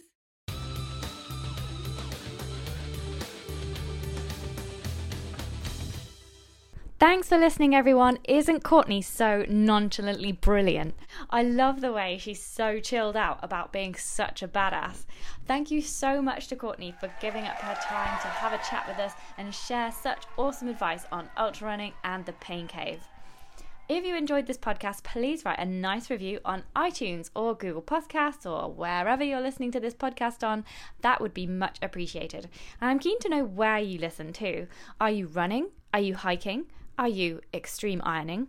Thanks 7.03 7.29
for 7.29 7.37
listening, 7.37 7.75
everyone. 7.75 8.21
Isn't 8.29 8.63
Courtney 8.63 9.03
so 9.03 9.45
nonchalantly 9.49 10.31
brilliant? 10.31 10.95
I 11.31 11.43
love 11.43 11.81
the 11.81 11.93
way 11.93 12.17
she's 12.17 12.41
so 12.41 12.79
chilled 12.79 13.17
out 13.17 13.41
about 13.43 13.73
being 13.73 13.97
such 13.97 14.41
a 14.41 14.47
badass. 14.47 15.05
Thank 15.45 15.73
you 15.73 15.83
so 15.83 16.23
much 16.23 16.47
to 16.47 16.55
Courtney 16.55 16.95
for 17.01 17.13
giving 17.21 17.43
up 17.43 17.57
her 17.57 17.75
time 17.83 18.21
to 18.21 18.29
have 18.29 18.53
a 18.53 18.65
chat 18.71 18.87
with 18.87 19.01
us 19.01 19.15
and 19.37 19.53
share 19.53 19.91
such 19.91 20.27
awesome 20.37 20.69
advice 20.69 21.05
on 21.11 21.29
ultra 21.37 21.67
running 21.67 21.93
and 22.05 22.25
the 22.25 22.35
pain 22.35 22.69
cave. 22.69 23.01
If 23.89 24.05
you 24.05 24.15
enjoyed 24.15 24.47
this 24.47 24.57
podcast, 24.57 25.03
please 25.03 25.45
write 25.45 25.59
a 25.59 25.65
nice 25.65 26.09
review 26.09 26.39
on 26.45 26.63
iTunes 26.77 27.31
or 27.35 27.57
Google 27.57 27.83
Podcasts 27.83 28.49
or 28.49 28.73
wherever 28.73 29.25
you're 29.25 29.41
listening 29.41 29.73
to 29.73 29.81
this 29.81 29.95
podcast 29.95 30.47
on. 30.47 30.65
That 31.01 31.21
would 31.21 31.35
be 31.35 31.49
much 31.49 31.79
appreciated. 31.83 32.49
And 32.81 32.91
I'm 32.91 33.01
keen 33.01 33.19
to 33.19 33.29
know 33.29 33.43
where 33.43 33.81
you 33.81 33.99
listen 33.99 34.33
to. 34.35 34.69
Are 35.01 35.11
you 35.11 35.27
running? 35.27 35.71
Are 35.93 35.99
you 36.01 36.15
hiking? 36.15 36.67
Are 37.03 37.09
you 37.09 37.41
extreme 37.53 38.01
ironing? 38.05 38.47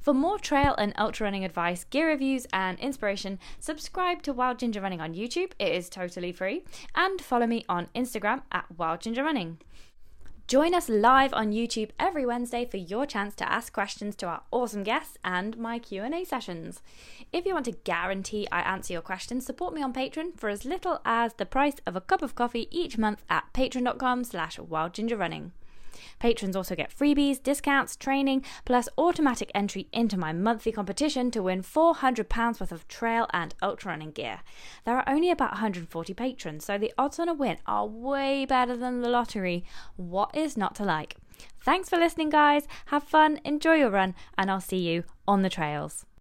For 0.00 0.12
more 0.12 0.40
trail 0.40 0.74
and 0.76 0.92
ultra 0.98 1.22
running 1.22 1.44
advice, 1.44 1.84
gear 1.84 2.08
reviews, 2.08 2.44
and 2.52 2.76
inspiration, 2.80 3.38
subscribe 3.60 4.24
to 4.24 4.32
Wild 4.32 4.58
Ginger 4.58 4.80
Running 4.80 5.00
on 5.00 5.14
YouTube. 5.14 5.52
It 5.56 5.72
is 5.72 5.88
totally 5.88 6.32
free. 6.32 6.64
And 6.96 7.20
follow 7.20 7.46
me 7.46 7.64
on 7.68 7.86
Instagram 7.94 8.42
at 8.50 8.76
Wild 8.76 9.02
Ginger 9.02 9.22
Running. 9.22 9.58
Join 10.48 10.74
us 10.74 10.88
live 10.88 11.32
on 11.32 11.52
YouTube 11.52 11.90
every 12.00 12.26
Wednesday 12.26 12.64
for 12.64 12.76
your 12.76 13.06
chance 13.06 13.36
to 13.36 13.48
ask 13.48 13.72
questions 13.72 14.16
to 14.16 14.26
our 14.26 14.42
awesome 14.50 14.82
guests 14.82 15.16
and 15.22 15.56
my 15.56 15.78
Q&A 15.78 16.24
sessions. 16.24 16.82
If 17.32 17.46
you 17.46 17.54
want 17.54 17.66
to 17.66 17.82
guarantee 17.84 18.48
I 18.50 18.62
answer 18.62 18.94
your 18.94 19.02
questions, 19.02 19.46
support 19.46 19.74
me 19.74 19.82
on 19.84 19.92
Patreon 19.92 20.36
for 20.36 20.48
as 20.48 20.64
little 20.64 21.00
as 21.04 21.34
the 21.34 21.46
price 21.46 21.76
of 21.86 21.94
a 21.94 22.00
cup 22.00 22.20
of 22.20 22.34
coffee 22.34 22.66
each 22.72 22.98
month 22.98 23.22
at 23.30 23.44
patreon.com 23.52 24.24
slash 24.24 24.58
wildgingerrunning. 24.58 25.52
Patrons 26.20 26.54
also 26.54 26.76
get 26.76 26.96
freebies, 26.96 27.42
discounts, 27.42 27.96
training, 27.96 28.44
plus 28.64 28.88
automatic 28.96 29.50
entry 29.54 29.88
into 29.92 30.16
my 30.16 30.32
monthly 30.32 30.70
competition 30.70 31.32
to 31.32 31.42
win 31.42 31.62
£400 31.62 32.60
worth 32.60 32.70
of 32.70 32.86
trail 32.86 33.26
and 33.32 33.54
ultra 33.60 33.90
running 33.90 34.12
gear. 34.12 34.40
There 34.84 34.96
are 34.96 35.08
only 35.08 35.30
about 35.30 35.52
140 35.52 36.14
patrons, 36.14 36.64
so 36.64 36.78
the 36.78 36.92
odds 36.96 37.18
on 37.18 37.28
a 37.28 37.34
win 37.34 37.56
are 37.66 37.86
way 37.86 38.44
better 38.44 38.76
than 38.76 39.00
the 39.00 39.08
lottery. 39.08 39.64
What 39.96 40.36
is 40.36 40.56
not 40.56 40.76
to 40.76 40.84
like? 40.84 41.16
Thanks 41.62 41.88
for 41.88 41.96
listening, 41.96 42.30
guys. 42.30 42.68
Have 42.86 43.02
fun, 43.02 43.40
enjoy 43.44 43.76
your 43.76 43.90
run, 43.90 44.14
and 44.38 44.50
I'll 44.50 44.60
see 44.60 44.78
you 44.78 45.04
on 45.26 45.42
the 45.42 45.48
trails. 45.48 46.04